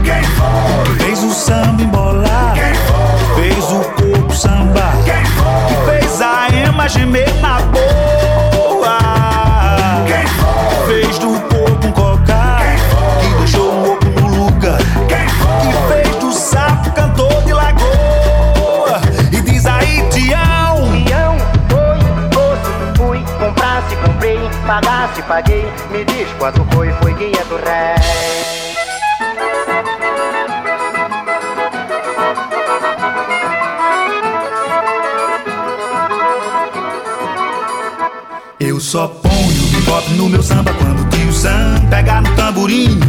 Quem 0.04 0.24
foi? 0.24 0.96
Fez 1.06 1.24
o 1.24 1.32
samba 1.32 1.82
embolar? 1.82 2.54
Quem 2.54 2.74
foi? 2.74 3.44
Fez 3.44 3.72
o 3.72 3.80
corpo 3.92 4.36
samba? 4.36 4.92
Quem 5.06 5.26
foi? 5.26 5.68
Que 5.68 6.02
fez 6.02 6.22
a 6.22 6.50
ema 6.50 6.90
gemer 6.90 7.34
na 7.42 7.62
boa? 7.62 8.98
Quem 10.06 10.28
foi? 10.28 11.04
Fez 11.04 11.18
do 11.20 11.47
pagasse, 24.68 25.22
paguei, 25.24 25.66
me 25.90 26.04
diz 26.04 26.30
quanto 26.38 26.64
foi, 26.74 26.92
foi 27.02 27.14
500 27.14 27.62
réis. 27.62 28.38
Eu 38.60 38.80
só 38.82 39.08
ponho 39.08 39.67
no 40.12 40.30
meu 40.30 40.44
samba 40.44 40.74
quando 40.74 41.02
o 41.02 41.10
tio 41.10 41.32
Sam 41.34 41.82
pegar 41.90 42.22
no 42.22 42.36
tamborim. 42.36 43.00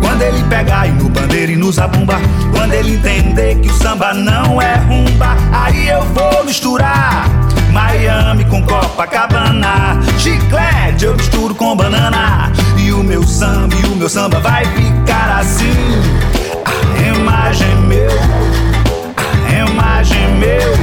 Quando 0.00 0.22
ele 0.22 0.42
pegar 0.44 0.86
e 0.86 0.92
no 0.92 1.08
bandeiro 1.08 1.52
e 1.52 1.56
no 1.56 1.72
zabumba. 1.72 2.16
Quando 2.54 2.72
ele 2.72 2.94
entender 2.94 3.56
que 3.60 3.68
o 3.68 3.74
samba 3.74 4.14
não 4.14 4.60
é 4.60 4.76
rumba. 4.76 5.36
Aí 5.52 5.88
eu 5.88 6.02
vou 6.14 6.44
misturar 6.44 7.28
Miami 7.72 8.44
com 8.44 8.62
Copacabana. 8.62 9.98
Chiclete 10.18 11.04
eu 11.04 11.16
misturo 11.16 11.54
com 11.54 11.76
banana. 11.76 12.52
E 12.76 12.92
o 12.92 13.02
meu 13.02 13.22
samba, 13.22 13.74
e 13.74 13.86
o 13.86 13.96
meu 13.96 14.08
samba 14.08 14.40
vai 14.40 14.64
ficar 14.64 15.40
assim. 15.40 15.74
A 16.66 17.16
imagem 17.16 17.76
meu, 17.86 18.10
a 19.46 19.70
imagem 19.70 20.34
meu, 20.36 20.74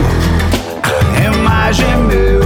a 1.16 1.36
imagem 1.36 1.98
meu. 2.08 2.45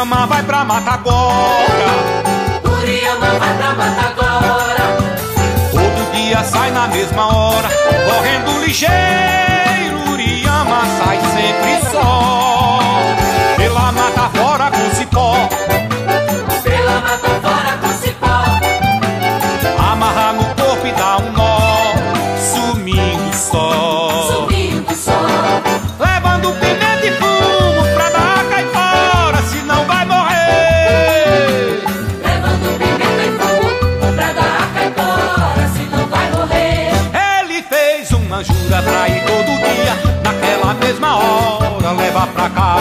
Uriama 0.00 0.26
vai 0.26 0.42
pra 0.44 0.64
mata 0.64 0.92
agora. 0.92 1.60
Uriama 2.64 3.38
vai 3.38 3.54
pra 3.54 3.74
mata 3.74 4.06
agora. 4.08 4.96
Todo 5.72 6.12
dia 6.14 6.42
sai 6.42 6.70
na 6.70 6.86
mesma 6.88 7.36
hora, 7.36 7.68
correndo 8.08 8.64
ligeiro. 8.64 10.10
Uriama 10.10 10.80
sai 10.96 11.20
sempre 11.20 11.90
só. 11.92 12.78
Pela 13.58 13.92
mata 13.92 14.30
fora 14.38 14.70
com 14.70 14.96
cipó. 14.96 15.34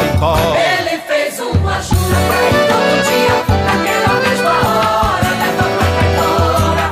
Ele 0.01 0.97
fez 1.07 1.39
uma 1.39 1.81
jura 1.81 2.19
ir 2.47 2.67
todo 2.69 2.93
dia, 3.09 3.35
naquela 3.65 4.13
mesma 4.21 4.53
hora, 4.69 5.30
leva 5.41 5.65
pra 5.76 5.88
Caipora. 5.97 6.85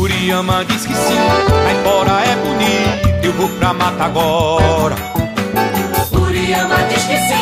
Uriama 0.00 0.64
diz 0.64 0.86
que 0.86 0.94
sim, 0.94 1.20
Caipora 1.64 2.16
é 2.24 2.36
bonito, 2.36 3.24
eu 3.26 3.32
vou 3.34 3.48
pra 3.58 3.74
mata 3.74 4.04
agora. 4.04 4.96
Uriama 6.12 6.76
diz 6.88 7.04
que 7.04 7.16
sim. 7.16 7.35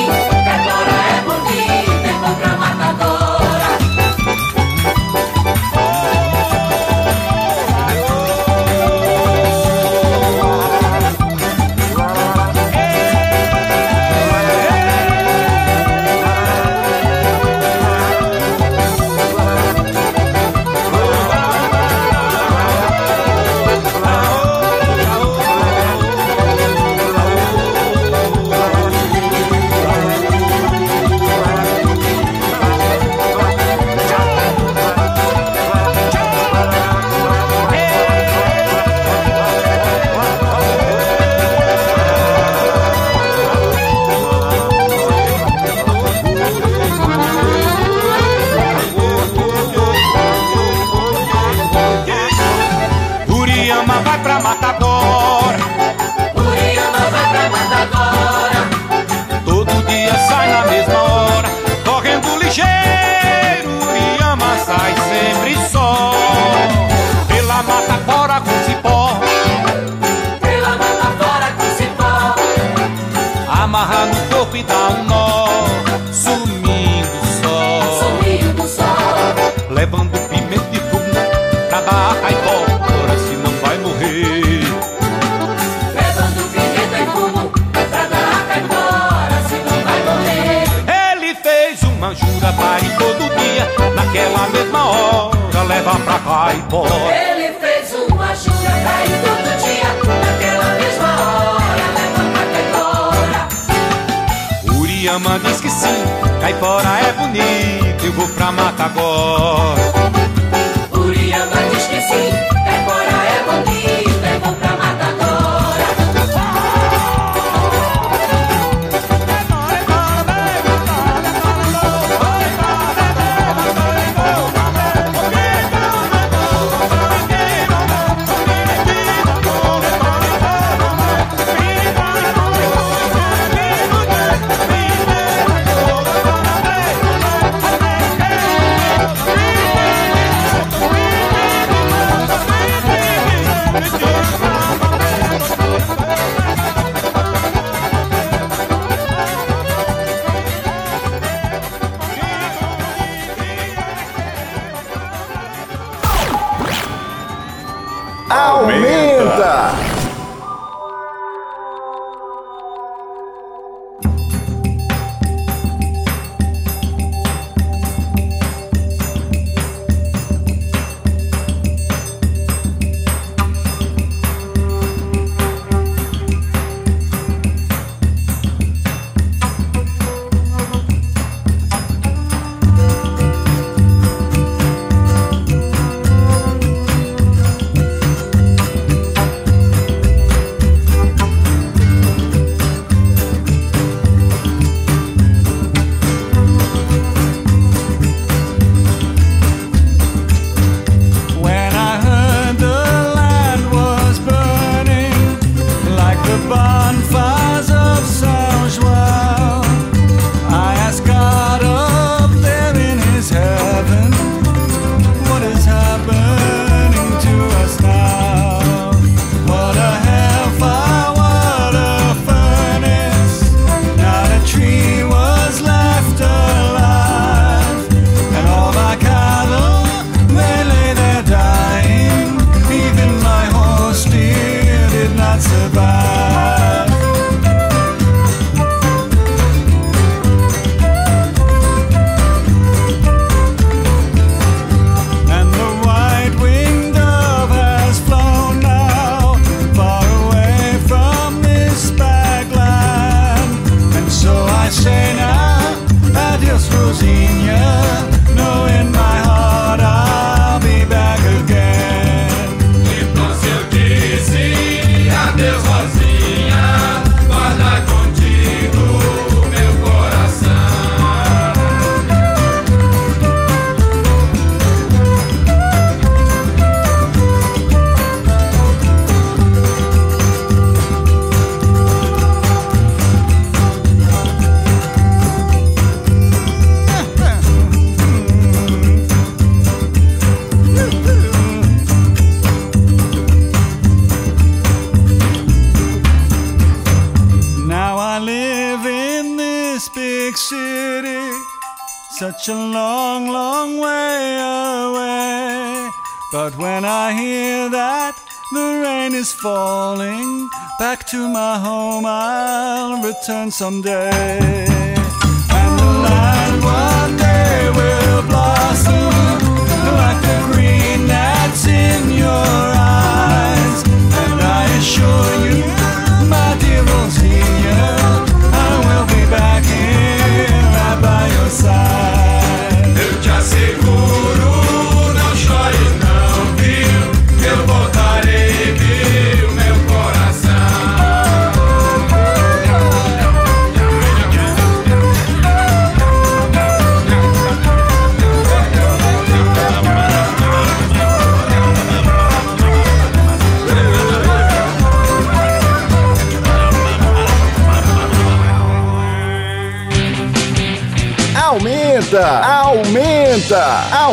Someday. 313.54 314.03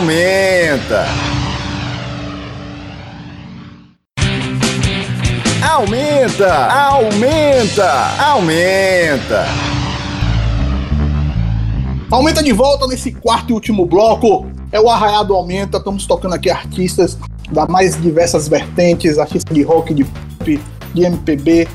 Aumenta, 0.02 1.06
aumenta. 5.62 6.56
Aumenta, 6.74 7.86
aumenta, 8.20 9.46
aumenta. 12.10 12.42
De 12.42 12.52
volta 12.52 12.88
nesse 12.88 13.12
quarto 13.12 13.52
e 13.52 13.54
último 13.54 13.86
bloco. 13.86 14.48
É 14.72 14.80
o 14.80 14.90
Arraiado 14.90 15.36
Aumenta. 15.36 15.78
Estamos 15.78 16.08
tocando 16.08 16.34
aqui 16.34 16.50
artistas 16.50 17.16
das 17.52 17.68
mais 17.68 18.02
diversas 18.02 18.48
vertentes, 18.48 19.20
artistas 19.20 19.54
de 19.54 19.62
rock, 19.62 19.94
de 19.94 20.04
pop, 20.04 20.60
de 20.96 21.04
MPB, 21.04 21.68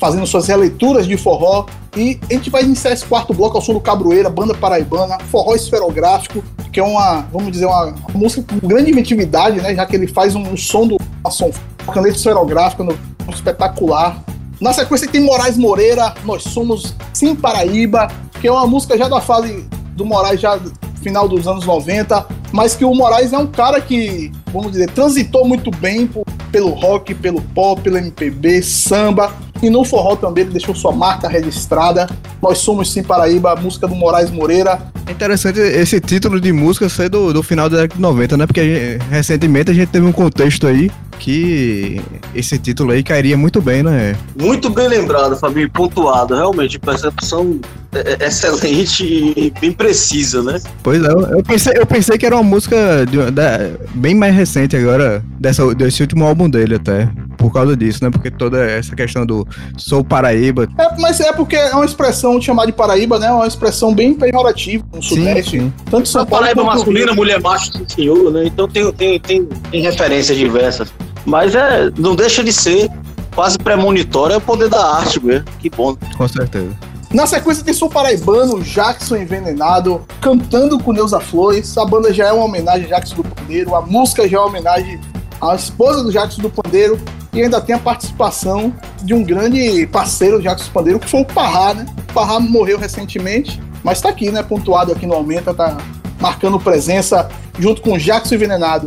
fazendo 0.00 0.26
suas 0.26 0.48
releituras 0.48 1.06
de 1.06 1.18
forró. 1.18 1.66
E 1.94 2.18
a 2.30 2.32
gente 2.32 2.48
vai 2.48 2.62
iniciar 2.62 2.92
esse 2.92 3.04
quarto 3.04 3.34
bloco 3.34 3.58
ao 3.58 3.62
som 3.62 3.74
do 3.74 3.80
Cabroeira, 3.80 4.30
banda 4.30 4.54
paraibana, 4.54 5.18
forró 5.30 5.54
esferográfico, 5.54 6.42
que 6.74 6.80
é 6.80 6.82
uma, 6.82 7.20
vamos 7.32 7.52
dizer, 7.52 7.66
uma 7.66 7.94
música 8.12 8.42
com 8.60 8.66
grande 8.66 8.90
inventividade, 8.90 9.60
né? 9.60 9.76
Já 9.76 9.86
que 9.86 9.94
ele 9.94 10.08
faz 10.08 10.34
um, 10.34 10.42
um 10.42 10.56
som 10.56 10.88
do 10.88 10.96
uma 11.20 11.30
som, 11.30 11.52
caneta 11.92 12.16
esferográfica 12.16 12.82
no, 12.82 12.98
espetacular. 13.32 14.20
Na 14.60 14.72
sequência 14.72 15.06
tem 15.08 15.20
Moraes 15.20 15.56
Moreira, 15.56 16.12
Nós 16.24 16.42
Somos 16.42 16.94
Sim 17.12 17.36
Paraíba, 17.36 18.08
que 18.40 18.48
é 18.48 18.52
uma 18.52 18.66
música 18.66 18.98
já 18.98 19.08
da 19.08 19.20
fase 19.20 19.64
do 19.94 20.04
Moraes, 20.04 20.40
já 20.40 20.58
final 21.00 21.28
dos 21.28 21.46
anos 21.46 21.64
90, 21.64 22.26
mas 22.50 22.74
que 22.74 22.84
o 22.84 22.92
Moraes 22.92 23.32
é 23.32 23.38
um 23.38 23.46
cara 23.46 23.80
que, 23.80 24.32
vamos 24.52 24.72
dizer, 24.72 24.90
transitou 24.90 25.46
muito 25.46 25.70
bem 25.70 26.08
por- 26.08 26.24
pelo 26.50 26.70
rock, 26.70 27.14
pelo 27.14 27.40
pop, 27.40 27.80
pelo 27.82 27.98
MPB, 27.98 28.62
samba, 28.62 29.32
e 29.66 29.70
no 29.70 29.84
forró 29.84 30.16
também 30.16 30.44
ele 30.44 30.52
deixou 30.52 30.74
sua 30.74 30.92
marca 30.92 31.28
registrada. 31.28 32.08
Nós 32.42 32.58
somos 32.58 32.92
Sim 32.92 33.02
Paraíba, 33.02 33.52
a 33.52 33.56
música 33.56 33.86
do 33.88 33.94
Moraes 33.94 34.30
Moreira. 34.30 34.78
É 35.06 35.12
interessante 35.12 35.58
esse 35.60 36.00
título 36.00 36.40
de 36.40 36.52
música 36.52 36.88
ser 36.88 37.08
do, 37.08 37.32
do 37.32 37.42
final 37.42 37.68
da 37.68 37.76
década 37.82 37.94
de 37.96 38.00
90, 38.00 38.36
né? 38.36 38.46
Porque 38.46 38.60
a 38.60 38.64
gente- 38.64 39.02
recentemente 39.10 39.70
a 39.70 39.74
gente 39.74 39.88
teve 39.88 40.06
um 40.06 40.12
contexto 40.12 40.66
aí 40.66 40.90
que 41.18 42.00
esse 42.34 42.58
título 42.58 42.92
aí 42.92 43.02
cairia 43.02 43.36
muito 43.36 43.60
bem, 43.60 43.82
né? 43.82 44.14
Muito 44.38 44.68
bem 44.70 44.88
lembrado, 44.88 45.36
Fabinho, 45.36 45.70
pontuado. 45.70 46.34
Realmente, 46.34 46.78
percepção 46.78 47.60
é- 47.94 48.16
é 48.24 48.26
excelente 48.26 49.04
e 49.04 49.52
bem 49.60 49.72
precisa, 49.72 50.42
né? 50.42 50.60
Pois 50.82 51.02
é, 51.02 51.08
eu 51.08 51.42
pensei, 51.42 51.72
eu 51.76 51.86
pensei 51.86 52.18
que 52.18 52.26
era 52.26 52.34
uma 52.36 52.42
música 52.42 53.06
de- 53.08 53.30
da- 53.30 53.70
bem 53.94 54.14
mais 54.14 54.34
recente 54.34 54.76
agora, 54.76 55.22
dessa, 55.38 55.74
desse 55.74 56.02
último 56.02 56.24
álbum 56.24 56.48
dele 56.50 56.74
até, 56.76 57.08
por 57.44 57.52
causa 57.52 57.76
disso, 57.76 58.02
né? 58.02 58.10
Porque 58.10 58.30
toda 58.30 58.58
essa 58.64 58.96
questão 58.96 59.26
do 59.26 59.46
Sou 59.76 60.02
Paraíba. 60.02 60.66
É, 60.78 60.98
mas 60.98 61.20
é 61.20 61.30
porque 61.30 61.54
é 61.54 61.74
uma 61.74 61.84
expressão 61.84 62.40
chamada 62.40 62.68
de 62.68 62.72
Paraíba, 62.72 63.18
né? 63.18 63.26
É 63.26 63.32
uma 63.32 63.46
expressão 63.46 63.94
bem 63.94 64.14
pejorativa 64.14 64.82
no 64.94 65.02
Sudeste. 65.02 65.70
Tanto 65.90 66.08
São 66.08 66.24
Paulo 66.24 66.46
Paraíba 66.46 66.64
masculina, 66.64 67.08
Rio. 67.08 67.16
mulher 67.16 67.38
macho, 67.42 67.70
sim, 67.70 67.84
senhor, 67.86 68.32
né? 68.32 68.46
Então 68.46 68.66
tem, 68.66 68.90
tem, 68.94 69.20
tem, 69.20 69.44
tem 69.44 69.82
referências 69.82 70.38
diversas. 70.38 70.90
Mas 71.26 71.54
é, 71.54 71.90
não 71.98 72.16
deixa 72.16 72.42
de 72.42 72.50
ser 72.50 72.90
quase 73.34 73.58
premonitório, 73.58 74.32
é 74.32 74.36
o 74.38 74.40
poder 74.40 74.70
da 74.70 74.96
arte 74.96 75.22
mesmo. 75.22 75.44
Que 75.58 75.68
bom. 75.68 75.94
Com 76.16 76.26
certeza. 76.26 76.70
Na 77.12 77.26
sequência 77.26 77.62
tem 77.62 77.74
Sou 77.74 77.90
Paraibano, 77.90 78.62
Jackson 78.62 79.16
Envenenado, 79.16 80.00
cantando 80.18 80.78
com 80.78 80.94
Neuza 80.94 81.20
Flores. 81.20 81.76
A 81.76 81.84
banda 81.84 82.10
já 82.10 82.28
é 82.28 82.32
uma 82.32 82.46
homenagem 82.46 82.86
a 82.86 82.88
Jackson 82.88 83.16
do 83.16 83.24
Pandeiro, 83.24 83.74
a 83.74 83.82
música 83.82 84.26
já 84.26 84.38
é 84.38 84.40
uma 84.40 84.48
homenagem 84.48 84.98
à 85.42 85.54
esposa 85.54 86.02
do 86.02 86.10
Jackson 86.10 86.40
do 86.40 86.48
Pandeiro. 86.48 86.98
E 87.34 87.42
ainda 87.42 87.60
tem 87.60 87.74
a 87.74 87.78
participação 87.80 88.72
de 89.02 89.12
um 89.12 89.24
grande 89.24 89.86
parceiro 89.88 90.40
Jackson 90.40 90.66
do 90.66 90.70
Pandeiro, 90.70 91.00
que 91.00 91.08
foi 91.08 91.22
o 91.22 91.24
Parrá, 91.24 91.74
né? 91.74 91.84
O 91.98 92.12
Parrá 92.12 92.38
morreu 92.38 92.78
recentemente, 92.78 93.60
mas 93.82 94.00
tá 94.00 94.08
aqui, 94.08 94.30
né? 94.30 94.40
Pontuado 94.40 94.92
aqui 94.92 95.04
no 95.04 95.14
Aumenta, 95.14 95.52
tá 95.52 95.76
marcando 96.20 96.60
presença 96.60 97.28
junto 97.58 97.82
com 97.82 97.98
Jackson 97.98 98.36
Envenenado. 98.36 98.86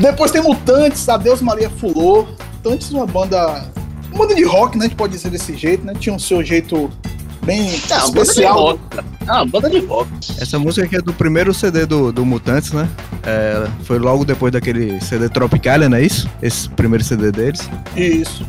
Depois 0.00 0.30
tem 0.30 0.42
Mutantes, 0.42 1.06
Adeus 1.10 1.42
Maria 1.42 1.68
Fulô. 1.68 2.26
Mutantes 2.54 2.90
é 2.90 2.96
uma 2.96 3.06
banda. 3.06 3.70
Uma 4.10 4.20
banda 4.20 4.34
de 4.34 4.44
rock, 4.44 4.78
né? 4.78 4.86
A 4.86 4.88
gente 4.88 4.96
pode 4.96 5.12
dizer 5.12 5.28
desse 5.28 5.54
jeito, 5.54 5.84
né? 5.84 5.92
Tinha 5.98 6.16
o 6.16 6.20
seu 6.20 6.42
jeito 6.42 6.90
bem 7.44 7.60
É, 7.60 7.94
uma 7.96 8.06
banda 8.06 8.12
de 8.12 8.20
especial. 8.20 8.78
Ah, 9.26 9.42
uma 9.42 9.46
banda 9.46 9.70
de 9.70 9.78
rock. 9.80 10.10
Essa 10.38 10.58
música 10.58 10.86
aqui 10.86 10.96
é 10.96 11.00
do 11.00 11.12
primeiro 11.12 11.54
CD 11.54 11.86
do, 11.86 12.12
do 12.12 12.24
Mutantes, 12.24 12.72
né? 12.72 12.88
É, 13.22 13.66
foi 13.84 13.98
logo 13.98 14.24
depois 14.24 14.52
daquele 14.52 15.00
CD 15.00 15.28
Tropicalia, 15.28 15.88
não 15.88 15.96
é 15.96 16.02
isso? 16.02 16.28
Esse 16.42 16.68
primeiro 16.70 17.04
CD 17.04 17.30
deles. 17.30 17.68
Isso. 17.96 18.46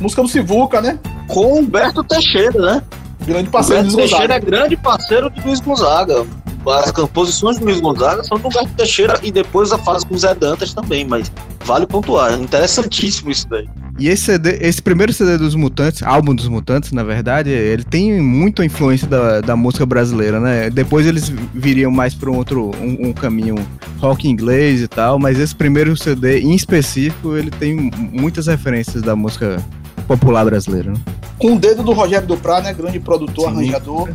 Música 0.00 0.22
do 0.22 0.28
Sivuca, 0.28 0.80
né? 0.80 0.98
Com 1.26 1.58
Humberto 1.58 2.02
Teixeira, 2.04 2.58
né? 2.60 2.82
Grande 3.26 3.48
parceiro 3.48 3.82
Humberto 3.82 3.96
do 3.96 4.00
Luiz 4.00 4.10
Teixeira 4.10 4.34
é 4.34 4.40
grande 4.40 4.76
parceiro 4.76 5.30
de 5.30 5.40
Luiz 5.40 5.60
Gonzaga. 5.60 6.26
As 6.66 6.90
composições 6.90 7.58
de 7.58 7.64
Luiz 7.64 7.80
Gonzaga 7.80 8.24
são 8.24 8.38
do 8.38 8.48
Humberto 8.48 8.70
Teixeira 8.76 9.18
e 9.22 9.30
depois 9.30 9.72
a 9.72 9.78
fase 9.78 10.06
com 10.06 10.14
o 10.14 10.18
Zé 10.18 10.34
Dantas 10.34 10.72
também, 10.72 11.04
mas 11.04 11.30
vale 11.64 11.86
pontuar. 11.86 12.38
Interessantíssimo 12.40 13.30
isso 13.30 13.48
daí. 13.48 13.68
E 13.98 14.08
esse 14.08 14.24
CD, 14.24 14.58
esse 14.60 14.82
primeiro 14.82 15.12
CD 15.12 15.38
dos 15.38 15.54
Mutantes, 15.54 16.02
álbum 16.02 16.34
dos 16.34 16.48
Mutantes, 16.48 16.90
na 16.90 17.04
verdade, 17.04 17.50
ele 17.50 17.84
tem 17.84 18.20
muita 18.20 18.64
influência 18.64 19.06
da, 19.06 19.40
da 19.40 19.54
música 19.54 19.86
brasileira, 19.86 20.40
né? 20.40 20.68
Depois 20.68 21.06
eles 21.06 21.28
viriam 21.54 21.92
mais 21.92 22.12
para 22.12 22.28
um 22.28 22.36
outro 22.36 22.72
um, 22.80 23.08
um 23.08 23.12
caminho 23.12 23.54
rock 23.98 24.28
inglês 24.28 24.82
e 24.82 24.88
tal, 24.88 25.18
mas 25.18 25.38
esse 25.38 25.54
primeiro 25.54 25.96
CD 25.96 26.40
em 26.40 26.54
específico, 26.54 27.36
ele 27.36 27.50
tem 27.50 27.90
muitas 28.12 28.48
referências 28.48 29.00
da 29.00 29.14
música 29.14 29.64
popular 30.06 30.44
brasileira. 30.44 30.92
Né? 30.92 30.98
Com 31.38 31.54
o 31.54 31.58
dedo 31.58 31.82
do 31.82 31.92
Rogério 31.92 32.26
Duprá, 32.26 32.60
né? 32.60 32.72
Grande 32.72 33.00
produtor, 33.00 33.50
Sim, 33.50 33.56
arranjador. 33.56 34.08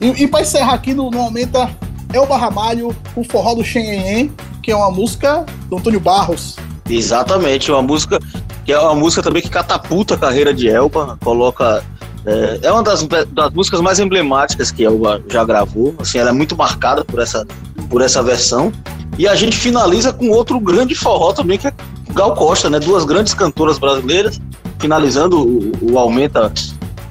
E, 0.00 0.06
e 0.24 0.28
pra 0.28 0.42
encerrar 0.42 0.74
aqui 0.74 0.94
no, 0.94 1.10
no 1.10 1.20
Aumenta, 1.20 1.70
é 2.12 2.20
o 2.20 2.26
Barramalho, 2.26 2.94
o 3.14 3.24
Forró 3.24 3.54
do 3.54 3.64
Xenhenhen, 3.64 4.32
que 4.62 4.70
é 4.70 4.76
uma 4.76 4.90
música 4.90 5.44
do 5.68 5.76
Antônio 5.76 6.00
Barros. 6.00 6.56
Exatamente, 6.88 7.70
uma 7.70 7.82
música 7.82 8.18
que 8.64 8.72
é 8.72 8.78
uma 8.78 8.94
música 8.94 9.22
também 9.22 9.42
que 9.42 9.48
catapulta 9.48 10.14
a 10.14 10.18
carreira 10.18 10.52
de 10.52 10.68
Elba, 10.68 11.18
coloca 11.22 11.82
É, 12.26 12.66
é 12.66 12.72
uma 12.72 12.82
das, 12.82 13.06
das 13.06 13.52
músicas 13.52 13.80
mais 13.80 13.98
emblemáticas 13.98 14.70
que 14.70 14.84
Elba 14.84 15.22
já 15.30 15.44
gravou. 15.44 15.94
Assim, 15.98 16.18
ela 16.18 16.30
é 16.30 16.32
muito 16.32 16.56
marcada 16.56 17.04
por 17.04 17.20
essa, 17.20 17.46
por 17.88 18.02
essa 18.02 18.22
versão. 18.22 18.70
E 19.16 19.26
a 19.26 19.34
gente 19.34 19.56
finaliza 19.56 20.12
com 20.12 20.28
outro 20.30 20.60
grande 20.60 20.94
forró 20.94 21.32
também, 21.32 21.56
que 21.56 21.68
é 21.68 21.72
Gal 22.18 22.34
Costa, 22.34 22.68
né? 22.68 22.80
Duas 22.80 23.04
grandes 23.04 23.32
cantoras 23.32 23.78
brasileiras, 23.78 24.40
finalizando 24.80 25.40
o, 25.40 25.92
o 25.92 25.98
Aumenta 26.00 26.52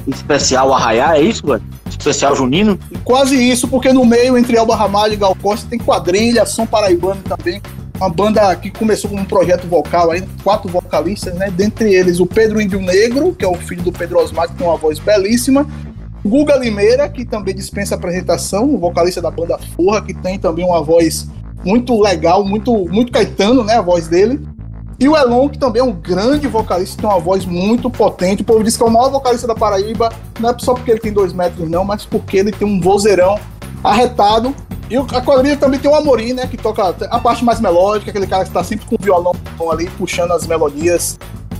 especial 0.06 0.74
Arraiá, 0.74 1.18
é 1.18 1.22
isso, 1.22 1.48
velho? 1.48 1.64
Especial 1.90 2.36
Junino. 2.36 2.78
Quase 3.06 3.38
isso, 3.38 3.70
porque 3.70 3.94
no 3.94 4.06
meio, 4.06 4.38
entre 4.38 4.58
Elba 4.58 4.76
Ramalho 4.76 5.14
e 5.14 5.16
Gal 5.16 5.34
Costa, 5.42 5.66
tem 5.70 5.80
quadrilha, 5.80 6.46
som 6.46 6.66
paraibano 6.66 7.22
também. 7.22 7.62
Uma 7.96 8.10
banda 8.10 8.54
que 8.58 8.70
começou 8.70 9.10
com 9.10 9.16
um 9.16 9.24
projeto 9.24 9.66
vocal 9.66 10.12
aí, 10.12 10.22
quatro 10.44 10.70
vocalistas, 10.70 11.34
né? 11.36 11.50
Dentre 11.50 11.96
eles 11.96 12.20
o 12.20 12.26
Pedro 12.26 12.60
Índio 12.60 12.82
Negro, 12.82 13.34
que 13.34 13.46
é 13.46 13.48
o 13.48 13.56
filho 13.56 13.84
do 13.84 13.94
Pedro 13.94 14.20
Osmar, 14.20 14.50
que 14.50 14.56
tem 14.56 14.68
uma 14.68 14.76
voz 14.76 15.00
belíssima. 15.00 15.66
Guga 16.26 16.58
Limeira, 16.58 17.08
que 17.08 17.24
também 17.24 17.56
dispensa 17.56 17.96
apresentação, 17.96 18.66
o 18.76 18.78
vocalista 18.78 19.22
da 19.22 19.32
banda 19.32 19.58
Forra, 19.74 20.02
que 20.02 20.14
tem 20.14 20.38
também 20.38 20.66
uma 20.66 20.84
voz 20.84 21.30
muito 21.64 21.98
legal, 22.02 22.44
muito, 22.44 22.74
muito 22.90 23.10
Caetano, 23.10 23.64
né? 23.64 23.76
A 23.76 23.82
voz 23.82 24.10
dele. 24.10 24.38
E 25.00 25.08
o 25.08 25.16
Elon, 25.16 25.48
que 25.48 25.60
também 25.60 25.80
é 25.80 25.86
um 25.86 25.92
grande 25.92 26.48
vocalista, 26.48 27.02
tem 27.02 27.10
uma 27.10 27.20
voz 27.20 27.46
muito 27.46 27.90
potente. 27.90 28.42
O 28.42 28.46
povo 28.46 28.64
diz 28.64 28.76
que 28.76 28.82
é 28.82 28.86
o 28.86 28.90
maior 28.90 29.12
vocalista 29.12 29.46
da 29.46 29.54
Paraíba, 29.54 30.12
não 30.40 30.50
é 30.50 30.56
só 30.58 30.74
porque 30.74 30.90
ele 30.90 31.00
tem 31.00 31.14
dois 31.14 31.34
metros, 31.34 31.70
não, 31.70 31.86
mas 31.86 32.04
porque 32.04 32.38
ele 32.38 32.52
tem 32.52 32.68
um 32.68 32.82
vozeirão 32.82 33.40
arretado. 33.84 34.56
E 34.90 34.96
a 34.96 35.22
quadrilha 35.22 35.58
também 35.58 35.80
tem 35.80 35.92
o 35.92 35.96
Amorim, 35.96 36.34
né? 36.34 36.48
Que 36.48 36.58
toca 36.58 36.96
a 37.10 37.20
parte 37.20 37.44
mais 37.44 37.60
melódica, 37.60 38.10
aquele 38.10 38.26
cara 38.26 38.44
que 38.44 38.50
está 38.50 38.64
sempre 38.64 38.86
com 38.86 38.96
o 38.96 38.98
violão 39.00 39.36
ali, 39.72 39.90
puxando 39.98 40.32
as 40.32 40.48
melodias 40.48 41.20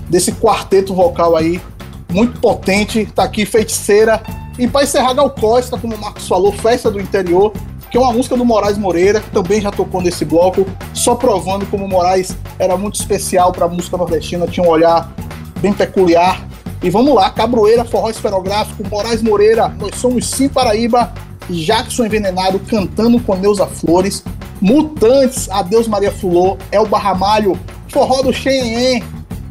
desse 0.10 0.32
quarteto 0.32 0.96
vocal 0.96 1.36
aí, 1.36 1.62
muito 2.10 2.40
potente. 2.40 3.06
Tá 3.14 3.24
aqui, 3.24 3.46
feiticeira. 3.46 4.22
E 4.58 4.68
para 4.68 4.84
encerrar, 4.84 5.14
Gal 5.14 5.30
Costa, 5.30 5.78
como 5.78 5.94
o 5.94 6.00
Marcos 6.00 6.28
falou, 6.28 6.52
Festa 6.54 6.90
do 6.90 7.00
Interior, 7.00 7.54
que 7.90 7.98
é 7.98 8.00
uma 8.00 8.12
música 8.12 8.36
do 8.36 8.44
Moraes 8.44 8.78
Moreira, 8.78 9.20
que 9.20 9.30
também 9.32 9.62
já 9.62 9.72
tocou 9.72 10.02
nesse 10.02 10.26
bloco, 10.26 10.66
só 10.94 11.16
provando 11.16 11.66
como 11.68 11.86
o 11.86 11.90
Moraes 11.90 12.36
era 12.60 12.76
muito 12.76 12.96
especial 12.96 13.52
para 13.52 13.66
a 13.66 13.70
música 13.70 13.98
nordestina, 13.98 14.48
tinha 14.48 14.66
um 14.66 14.70
olhar 14.70 15.12
bem 15.60 15.74
peculiar. 15.74 16.46
E 16.84 16.90
vamos 16.90 17.16
lá, 17.16 17.30
Cabroeira, 17.30 17.84
Forró 17.84 18.10
Esferográfico, 18.10 18.88
Moraes 18.90 19.22
Moreira, 19.22 19.70
Nós 19.80 19.96
Somos 19.96 20.30
Sim 20.30 20.48
Paraíba, 20.48 21.12
Jackson 21.50 22.06
Envenenado 22.06 22.60
cantando 22.60 23.20
com 23.20 23.36
Neuza 23.36 23.66
Flores, 23.66 24.24
Mutantes, 24.62 25.50
Adeus 25.50 25.88
Maria 25.88 26.12
Fulô, 26.12 26.58
Elba 26.72 27.00
Ramalho, 27.00 27.58
Forró 27.88 28.22
do 28.22 28.34
Xenhen, 28.34 29.04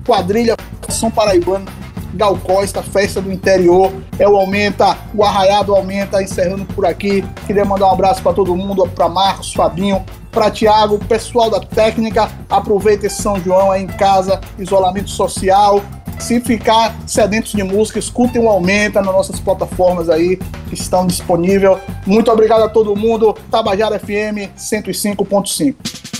Quadrilha, 0.04 0.56
São 0.88 1.10
Paraibano, 1.10 1.66
Gal 2.16 2.36
Costa, 2.38 2.82
Festa 2.82 3.20
do 3.20 3.30
Interior, 3.30 3.92
é 4.18 4.28
o 4.28 4.36
Aumenta, 4.36 4.96
o 5.14 5.22
Arraiado 5.22 5.74
Aumenta, 5.74 6.22
encerrando 6.22 6.64
por 6.64 6.86
aqui. 6.86 7.24
Queria 7.46 7.64
mandar 7.64 7.86
um 7.86 7.92
abraço 7.92 8.22
para 8.22 8.32
todo 8.32 8.56
mundo, 8.56 8.88
para 8.88 9.08
Marcos, 9.08 9.52
Fabinho, 9.52 10.04
para 10.32 10.50
Tiago, 10.50 10.98
pessoal 11.06 11.50
da 11.50 11.60
técnica. 11.60 12.30
Aproveita 12.48 13.06
esse 13.06 13.22
São 13.22 13.38
João 13.40 13.70
aí 13.70 13.82
em 13.82 13.86
casa, 13.86 14.40
isolamento 14.58 15.10
social. 15.10 15.82
Se 16.18 16.40
ficar 16.40 16.96
sedentos 17.06 17.52
de 17.52 17.62
música, 17.62 17.98
escutem 17.98 18.42
o 18.42 18.48
Aumenta 18.48 19.02
nas 19.02 19.14
nossas 19.14 19.38
plataformas 19.38 20.08
aí 20.08 20.36
que 20.68 20.74
estão 20.74 21.06
disponíveis. 21.06 21.78
Muito 22.06 22.30
obrigado 22.30 22.62
a 22.62 22.68
todo 22.68 22.96
mundo. 22.96 23.36
Tabajara 23.50 23.98
FM 23.98 24.50
105.5. 24.56 26.15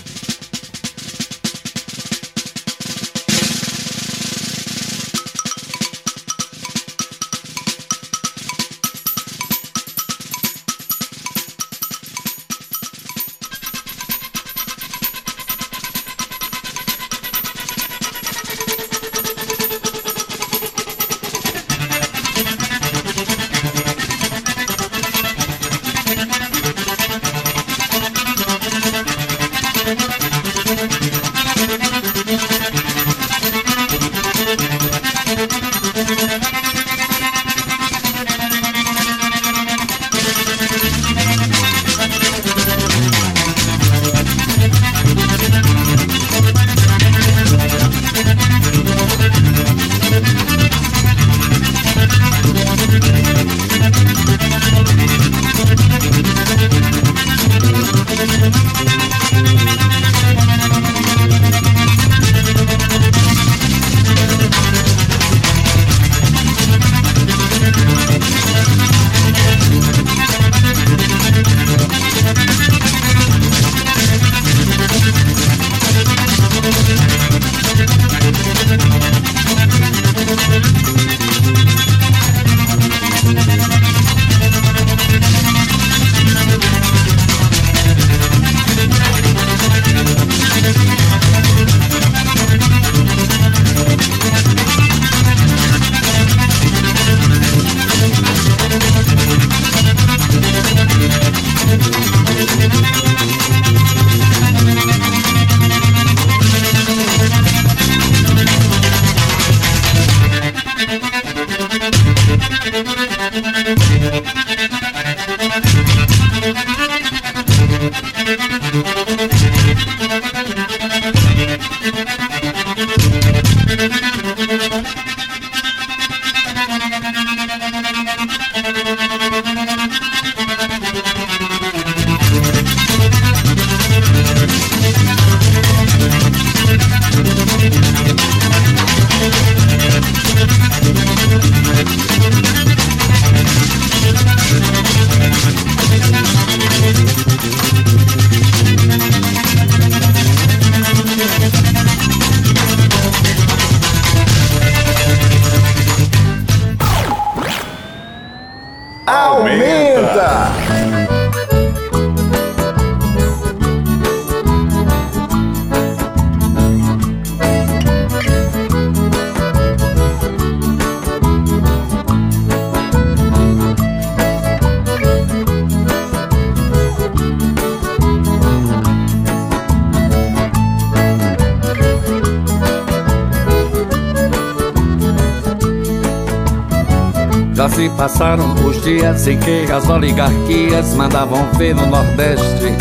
as 189.87 189.91
oligarquias 189.91 190.95
mandavam 190.95 191.47
ver 191.53 191.75
no 191.75 191.87
Nordeste. 191.87 192.75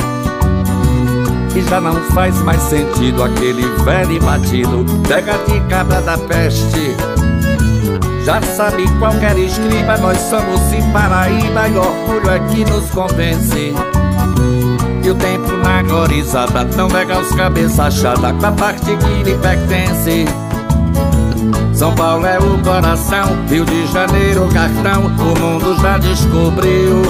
E 1.56 1.62
já 1.62 1.80
não 1.80 1.94
faz 2.12 2.36
mais 2.42 2.62
sentido 2.64 3.24
aquele 3.24 3.64
velho 3.84 4.14
e 4.14 4.20
batido 4.20 4.86
pega 5.08 5.38
de 5.46 5.60
cabra 5.70 6.02
da 6.02 6.18
peste. 6.18 6.96
Já 8.24 8.42
sabe 8.42 8.86
qualquer 8.98 9.38
escriba, 9.38 9.98
nós 9.98 10.18
somos 10.18 10.74
em 10.74 10.92
Paraíba 10.92 11.68
e 11.68 11.78
orgulho 11.78 12.30
é 12.32 12.40
que 12.40 12.66
nos 12.66 12.90
convence. 12.90 13.74
E 15.04 15.10
o 15.10 15.16
tempo 15.16 15.52
na 15.64 15.84
gorizada 15.84 16.64
não 16.76 16.88
nega 16.88 17.20
os 17.20 17.32
cabeça 17.36 17.84
achada 17.84 18.34
com 18.34 18.46
a 18.48 18.52
parte 18.52 18.98
que 18.98 19.24
lhe 19.24 19.36
pertence. 19.38 20.26
São 21.76 21.94
Paulo 21.94 22.26
é 22.26 22.40
o 22.40 22.58
coração, 22.64 23.38
Rio 23.50 23.66
de 23.66 23.86
Janeiro 23.88 24.46
o 24.46 24.50
cartão, 24.50 25.08
o 25.08 25.40
mundo 25.40 25.76
já 25.82 25.98
descobriu. 25.98 27.02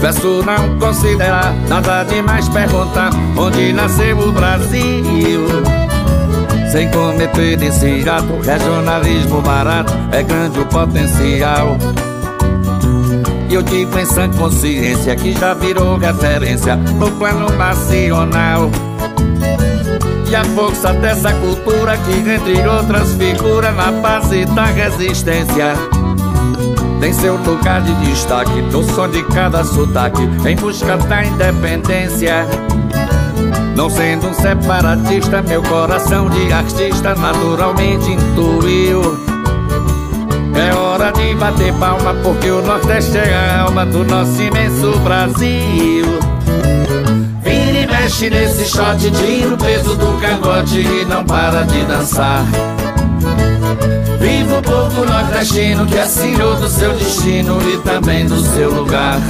Peço 0.00 0.44
não 0.44 0.78
considerar 0.78 1.52
nada 1.68 2.04
demais 2.04 2.48
perguntar 2.48 3.10
onde 3.36 3.72
nasceu 3.72 4.16
o 4.20 4.30
Brasil. 4.30 5.48
Sem 6.70 6.88
cometer 6.92 7.60
esse 7.60 8.08
ato, 8.08 8.38
regionalismo 8.40 9.42
barato 9.42 9.92
é 10.12 10.22
grande 10.22 10.60
o 10.60 10.66
potencial. 10.66 11.76
E 13.50 13.54
eu 13.54 13.62
digo 13.62 13.98
em 13.98 14.04
sã 14.04 14.28
consciência 14.30 15.16
que 15.16 15.32
já 15.32 15.54
virou 15.54 15.98
referência 15.98 16.76
no 16.76 17.10
plano 17.12 17.50
nacional. 17.56 18.70
E 20.30 20.36
a 20.36 20.44
força 20.44 20.92
dessa 20.92 21.32
cultura 21.32 21.96
que, 21.96 22.12
entre 22.12 22.68
outras 22.68 23.12
figuras, 23.14 23.74
na 23.74 23.90
base 23.90 24.44
da 24.44 24.66
resistência. 24.66 25.72
Tem 27.00 27.12
seu 27.14 27.36
lugar 27.36 27.80
de 27.80 27.94
destaque 28.04 28.60
no 28.70 28.82
som 28.82 29.08
de 29.08 29.22
cada 29.22 29.64
sotaque, 29.64 30.28
em 30.46 30.56
busca 30.56 30.98
da 30.98 31.24
independência. 31.24 32.46
Não 33.74 33.88
sendo 33.88 34.28
um 34.28 34.34
separatista, 34.34 35.40
meu 35.40 35.62
coração 35.62 36.28
de 36.28 36.52
artista 36.52 37.14
naturalmente 37.14 38.10
intuiu. 38.10 39.00
É 40.54 40.74
hora 40.74 41.10
de 41.12 41.34
bater 41.36 41.72
palma, 41.74 42.12
porque 42.22 42.50
o 42.50 42.60
Nordeste 42.60 43.16
é 43.16 43.34
a 43.34 43.62
alma 43.62 43.86
do 43.86 44.04
nosso 44.04 44.42
imenso 44.42 44.98
Brasil. 44.98 46.37
Mexe 48.08 48.30
nesse 48.30 48.64
shot, 48.64 48.98
tira 48.98 49.52
o 49.52 49.58
peso 49.58 49.94
do 49.94 50.18
cangote 50.18 50.80
e 50.80 51.04
não 51.04 51.22
para 51.26 51.64
de 51.64 51.84
dançar. 51.84 52.42
Viva 54.18 54.58
o 54.58 54.62
povo 54.62 55.04
nordestino 55.04 55.84
que 55.84 55.98
é 55.98 56.06
senhor 56.06 56.56
do 56.56 56.70
seu 56.70 56.94
destino 56.94 57.58
e 57.70 57.76
também 57.82 58.24
do 58.24 58.40
seu 58.40 58.70
lugar. 58.72 59.20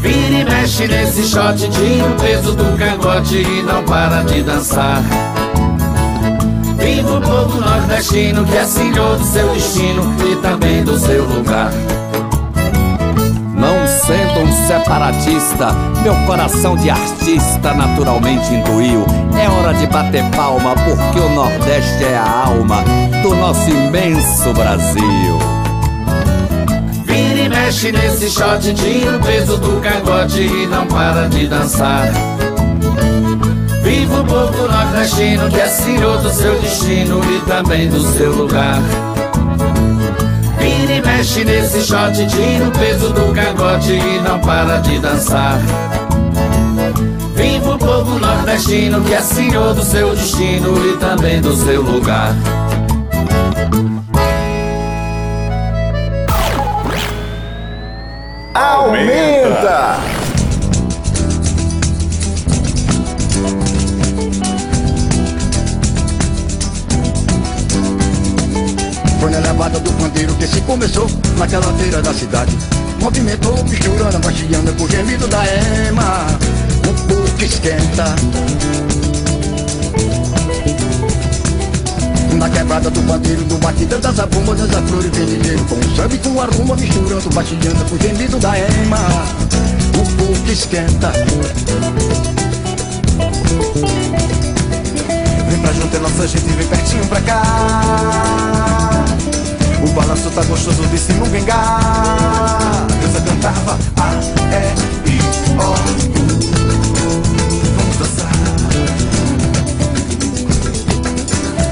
Vira 0.00 0.40
e 0.40 0.44
mexe 0.44 0.88
nesse 0.88 1.22
shot, 1.22 1.56
tira 1.56 2.04
o 2.04 2.20
peso 2.20 2.52
do 2.56 2.76
cangote 2.76 3.36
e 3.36 3.62
não 3.62 3.84
para 3.84 4.24
de 4.24 4.42
dançar. 4.42 5.00
Viva 6.76 7.18
o 7.18 7.20
povo 7.20 7.60
nordestino 7.60 8.44
que 8.44 8.56
é 8.56 8.64
senhor 8.64 9.16
do 9.18 9.24
seu 9.24 9.48
destino 9.54 10.16
e 10.32 10.34
também 10.42 10.82
do 10.82 10.98
seu 10.98 11.24
lugar. 11.26 11.70
Sendo 14.06 14.40
um 14.40 14.52
separatista, 14.66 15.72
meu 16.02 16.14
coração 16.26 16.76
de 16.76 16.90
artista 16.90 17.72
naturalmente 17.72 18.52
intuiu. 18.52 19.02
É 19.42 19.48
hora 19.48 19.72
de 19.72 19.86
bater 19.86 20.22
palma 20.36 20.74
porque 20.74 21.20
o 21.20 21.30
Nordeste 21.30 22.04
é 22.04 22.14
a 22.14 22.46
alma 22.46 22.84
do 23.22 23.34
nosso 23.34 23.70
imenso 23.70 24.52
Brasil. 24.52 25.38
Vira 27.06 27.40
e 27.40 27.48
mexe 27.48 27.92
nesse 27.92 28.28
shot, 28.28 28.74
tira 28.74 29.16
o 29.16 29.20
peso 29.20 29.56
do 29.56 29.80
cangote 29.80 30.42
e 30.42 30.66
não 30.66 30.86
para 30.86 31.26
de 31.30 31.46
dançar. 31.46 32.12
Viva 33.82 34.20
o 34.20 34.24
povo 34.26 34.68
nordestino 34.68 35.48
que 35.48 35.60
é 35.60 35.66
senhor 35.66 36.18
do 36.18 36.28
seu 36.28 36.60
destino 36.60 37.22
e 37.24 37.40
também 37.48 37.88
do 37.88 38.02
seu 38.02 38.32
lugar. 38.32 38.82
Mexe 41.24 41.42
nesse 41.42 41.80
shot, 41.80 42.12
tira 42.26 42.68
o 42.68 42.70
peso 42.70 43.08
do 43.08 43.32
cangote 43.32 43.92
e 43.92 44.20
não 44.20 44.38
para 44.40 44.76
de 44.80 44.98
dançar. 44.98 45.58
Viva 47.34 47.76
o 47.76 47.78
povo 47.78 48.18
nordestino 48.18 49.02
que 49.02 49.14
é 49.14 49.22
senhor 49.22 49.72
do 49.72 49.82
seu 49.82 50.14
destino 50.14 50.76
e 50.86 50.98
também 50.98 51.40
do 51.40 51.56
seu 51.56 51.80
lugar. 51.80 52.34
Do 69.84 69.92
pandeiro 69.92 70.34
que 70.34 70.46
se 70.46 70.60
começou 70.62 71.08
naquela 71.36 71.72
feira 71.74 72.02
da 72.02 72.12
cidade. 72.12 72.56
Movimentou, 73.00 73.62
misturando, 73.64 74.18
baixeando 74.18 74.72
com 74.74 74.84
o 74.84 74.88
gemido 74.88 75.28
da 75.28 75.44
ema. 75.46 76.26
O 76.88 77.36
que 77.36 77.44
esquenta. 77.44 78.16
Na 82.32 82.50
quebrada 82.50 82.90
do 82.90 83.00
pandeiro, 83.02 83.44
do 83.44 83.56
batida 83.58 83.98
das 83.98 84.18
abumas, 84.18 84.58
das 84.58 84.88
flores 84.88 85.10
vendideiro 85.12 85.64
Com 85.64 85.76
o 85.76 85.96
samba 85.96 86.16
com 86.18 86.40
a 86.40 86.44
rumba, 86.46 86.76
misturando, 86.76 87.30
baixeando 87.30 87.84
com 87.88 87.94
o 87.94 87.98
gemido 87.98 88.38
da 88.38 88.58
ema. 88.58 88.98
O 89.98 90.44
que 90.44 90.52
esquenta. 90.52 91.12
Vem 95.48 95.58
pra 95.60 95.72
junto, 95.72 95.96
é 95.96 96.00
nossa 96.00 96.26
gente, 96.26 96.44
vem 96.44 96.66
pertinho 96.66 97.06
pra 97.06 97.20
cá. 97.20 99.04
O 99.84 99.88
balanço 99.88 100.30
tá 100.30 100.42
gostoso 100.44 100.82
de 100.86 100.98
se 100.98 101.12
não 101.12 101.26
vingar. 101.26 102.86
Deusa 103.00 103.20
cantava 103.20 103.78
A, 104.00 104.14
E, 104.50 105.10
I, 105.10 105.18
O. 105.58 105.74
Vamos 107.76 107.96
dançar. 107.98 108.32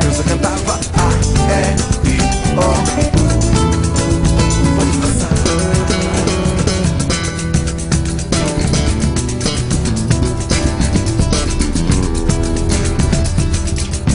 Deusa 0.03 0.23
cantava 0.25 0.79
A, 0.95 1.09
E, 1.49 2.09
I, 2.11 3.09
O. 3.09 3.12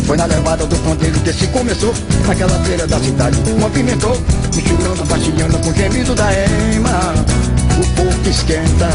Foi 0.08 0.16
na 0.16 0.26
levada 0.26 0.66
do 0.66 0.76
ponteiro 0.78 1.20
que 1.20 1.34
se 1.34 1.48
começou. 1.48 1.94
Naquela 2.26 2.58
feira 2.64 2.88
da 2.88 2.98
cidade 2.98 3.38
Movimentou, 3.60 4.18
misturando, 4.56 5.04
baixeando 5.06 5.60
com 5.60 5.70
o 5.70 5.74
gemido 5.74 6.16
da 6.16 6.32
ema. 6.34 7.14
O 7.78 7.86
povo 7.96 8.18
que 8.24 8.30
esquenta 8.30 8.88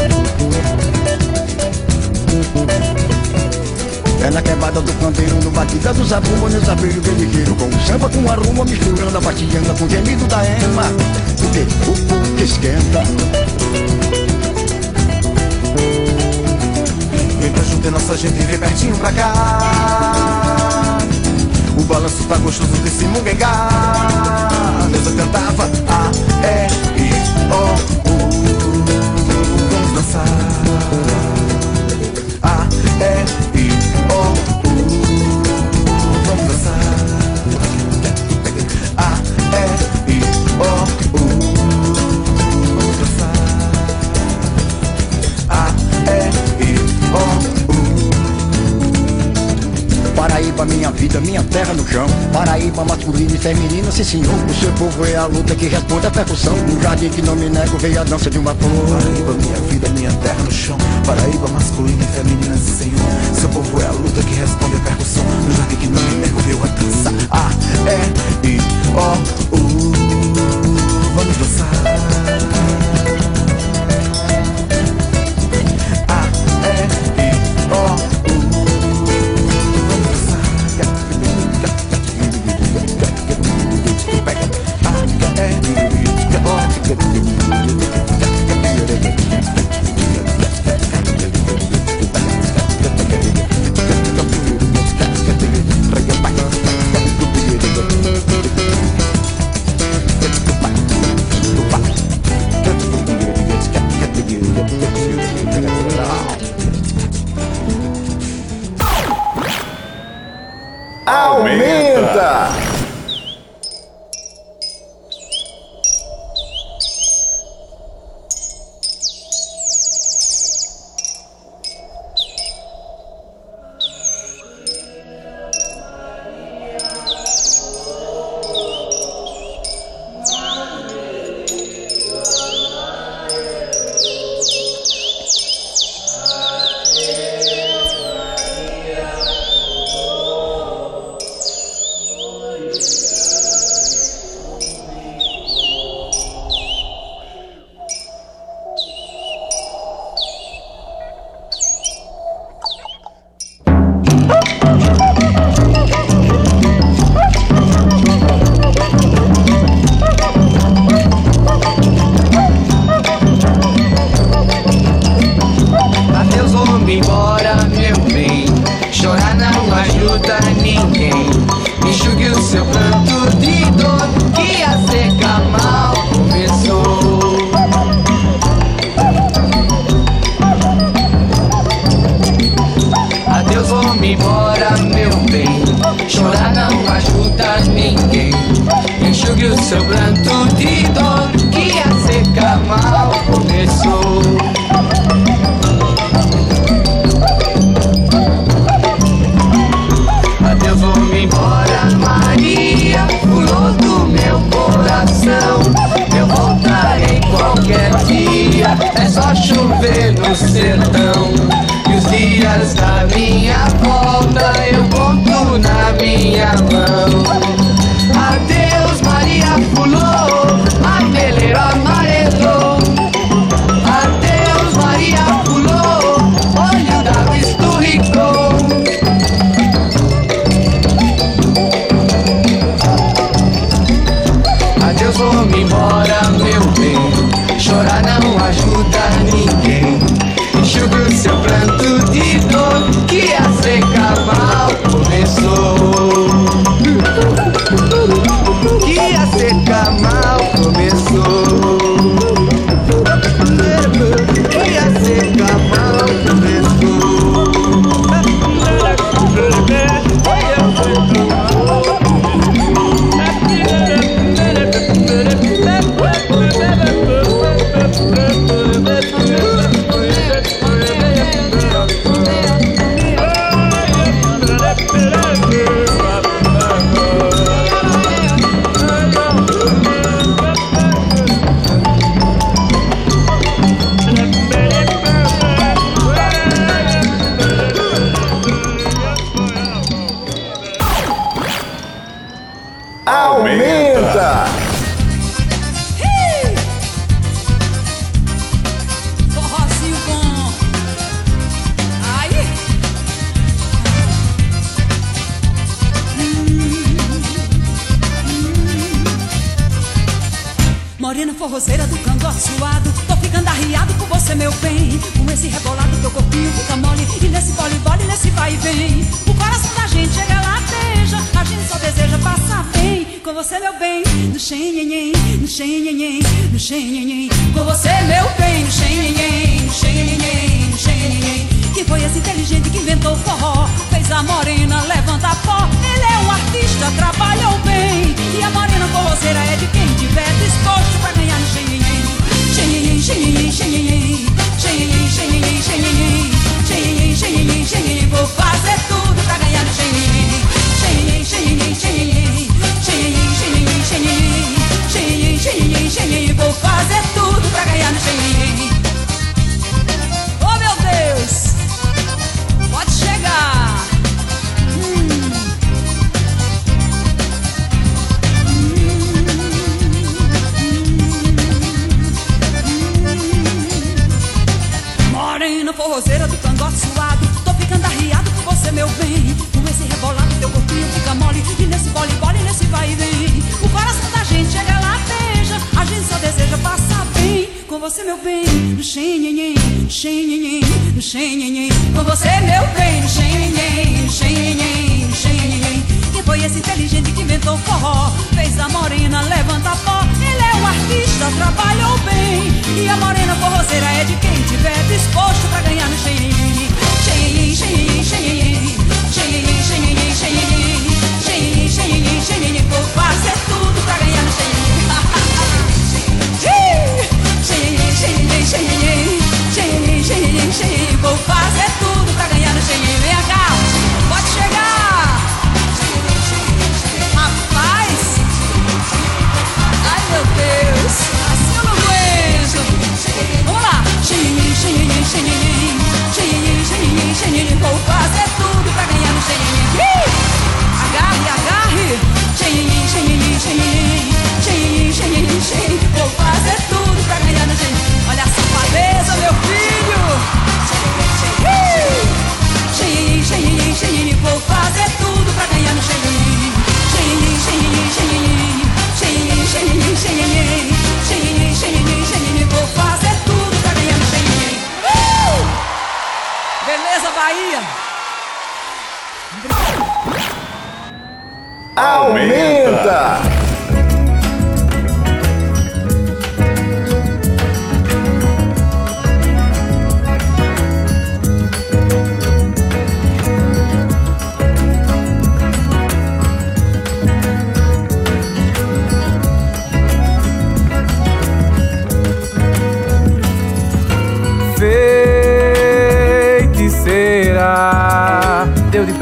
É 4.25 4.31
na 4.31 4.41
quebrada 4.41 4.81
do 4.81 4.93
pandeiro, 4.93 5.35
no 5.43 5.51
batida 5.51 5.93
dos 5.93 6.11
abumbas, 6.11 6.53
nos 6.55 6.67
abelhos 6.67 7.05
guerreiro 7.05 7.55
Com 7.55 7.67
o 7.67 7.85
samba 7.85 8.09
com 8.09 8.31
a 8.31 8.35
rumba, 8.35 8.65
misturando, 8.65 9.21
baixeando 9.21 9.73
com 9.77 9.85
o 9.85 9.89
gemido 9.89 10.25
da 10.25 10.43
ema. 10.43 10.83
Porque 11.39 11.59
o 11.59 12.07
povo 12.07 12.35
que 12.37 12.43
esquenta. 12.43 13.03
Vem 17.39 17.51
pra 17.51 17.63
junto, 17.65 17.87
é 17.87 17.91
nossa 17.91 18.17
gente, 18.17 18.33
vem 18.33 18.57
pertinho 18.57 18.97
pra 18.97 19.11
cá. 19.11 19.92
O 21.83 21.85
balanço 21.85 22.23
tá 22.29 22.37
gostoso 22.37 22.71
desse 22.81 23.03
munguengá. 23.03 23.67
Deusa 24.89 25.11
cantava 25.11 25.69
A, 25.89 26.09
E, 26.47 26.67
I, 26.97 27.11
O, 27.51 27.63
U. 28.09 28.22
e 53.43 53.55
feminino, 53.55 53.91
sim 53.91 54.03
senhor. 54.03 54.33
O 54.49 54.53
seu 54.53 54.71
povo 54.73 55.05
é 55.05 55.15
a 55.15 55.25
luta 55.25 55.53
que 55.55 55.67
responde 55.67 56.07
à 56.07 56.11
percussão. 56.11 56.55
No 56.55 56.81
jardim 56.81 57.09
que 57.09 57.21
não 57.21 57.35
me 57.35 57.49
nego, 57.49 57.77
veio 57.77 57.99
a 57.99 58.03
dança 58.03 58.29
de 58.29 58.37
uma 58.37 58.55
flor. 58.55 58.71
Paraíba, 58.87 59.33
minha 59.33 59.55
vida, 59.69 59.89
minha 59.89 60.11
terra 60.13 60.43
no 60.43 60.51
chão. 60.51 60.77
Paraíba, 61.05 61.47
masculina 61.49 62.03
e 62.03 62.07
feminina, 62.07 62.57
sim 62.57 62.77
senhor. 62.77 63.35
Seu 63.39 63.49
povo 63.49 63.81
é 63.81 63.85
a 63.85 63.91
luta 63.91 64.23
que 64.23 64.33
responde 64.35 64.75
à 64.75 64.79
percussão. 64.79 65.23
No 65.25 65.55
jardim 65.55 65.75
que 65.75 65.87
não 65.87 66.01
me 66.01 66.15
nego, 66.15 66.39
veio 66.39 66.63
a 66.63 66.67
dança 66.67 67.13
A, 67.31 67.49
E, 68.43 68.47
I, 68.47 68.59
O, 68.95 69.55
U 69.55 70.02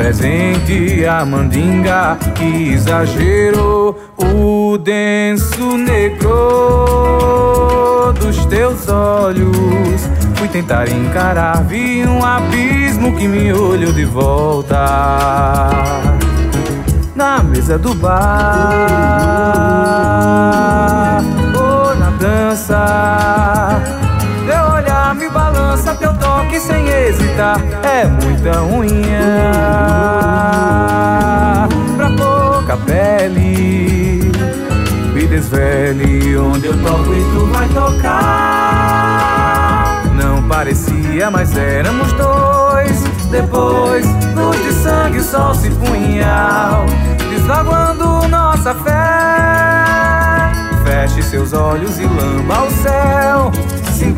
presente 0.02 1.06
a 1.06 1.24
mandinga 1.24 2.18
que 2.34 2.72
exagerou 2.74 3.96
o 4.18 4.76
denso 4.80 5.78
negro 5.78 6.32
dos 8.20 8.44
teus 8.48 8.90
olhos. 8.90 10.10
Fui 10.38 10.48
tentar 10.48 10.90
encarar, 10.90 11.64
vi 11.66 12.04
um 12.04 12.26
abismo 12.26 13.16
que 13.16 13.28
me 13.28 13.54
olhou 13.54 13.94
de 13.94 14.06
volta 14.06 15.70
na 17.14 17.44
mesa 17.44 17.78
do 17.78 17.94
bar 17.94 18.18
ou 21.56 21.96
na 21.96 22.10
dança. 22.18 23.61
Toque 26.52 26.60
sem 26.60 26.86
hesitar 26.88 27.58
é 27.84 28.06
muita 28.06 28.62
unha 28.64 29.32
pra 31.96 32.10
pouca 32.10 32.76
pele. 32.78 34.30
Me 35.14 35.28
desvele 35.28 36.38
onde 36.38 36.68
eu 36.68 36.78
toco 36.84 37.14
e 37.14 37.24
tu 37.32 37.46
vai 37.48 37.68
tocar. 37.70 38.12
Não 40.14 40.44
parecia, 40.48 41.32
mas 41.32 41.56
éramos 41.56 42.12
dois. 42.14 43.02
Depois, 43.30 44.06
luz 44.36 44.62
de 44.62 44.74
sangue, 44.74 45.22
sol 45.22 45.56
se 45.56 45.70
punhal, 45.70 46.86
desaguando 47.30 48.28
nossa 48.28 48.76
fé. 48.76 50.52
Feche 50.84 51.24
seus 51.24 51.54
olhos 51.54 51.98
e 51.98 52.04
lamba 52.04 52.64
o 52.64 52.72
céu. 52.72 53.52
Se 53.94 54.12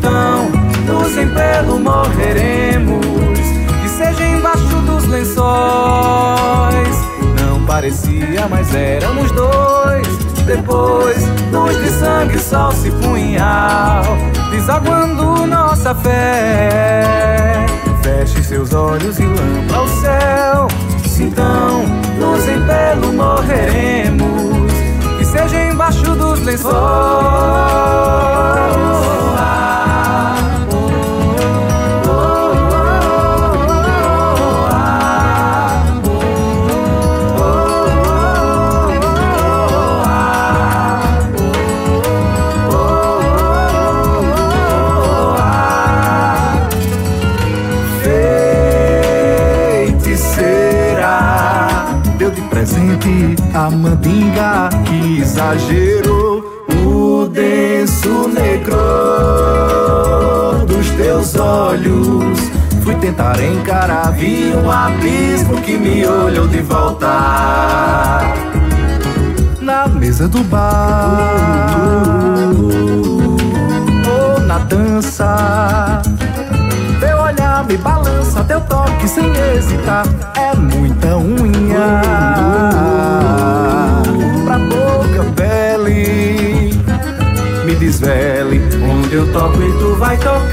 então, 1.14 1.16
luz 1.16 1.18
em 1.18 1.28
pelo 1.28 1.78
morreremos, 1.78 3.06
que 3.82 3.88
seja 3.88 4.26
embaixo 4.26 4.76
dos 4.86 5.06
lençóis. 5.06 5.44
Não 7.40 7.64
parecia, 7.66 8.48
mas 8.48 8.74
éramos 8.74 9.30
dois. 9.32 10.06
Depois, 10.44 11.16
luz 11.52 11.76
de 11.78 11.90
sangue, 11.90 12.38
sol 12.38 12.72
se 12.72 12.90
punhal, 12.90 14.04
desaguando 14.50 15.46
nossa 15.46 15.94
fé. 15.94 17.64
Feche 18.02 18.42
seus 18.42 18.74
olhos 18.74 19.18
e 19.18 19.24
lampa 19.24 19.80
o 19.80 19.88
céu. 20.00 20.68
Se 21.06 21.22
então, 21.22 21.84
luz 22.18 22.46
em 22.48 22.60
pelo 22.66 23.12
morreremos, 23.12 24.72
que 25.18 25.24
seja 25.24 25.64
embaixo 25.64 26.14
dos 26.14 26.40
lençóis. 26.40 26.74
A 53.54 53.70
mandinga 53.70 54.68
que 54.84 55.20
exagerou 55.20 56.44
o 56.84 57.28
denso 57.28 58.28
negro 58.28 58.76
dos 60.66 60.90
teus 60.90 61.36
olhos. 61.36 62.50
Fui 62.82 62.96
tentar 62.96 63.40
encarar, 63.40 64.10
vi 64.12 64.52
um 64.56 64.68
abismo 64.70 65.60
que 65.62 65.78
me 65.78 66.04
olhou 66.04 66.48
de 66.48 66.60
volta 66.62 68.20
na 69.60 69.86
mesa 69.86 70.28
do 70.28 70.42
bar 70.44 71.30
ou 74.10 74.40
na 74.40 74.58
dança. 74.58 76.02
Teu 76.98 77.18
olhar 77.18 77.64
me 77.64 77.76
balança, 77.76 78.42
teu 78.44 78.60
toque 78.62 79.08
sem 79.08 79.24
hesitar 79.36 80.04
é 80.36 80.54
muita 80.56 81.16
unha 81.16 82.02
Desvele 88.04 88.60
onde 88.84 89.14
eu 89.14 89.32
toco 89.32 89.62
e 89.62 89.72
tu 89.78 89.94
vai 89.94 90.14
tocar. 90.18 90.52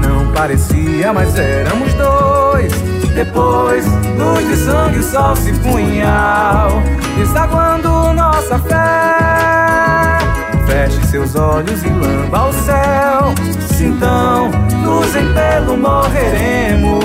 Não 0.00 0.32
parecia, 0.32 1.12
mas 1.12 1.38
éramos 1.38 1.92
dois. 1.92 2.72
Depois, 3.14 3.84
luz 4.18 4.48
de 4.48 4.56
sangue, 4.56 5.02
sol 5.02 5.36
se 5.36 5.52
punhal, 5.52 6.82
desaguando 7.18 8.14
nossa 8.14 8.58
fé. 8.60 10.20
Feche 10.66 11.06
seus 11.06 11.34
olhos 11.34 11.82
e 11.82 11.88
lamba 11.90 12.46
o 12.48 12.52
céu. 12.54 13.34
Se 13.74 13.84
então, 13.84 14.50
luz 14.82 15.14
em 15.16 15.34
pelo 15.34 15.76
morreremos, 15.76 17.04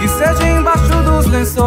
que 0.00 0.06
seja 0.06 0.46
embaixo 0.48 1.02
dos 1.02 1.26
lençóis. 1.26 1.58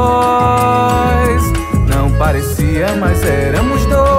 Não 1.85 2.09
parecia, 2.11 2.88
mas 2.97 3.22
éramos 3.26 3.85
dois. 3.88 4.10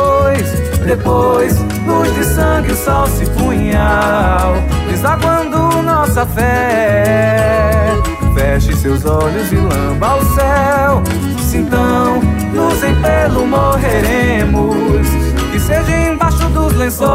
Depois, 0.95 1.57
luz 1.87 2.15
de 2.15 2.23
sangue, 2.23 2.71
o 2.71 2.77
sol 2.77 3.07
se 3.07 3.25
punhal, 3.31 4.53
desaguando 4.91 5.83
nossa 5.83 6.27
fé. 6.27 7.87
Feche 8.35 8.77
seus 8.77 9.03
olhos 9.07 9.51
e 9.51 9.57
lamba 9.57 10.17
o 10.17 10.25
céu. 10.35 11.03
Se 11.39 11.57
então, 11.57 12.21
luz 12.53 12.85
em 12.85 12.95
pelo 13.01 13.47
morreremos, 13.47 15.07
que 15.51 15.59
seja 15.59 16.11
embaixo 16.11 16.47
dos 16.51 16.75
lençóis. 16.75 17.13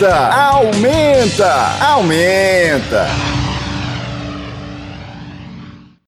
Aumenta, 0.00 0.30
aumenta, 0.30 1.70
aumenta. 1.80 3.27